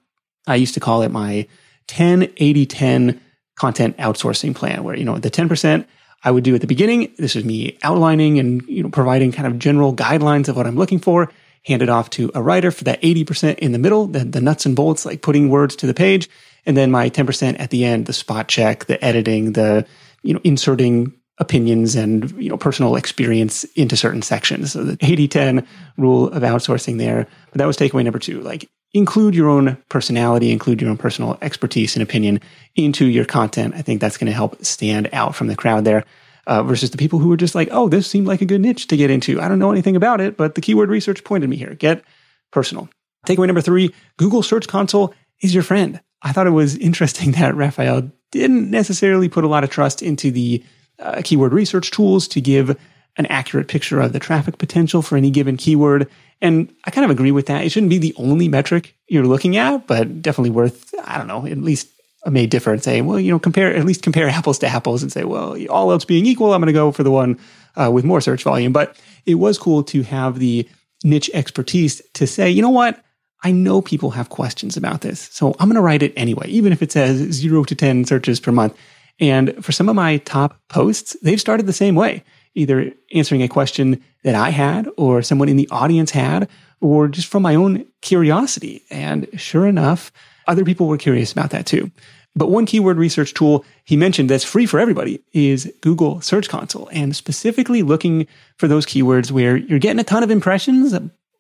I 0.48 0.56
used 0.56 0.76
to 0.76 0.80
call 0.80 1.02
it 1.02 1.12
my 1.12 1.48
10, 1.90 2.32
80, 2.38 2.66
10 2.68 3.22
content 3.56 3.98
outsourcing 3.98 4.56
plan 4.56 4.84
where, 4.84 4.96
you 4.96 5.04
know, 5.04 5.18
the 5.18 5.32
10% 5.32 5.86
I 6.24 6.32
would 6.32 6.44
do 6.44 6.54
at 6.54 6.62
the 6.62 6.68
beginning. 6.68 7.12
This 7.18 7.36
is 7.36 7.44
me 7.44 7.78
outlining 7.82 8.38
and, 8.38 8.62
you 8.68 8.84
know, 8.84 8.90
providing 8.90 9.32
kind 9.32 9.48
of 9.48 9.58
general 9.58 9.96
guidelines 9.96 10.48
of 10.48 10.56
what 10.56 10.68
I'm 10.68 10.76
looking 10.76 11.00
for, 11.00 11.32
hand 11.66 11.82
it 11.82 11.90
off 11.90 12.12
to 12.12 12.32
a 12.36 12.44
writer 12.44 12.70
for 12.70 12.84
that 12.84 13.02
80% 13.02 13.58
in 13.58 13.72
the 13.72 13.80
middle, 13.80 14.06
the, 14.06 14.20
the 14.20 14.40
nuts 14.40 14.68
and 14.68 14.76
bolts, 14.76 15.04
like 15.04 15.24
putting 15.24 15.50
words 15.50 15.76
to 15.78 15.88
the 15.88 15.94
page. 15.96 16.30
And 16.66 16.78
then 16.78 16.92
my 16.92 17.10
10% 17.10 17.60
at 17.60 17.72
the 17.72 17.84
end, 17.86 18.06
the 18.06 18.14
spot 18.14 18.48
check, 18.48 18.86
the 18.86 19.04
editing, 19.04 19.54
the, 19.54 19.86
you 20.22 20.36
know, 20.36 20.42
inserting 20.44 21.14
opinions 21.40 21.96
and 21.96 22.32
you 22.32 22.50
know 22.50 22.58
personal 22.58 22.98
experience 22.98 23.64
into 23.76 23.96
certain 23.96 24.22
sections. 24.22 24.74
So 24.74 24.84
the 24.84 24.98
80-10 24.98 25.66
rule 25.98 26.28
of 26.28 26.44
outsourcing 26.44 26.98
there. 26.98 27.28
But 27.52 27.60
that 27.60 27.66
was 27.66 27.78
takeaway 27.78 28.04
number 28.04 28.20
two. 28.20 28.42
Like 28.42 28.70
include 28.94 29.36
your 29.36 29.50
own 29.50 29.78
personality, 29.90 30.52
include 30.52 30.82
your 30.82 30.90
own 30.90 30.98
personal 30.98 31.38
expertise 31.42 31.96
and 31.96 32.04
opinion 32.04 32.42
into 32.76 33.06
your 33.06 33.26
content. 33.26 33.76
I 33.76 33.82
think 33.82 34.02
that's 34.02 34.18
going 34.18 34.28
to 34.28 34.34
help 34.34 34.64
stand 34.64 35.10
out 35.14 35.36
from 35.36 35.48
the 35.48 35.56
crowd 35.56 35.86
there. 35.86 36.04
Uh, 36.48 36.64
versus 36.64 36.90
the 36.90 36.98
people 36.98 37.20
who 37.20 37.32
are 37.32 37.38
just 37.38 37.54
like, 37.54 37.68
oh, 37.72 37.88
this 37.88 38.08
seemed 38.08 38.26
like 38.26 38.42
a 38.42 38.46
good 38.46 38.62
niche 38.62 38.88
to 38.88 38.98
get 38.98 39.12
into. 39.12 39.40
I 39.40 39.48
don't 39.48 39.60
know 39.60 39.72
anything 39.72 39.96
about 39.96 40.20
it, 40.20 40.36
but 40.36 40.56
the 40.56 40.62
keyword 40.62 40.90
research 40.90 41.24
pointed 41.24 41.48
me 41.48 41.58
here. 41.58 41.76
Get 41.76 42.04
personal. 42.50 42.90
Takeaway 43.28 43.46
number 43.46 43.62
three 43.62 43.94
Google 44.18 44.42
Search 44.42 44.68
Console 44.68 45.14
is 45.42 45.54
your 45.54 45.62
friend. 45.62 46.00
I 46.24 46.32
thought 46.32 46.48
it 46.48 46.52
was 46.52 46.76
interesting 46.78 47.32
that 47.34 47.56
Raffaele 47.56 48.12
didn't 48.32 48.72
necessarily 48.72 49.30
put 49.30 49.44
a 49.44 49.48
lot 49.48 49.64
of 49.64 49.70
trust 49.70 50.02
into 50.02 50.32
the 50.32 50.64
uh, 51.00 51.22
keyword 51.24 51.54
research 51.54 51.92
tools 51.92 52.28
to 52.30 52.42
give 52.42 52.78
an 53.18 53.26
accurate 53.28 53.68
picture 53.68 54.00
of 54.00 54.14
the 54.14 54.20
traffic 54.20 54.58
potential 54.58 55.02
for 55.02 55.18
any 55.18 55.32
given 55.32 55.58
keyword. 55.58 56.10
And 56.42 56.74
I 56.86 56.92
kind 56.92 57.06
of 57.06 57.12
agree 57.12 57.32
with 57.32 57.48
that. 57.48 57.64
It 57.66 57.70
shouldn't 57.70 57.90
be 57.90 57.98
the 57.98 58.14
only 58.18 58.48
metric 58.48 58.96
you're 59.08 59.26
looking 59.26 59.58
at, 59.58 59.88
but 59.88 60.22
definitely 60.22 60.52
worth, 60.52 60.94
I 61.04 61.18
don't 61.18 61.28
know, 61.28 61.46
at 61.46 61.58
least 61.58 61.90
a 62.26 62.32
may 62.32 62.46
differ 62.48 62.72
and 62.72 62.84
say, 62.84 63.02
well, 63.02 63.20
you 63.20 63.32
know, 63.32 63.40
compare, 63.40 63.76
at 63.76 63.86
least 63.86 64.04
compare 64.04 64.28
apples 64.30 64.60
to 64.60 64.68
apples 64.68 65.04
and 65.04 65.12
say, 65.12 65.24
well, 65.24 65.58
all 65.70 65.92
else 65.92 66.06
being 66.06 66.26
equal, 66.26 66.54
I'm 66.54 66.62
going 66.62 66.68
to 66.68 66.74
go 66.74 66.92
for 66.92 67.04
the 67.04 67.12
one 67.12 67.40
uh, 67.76 67.90
with 67.92 68.06
more 68.06 68.22
search 68.22 68.44
volume. 68.44 68.74
But 68.74 69.00
it 69.26 69.36
was 69.36 69.58
cool 69.58 69.84
to 69.86 70.04
have 70.04 70.40
the 70.40 70.68
niche 71.04 71.30
expertise 71.34 72.02
to 72.14 72.28
say, 72.28 72.50
you 72.50 72.62
know 72.62 72.70
what? 72.70 73.04
I 73.44 73.52
know 73.52 73.82
people 73.82 74.12
have 74.12 74.30
questions 74.30 74.76
about 74.76 75.02
this. 75.02 75.30
So 75.32 75.56
I'm 75.60 75.70
going 75.70 75.76
to 75.76 75.82
write 75.82 76.04
it 76.04 76.14
anyway, 76.18 76.48
even 76.48 76.74
if 76.74 76.82
it 76.82 76.92
says 76.92 77.18
zero 77.32 77.64
to 77.64 77.76
10 77.76 78.06
searches 78.06 78.40
per 78.40 78.52
month. 78.52 78.76
And 79.20 79.64
for 79.64 79.72
some 79.72 79.90
of 79.90 79.96
my 79.96 80.18
top 80.18 80.60
posts, 80.70 81.16
they've 81.22 81.40
started 81.40 81.66
the 81.66 81.74
same 81.74 81.96
way, 81.96 82.24
either 82.56 82.92
answering 83.14 83.44
a 83.44 83.48
question 83.48 84.04
that 84.24 84.36
I 84.36 84.50
had 84.50 84.90
or 84.98 85.22
someone 85.22 85.50
in 85.50 85.58
the 85.58 85.70
audience 85.70 86.12
had, 86.12 86.50
or 86.82 87.08
just 87.08 87.28
from 87.28 87.44
my 87.44 87.56
own 87.56 87.86
curiosity. 88.02 88.84
And 88.90 89.28
sure 89.38 89.68
enough, 89.68 90.12
other 90.48 90.66
people 90.66 90.88
were 90.88 90.98
curious 90.98 91.32
about 91.32 91.52
that 91.52 91.66
too. 91.66 91.92
But 92.36 92.50
one 92.52 92.66
keyword 92.66 92.98
research 92.98 93.34
tool 93.34 93.66
he 93.86 93.98
mentioned 93.98 94.30
that's 94.30 94.44
free 94.44 94.66
for 94.66 94.80
everybody 94.80 95.22
is 95.34 95.72
Google 95.82 96.22
Search 96.22 96.48
Console 96.48 96.88
and 96.92 97.16
specifically 97.16 97.82
looking 97.84 98.28
for 98.58 98.68
those 98.68 98.86
keywords 98.86 99.32
where 99.32 99.58
you're 99.58 99.80
getting 99.80 100.00
a 100.00 100.04
ton 100.04 100.24
of 100.24 100.32
impressions, 100.32 100.98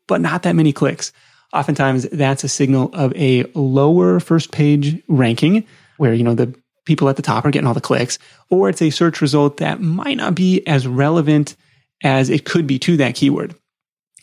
but 0.07 0.21
not 0.21 0.43
that 0.43 0.55
many 0.55 0.73
clicks. 0.73 1.13
Oftentimes 1.53 2.03
that's 2.09 2.43
a 2.43 2.49
signal 2.49 2.89
of 2.93 3.13
a 3.15 3.43
lower 3.53 4.19
first 4.19 4.51
page 4.51 5.01
ranking 5.07 5.65
where, 5.97 6.13
you 6.13 6.23
know, 6.23 6.35
the 6.35 6.53
people 6.89 7.07
at 7.07 7.15
the 7.15 7.21
top 7.21 7.45
are 7.45 7.51
getting 7.51 7.67
all 7.67 7.73
the 7.73 7.79
clicks, 7.79 8.19
or 8.49 8.67
it's 8.67 8.81
a 8.81 8.89
search 8.89 9.21
result 9.21 9.57
that 9.57 9.79
might 9.79 10.17
not 10.17 10.35
be 10.35 10.65
as 10.67 10.85
relevant 10.85 11.55
as 12.03 12.29
it 12.29 12.43
could 12.43 12.67
be 12.67 12.79
to 12.79 12.97
that 12.97 13.15
keyword. 13.15 13.55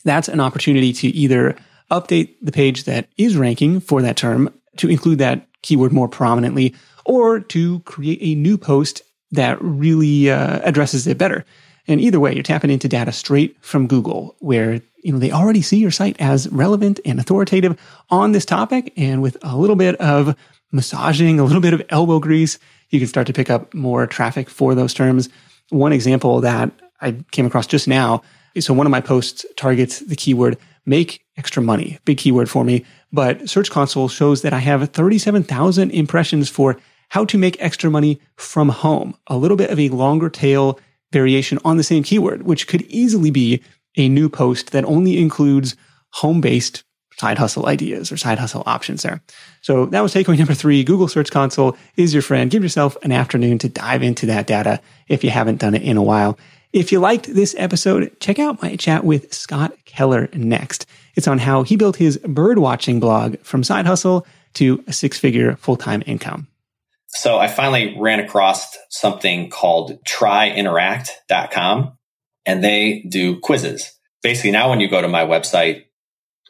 That's 0.05 0.29
an 0.29 0.41
opportunity 0.41 0.93
to 0.93 1.09
either 1.09 1.57
update 1.91 2.35
the 2.43 2.53
page 2.53 2.85
that 2.85 3.09
is 3.17 3.37
ranking 3.37 3.81
for 3.81 4.03
that 4.03 4.17
term 4.17 4.53
to 4.77 4.91
include 4.91 5.19
that 5.21 5.47
keyword 5.63 5.93
more 5.93 6.09
prominently, 6.09 6.75
or 7.05 7.41
to 7.41 7.81
create 7.81 8.19
a 8.21 8.35
new 8.35 8.59
post 8.59 9.03
that 9.31 9.61
really 9.63 10.29
uh, 10.31 10.61
addresses 10.65 11.07
it 11.07 11.19
better. 11.19 11.45
And 11.89 12.01
either 12.01 12.19
way, 12.19 12.35
you're 12.35 12.43
tapping 12.43 12.71
into 12.71 12.89
data 12.89 13.13
straight 13.13 13.57
from 13.61 13.87
Google, 13.87 14.35
where 14.41 14.81
you 15.07 15.13
know 15.13 15.19
they 15.19 15.33
already 15.33 15.63
see 15.63 15.79
your 15.79 15.91
site 15.91 16.17
as 16.21 16.49
relevant 16.49 17.01
and 17.05 17.21
authoritative 17.21 17.79
on 18.11 18.33
this 18.33 18.45
topic, 18.45 18.93
and 18.97 19.23
with 19.23 19.37
a 19.43 19.57
little 19.57 19.77
bit 19.77 19.95
of 19.97 20.37
massaging, 20.73 21.39
a 21.39 21.45
little 21.45 21.63
bit 21.63 21.75
of 21.75 21.83
elbow 21.89 22.19
grease, 22.19 22.59
you 22.91 22.99
can 22.99 23.09
start 23.09 23.27
to 23.29 23.33
pick 23.33 23.49
up 23.51 23.73
more 23.73 24.07
traffic 24.07 24.51
for 24.51 24.75
those 24.75 24.93
terms. 24.93 25.29
One 25.71 25.93
example 25.93 26.41
that 26.43 26.71
I 27.01 27.13
came 27.31 27.47
across 27.47 27.67
just 27.67 27.89
now 27.89 28.23
so 28.61 28.73
one 28.73 28.87
of 28.87 28.91
my 28.91 29.01
posts 29.01 29.45
targets 29.57 30.01
the 30.01 30.17
keyword 30.17 30.57
make 30.85 31.25
extra 31.37 31.63
money, 31.63 31.99
big 32.05 32.19
keyword 32.19 32.49
for 32.49 32.65
me. 32.65 32.85
But 33.13 33.49
Search 33.49 33.71
Console 33.71 34.09
shows 34.09 34.43
that 34.43 34.53
I 34.53 34.59
have 34.59 34.89
37,000 34.91 35.91
impressions 35.91 36.49
for 36.49 36.79
how 37.11 37.25
to 37.27 37.39
make 37.39 37.61
extra 37.61 37.91
money 37.91 38.21
from 38.37 38.69
home, 38.69 39.17
a 39.27 39.37
little 39.37 39.57
bit 39.57 39.71
of 39.71 39.79
a 39.79 39.91
longer 39.91 40.31
tail 40.31 40.79
variation 41.13 41.59
on 41.65 41.77
the 41.77 41.83
same 41.83 42.03
keyword, 42.03 42.43
which 42.43 42.67
could 42.67 42.83
easily 42.83 43.31
be 43.31 43.63
a 43.97 44.09
new 44.09 44.29
post 44.29 44.73
that 44.73 44.85
only 44.85 45.19
includes 45.19 45.77
home 46.11 46.41
based 46.41 46.85
side 47.19 47.39
hustle 47.39 47.67
ideas 47.67 48.13
or 48.13 48.17
side 48.17 48.39
hustle 48.39 48.63
options 48.67 49.03
there. 49.03 49.23
So 49.63 49.87
that 49.87 50.03
was 50.03 50.15
takeaway 50.15 50.39
number 50.39 50.55
three. 50.55 50.85
Google 50.85 51.09
Search 51.09 51.31
Console 51.31 51.77
is 51.97 52.13
your 52.13 52.23
friend. 52.23 52.51
Give 52.51 52.63
yourself 52.63 52.97
an 53.03 53.13
afternoon 53.13 53.59
to 53.59 53.69
dive 53.69 54.03
into 54.03 54.27
that 54.27 54.47
data 54.47 54.81
if 55.09 55.25
you 55.25 55.31
haven't 55.31 55.61
done 55.61 55.75
it 55.75 55.83
in 55.83 55.97
a 55.97 56.03
while. 56.03 56.39
If 56.73 56.93
you 56.93 57.01
liked 57.01 57.33
this 57.35 57.55
episode, 57.57 58.15
check 58.21 58.39
out 58.39 58.61
my 58.61 58.77
chat 58.77 59.03
with 59.05 59.33
Scott 59.33 59.73
Keller 59.87 60.29
next. 60.35 60.85
It's 61.15 61.27
on 61.27 61.39
how 61.39 61.63
he 61.63 61.77
built 61.77 61.97
his 61.97 62.19
bird 62.19 62.59
watching 62.59 63.01
blog 63.01 63.39
from 63.41 63.65
side 63.65 63.87
hustle 63.87 64.27
to 64.55 64.85
a 64.87 64.93
six 64.93 65.19
figure 65.19 65.57
full 65.57 65.77
time 65.77 66.03
income. 66.07 66.49
So 67.09 67.39
I 67.39 67.49
finally 67.49 67.97
ran 67.99 68.21
across 68.21 68.77
something 68.91 69.49
called 69.49 70.05
tryinteract.com 70.05 71.96
and 72.47 72.63
they 72.63 73.05
do 73.09 73.41
quizzes. 73.41 73.93
Basically, 74.23 74.53
now 74.53 74.71
when 74.71 74.81
you 74.81 74.89
go 74.89 75.03
to 75.03 75.09
my 75.09 75.25
website, 75.25 75.85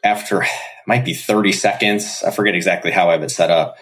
after 0.03 0.45
might 0.87 1.03
be 1.03 1.13
30 1.13 1.51
seconds, 1.51 2.23
I 2.25 2.31
forget 2.31 2.55
exactly 2.55 2.91
how 2.91 3.09
I 3.09 3.13
have 3.13 3.23
it 3.23 3.31
set 3.31 3.51
up, 3.51 3.75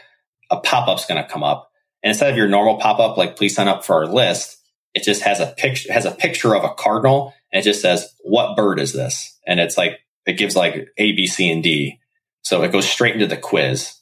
a 0.49 0.57
pop 0.57 0.87
up's 0.87 1.05
going 1.05 1.21
to 1.23 1.29
come 1.29 1.43
up. 1.43 1.69
And 2.01 2.09
instead 2.09 2.31
of 2.31 2.37
your 2.37 2.47
normal 2.47 2.77
pop 2.77 2.99
up, 2.99 3.17
like 3.17 3.35
please 3.35 3.55
sign 3.55 3.67
up 3.67 3.85
for 3.85 3.95
our 3.95 4.07
list, 4.07 4.57
it 4.93 5.03
just 5.03 5.21
has 5.21 5.39
a 5.39 5.47
picture, 5.47 5.91
has 5.93 6.05
a 6.05 6.11
picture 6.11 6.55
of 6.55 6.63
a 6.63 6.73
cardinal 6.73 7.33
and 7.51 7.59
it 7.59 7.63
just 7.63 7.81
says, 7.81 8.11
what 8.23 8.55
bird 8.55 8.79
is 8.79 8.93
this? 8.93 9.37
And 9.45 9.59
it's 9.59 9.77
like, 9.77 9.99
it 10.25 10.33
gives 10.33 10.55
like 10.55 10.87
A, 10.97 11.11
B, 11.11 11.27
C, 11.27 11.51
and 11.51 11.61
D. 11.61 11.99
So 12.41 12.63
it 12.63 12.71
goes 12.71 12.87
straight 12.87 13.13
into 13.13 13.27
the 13.27 13.37
quiz. 13.37 13.93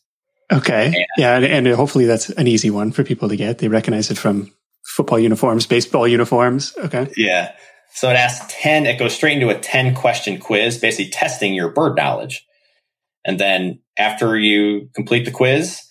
Okay. 0.51 0.87
And, 0.87 1.05
yeah. 1.17 1.35
And, 1.35 1.45
and 1.45 1.67
hopefully 1.67 2.05
that's 2.05 2.29
an 2.29 2.47
easy 2.47 2.69
one 2.69 2.91
for 2.91 3.03
people 3.03 3.29
to 3.29 3.35
get. 3.35 3.57
They 3.57 3.67
recognize 3.67 4.11
it 4.11 4.17
from 4.17 4.53
football 4.85 5.19
uniforms, 5.19 5.65
baseball 5.65 6.07
uniforms. 6.07 6.73
Okay. 6.77 7.11
Yeah. 7.17 7.53
So 7.93 8.09
it 8.09 8.15
asks 8.15 8.53
10, 8.53 8.85
it 8.85 8.97
goes 8.97 9.13
straight 9.13 9.33
into 9.33 9.49
a 9.49 9.59
10 9.59 9.95
question 9.95 10.39
quiz, 10.39 10.77
basically 10.77 11.11
testing 11.11 11.53
your 11.53 11.69
bird 11.69 11.95
knowledge. 11.95 12.45
And 13.23 13.39
then 13.39 13.79
after 13.97 14.37
you 14.37 14.89
complete 14.95 15.25
the 15.25 15.31
quiz, 15.31 15.81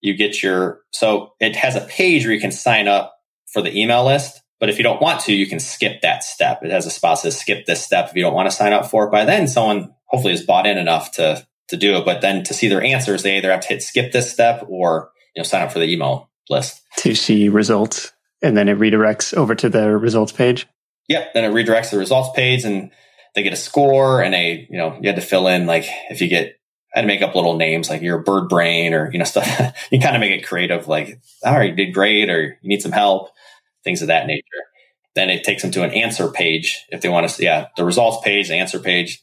you 0.00 0.16
get 0.16 0.42
your, 0.42 0.80
so 0.90 1.34
it 1.38 1.54
has 1.56 1.76
a 1.76 1.82
page 1.82 2.24
where 2.24 2.34
you 2.34 2.40
can 2.40 2.52
sign 2.52 2.88
up 2.88 3.14
for 3.52 3.62
the 3.62 3.76
email 3.78 4.04
list. 4.04 4.40
But 4.58 4.68
if 4.68 4.78
you 4.78 4.84
don't 4.84 5.00
want 5.00 5.20
to, 5.22 5.34
you 5.34 5.46
can 5.46 5.60
skip 5.60 6.02
that 6.02 6.22
step. 6.24 6.62
It 6.62 6.70
has 6.70 6.86
a 6.86 6.90
spot 6.90 7.16
that 7.16 7.32
says 7.32 7.40
skip 7.40 7.66
this 7.66 7.84
step 7.84 8.08
if 8.10 8.16
you 8.16 8.22
don't 8.22 8.34
want 8.34 8.50
to 8.50 8.56
sign 8.56 8.72
up 8.72 8.86
for 8.86 9.06
it. 9.06 9.10
By 9.10 9.24
then, 9.24 9.48
someone 9.48 9.94
hopefully 10.06 10.32
has 10.32 10.44
bought 10.44 10.66
in 10.66 10.78
enough 10.78 11.12
to 11.12 11.46
to 11.68 11.76
do 11.76 11.96
it. 11.96 12.04
But 12.04 12.20
then 12.20 12.42
to 12.44 12.54
see 12.54 12.68
their 12.68 12.82
answers, 12.82 13.22
they 13.22 13.38
either 13.38 13.50
have 13.50 13.60
to 13.60 13.68
hit 13.68 13.82
skip 13.82 14.12
this 14.12 14.30
step 14.30 14.64
or 14.68 15.10
you 15.34 15.40
know 15.40 15.44
sign 15.44 15.62
up 15.62 15.72
for 15.72 15.78
the 15.78 15.90
email 15.90 16.30
list 16.50 16.82
to 16.98 17.14
see 17.14 17.48
results, 17.48 18.12
and 18.42 18.56
then 18.56 18.68
it 18.68 18.78
redirects 18.78 19.32
over 19.34 19.54
to 19.54 19.68
the 19.68 19.96
results 19.96 20.32
page. 20.32 20.66
Yep. 21.10 21.34
Then 21.34 21.44
it 21.44 21.52
redirects 21.52 21.90
the 21.90 21.98
results 21.98 22.30
page, 22.36 22.64
and 22.64 22.92
they 23.34 23.42
get 23.42 23.52
a 23.52 23.56
score, 23.56 24.22
and 24.22 24.32
they 24.32 24.68
you 24.70 24.78
know 24.78 24.96
you 25.02 25.08
had 25.08 25.16
to 25.16 25.22
fill 25.22 25.48
in 25.48 25.66
like 25.66 25.84
if 26.08 26.20
you 26.20 26.28
get 26.28 26.56
I 26.94 26.98
had 26.98 27.02
to 27.02 27.08
make 27.08 27.20
up 27.20 27.34
little 27.34 27.56
names 27.56 27.90
like 27.90 28.00
you're 28.00 28.20
a 28.20 28.22
bird 28.22 28.48
brain 28.48 28.94
or 28.94 29.10
you 29.12 29.18
know 29.18 29.24
stuff. 29.26 29.88
you 29.90 29.98
kind 30.00 30.14
of 30.14 30.20
make 30.20 30.30
it 30.30 30.46
creative, 30.46 30.86
like 30.86 31.20
all 31.44 31.54
right, 31.54 31.70
you 31.70 31.76
did 31.76 31.92
great, 31.92 32.30
or 32.30 32.58
you 32.62 32.68
need 32.68 32.80
some 32.80 32.92
help 32.92 33.30
things 33.82 34.02
of 34.02 34.08
that 34.08 34.28
nature. 34.28 34.44
Then 35.16 35.30
it 35.30 35.42
takes 35.42 35.62
them 35.62 35.72
to 35.72 35.82
an 35.82 35.90
answer 35.90 36.28
page 36.28 36.86
if 36.90 37.00
they 37.00 37.08
want 37.08 37.26
to 37.26 37.34
see, 37.34 37.44
yeah, 37.44 37.68
the 37.76 37.84
results 37.84 38.24
page, 38.24 38.48
the 38.48 38.54
answer 38.54 38.78
page. 38.78 39.20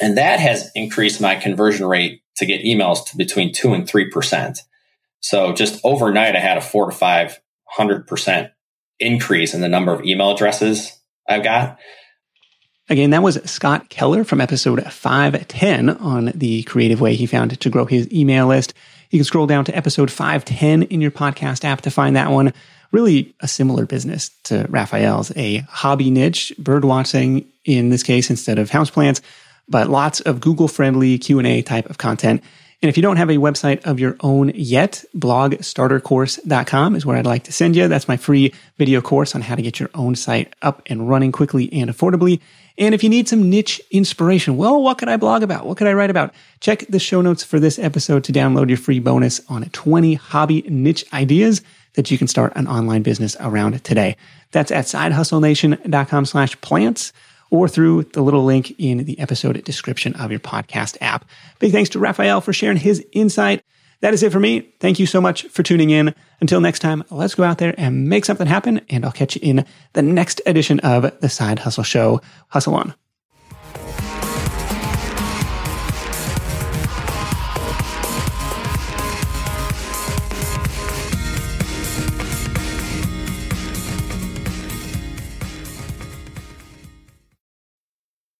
And 0.00 0.16
that 0.16 0.40
has 0.40 0.70
increased 0.74 1.20
my 1.20 1.34
conversion 1.34 1.86
rate 1.86 2.22
to 2.36 2.46
get 2.46 2.64
emails 2.64 3.04
to 3.06 3.16
between 3.18 3.52
two 3.52 3.74
and 3.74 3.86
3%. 3.86 4.58
So 5.20 5.52
just 5.52 5.80
overnight, 5.84 6.34
I 6.34 6.40
had 6.40 6.56
a 6.56 6.62
four 6.62 6.90
to 6.90 6.96
500% 6.96 8.50
increase 8.98 9.52
in 9.52 9.60
the 9.60 9.68
number 9.68 9.92
of 9.92 10.02
email 10.04 10.30
addresses 10.30 11.01
I've 11.28 11.42
got. 11.42 11.78
Again, 12.88 13.10
that 13.10 13.22
was 13.22 13.38
Scott 13.50 13.88
Keller 13.88 14.24
from 14.24 14.40
episode 14.40 14.82
510 14.82 15.90
on 15.90 16.32
the 16.34 16.62
creative 16.64 17.00
way 17.00 17.14
he 17.14 17.26
found 17.26 17.58
to 17.58 17.70
grow 17.70 17.86
his 17.86 18.12
email 18.12 18.48
list. 18.48 18.74
You 19.10 19.18
can 19.18 19.24
scroll 19.24 19.46
down 19.46 19.64
to 19.66 19.76
episode 19.76 20.10
510 20.10 20.82
in 20.84 21.00
your 21.00 21.10
podcast 21.10 21.64
app 21.64 21.82
to 21.82 21.90
find 21.90 22.16
that 22.16 22.30
one 22.30 22.52
really 22.90 23.34
a 23.40 23.48
similar 23.48 23.86
business 23.86 24.30
to 24.44 24.66
Raffaele's, 24.68 25.32
a 25.36 25.58
hobby 25.68 26.10
niche, 26.10 26.52
bird 26.58 26.84
watching 26.84 27.46
in 27.64 27.88
this 27.88 28.02
case 28.02 28.30
instead 28.30 28.58
of 28.58 28.70
houseplants, 28.70 29.20
but 29.68 29.88
lots 29.88 30.20
of 30.20 30.40
Google 30.40 30.68
friendly 30.68 31.18
Q&A 31.18 31.62
type 31.62 31.88
of 31.88 31.98
content. 31.98 32.42
And 32.82 32.88
if 32.88 32.96
you 32.96 33.02
don't 33.02 33.16
have 33.16 33.30
a 33.30 33.36
website 33.36 33.84
of 33.84 34.00
your 34.00 34.16
own 34.20 34.50
yet, 34.56 35.04
blogstartercourse.com 35.16 36.96
is 36.96 37.06
where 37.06 37.16
I'd 37.16 37.24
like 37.24 37.44
to 37.44 37.52
send 37.52 37.76
you. 37.76 37.86
That's 37.86 38.08
my 38.08 38.16
free 38.16 38.52
video 38.76 39.00
course 39.00 39.36
on 39.36 39.40
how 39.42 39.54
to 39.54 39.62
get 39.62 39.78
your 39.78 39.90
own 39.94 40.16
site 40.16 40.52
up 40.62 40.82
and 40.86 41.08
running 41.08 41.30
quickly 41.30 41.72
and 41.72 41.88
affordably. 41.88 42.40
And 42.76 42.92
if 42.92 43.04
you 43.04 43.08
need 43.08 43.28
some 43.28 43.48
niche 43.48 43.80
inspiration, 43.92 44.56
well, 44.56 44.82
what 44.82 44.98
could 44.98 45.08
I 45.08 45.16
blog 45.16 45.44
about? 45.44 45.64
What 45.64 45.76
could 45.76 45.86
I 45.86 45.92
write 45.92 46.10
about? 46.10 46.34
Check 46.58 46.84
the 46.88 46.98
show 46.98 47.20
notes 47.20 47.44
for 47.44 47.60
this 47.60 47.78
episode 47.78 48.24
to 48.24 48.32
download 48.32 48.68
your 48.68 48.78
free 48.78 48.98
bonus 48.98 49.40
on 49.48 49.62
20 49.62 50.14
hobby 50.14 50.62
niche 50.62 51.04
ideas 51.12 51.62
that 51.94 52.10
you 52.10 52.18
can 52.18 52.26
start 52.26 52.52
an 52.56 52.66
online 52.66 53.02
business 53.02 53.36
around 53.38 53.84
today. 53.84 54.16
That's 54.50 54.72
at 54.72 54.86
sidehustlenation.com 54.86 56.24
slash 56.24 56.60
plants 56.62 57.12
or 57.52 57.68
through 57.68 58.02
the 58.02 58.22
little 58.22 58.44
link 58.44 58.74
in 58.78 59.04
the 59.04 59.18
episode 59.20 59.62
description 59.62 60.14
of 60.16 60.30
your 60.30 60.40
podcast 60.40 60.96
app. 61.02 61.28
Big 61.58 61.70
thanks 61.70 61.90
to 61.90 61.98
Raffaele 61.98 62.40
for 62.40 62.54
sharing 62.54 62.78
his 62.78 63.04
insight. 63.12 63.62
That 64.00 64.14
is 64.14 64.22
it 64.22 64.32
for 64.32 64.40
me. 64.40 64.72
Thank 64.80 64.98
you 64.98 65.06
so 65.06 65.20
much 65.20 65.44
for 65.44 65.62
tuning 65.62 65.90
in. 65.90 66.14
Until 66.40 66.60
next 66.60 66.80
time, 66.80 67.04
let's 67.10 67.36
go 67.36 67.44
out 67.44 67.58
there 67.58 67.74
and 67.76 68.08
make 68.08 68.24
something 68.24 68.46
happen. 68.46 68.80
And 68.88 69.04
I'll 69.04 69.12
catch 69.12 69.36
you 69.36 69.40
in 69.44 69.66
the 69.92 70.02
next 70.02 70.40
edition 70.46 70.80
of 70.80 71.20
the 71.20 71.28
Side 71.28 71.60
Hustle 71.60 71.84
Show. 71.84 72.20
Hustle 72.48 72.74
on. 72.74 72.94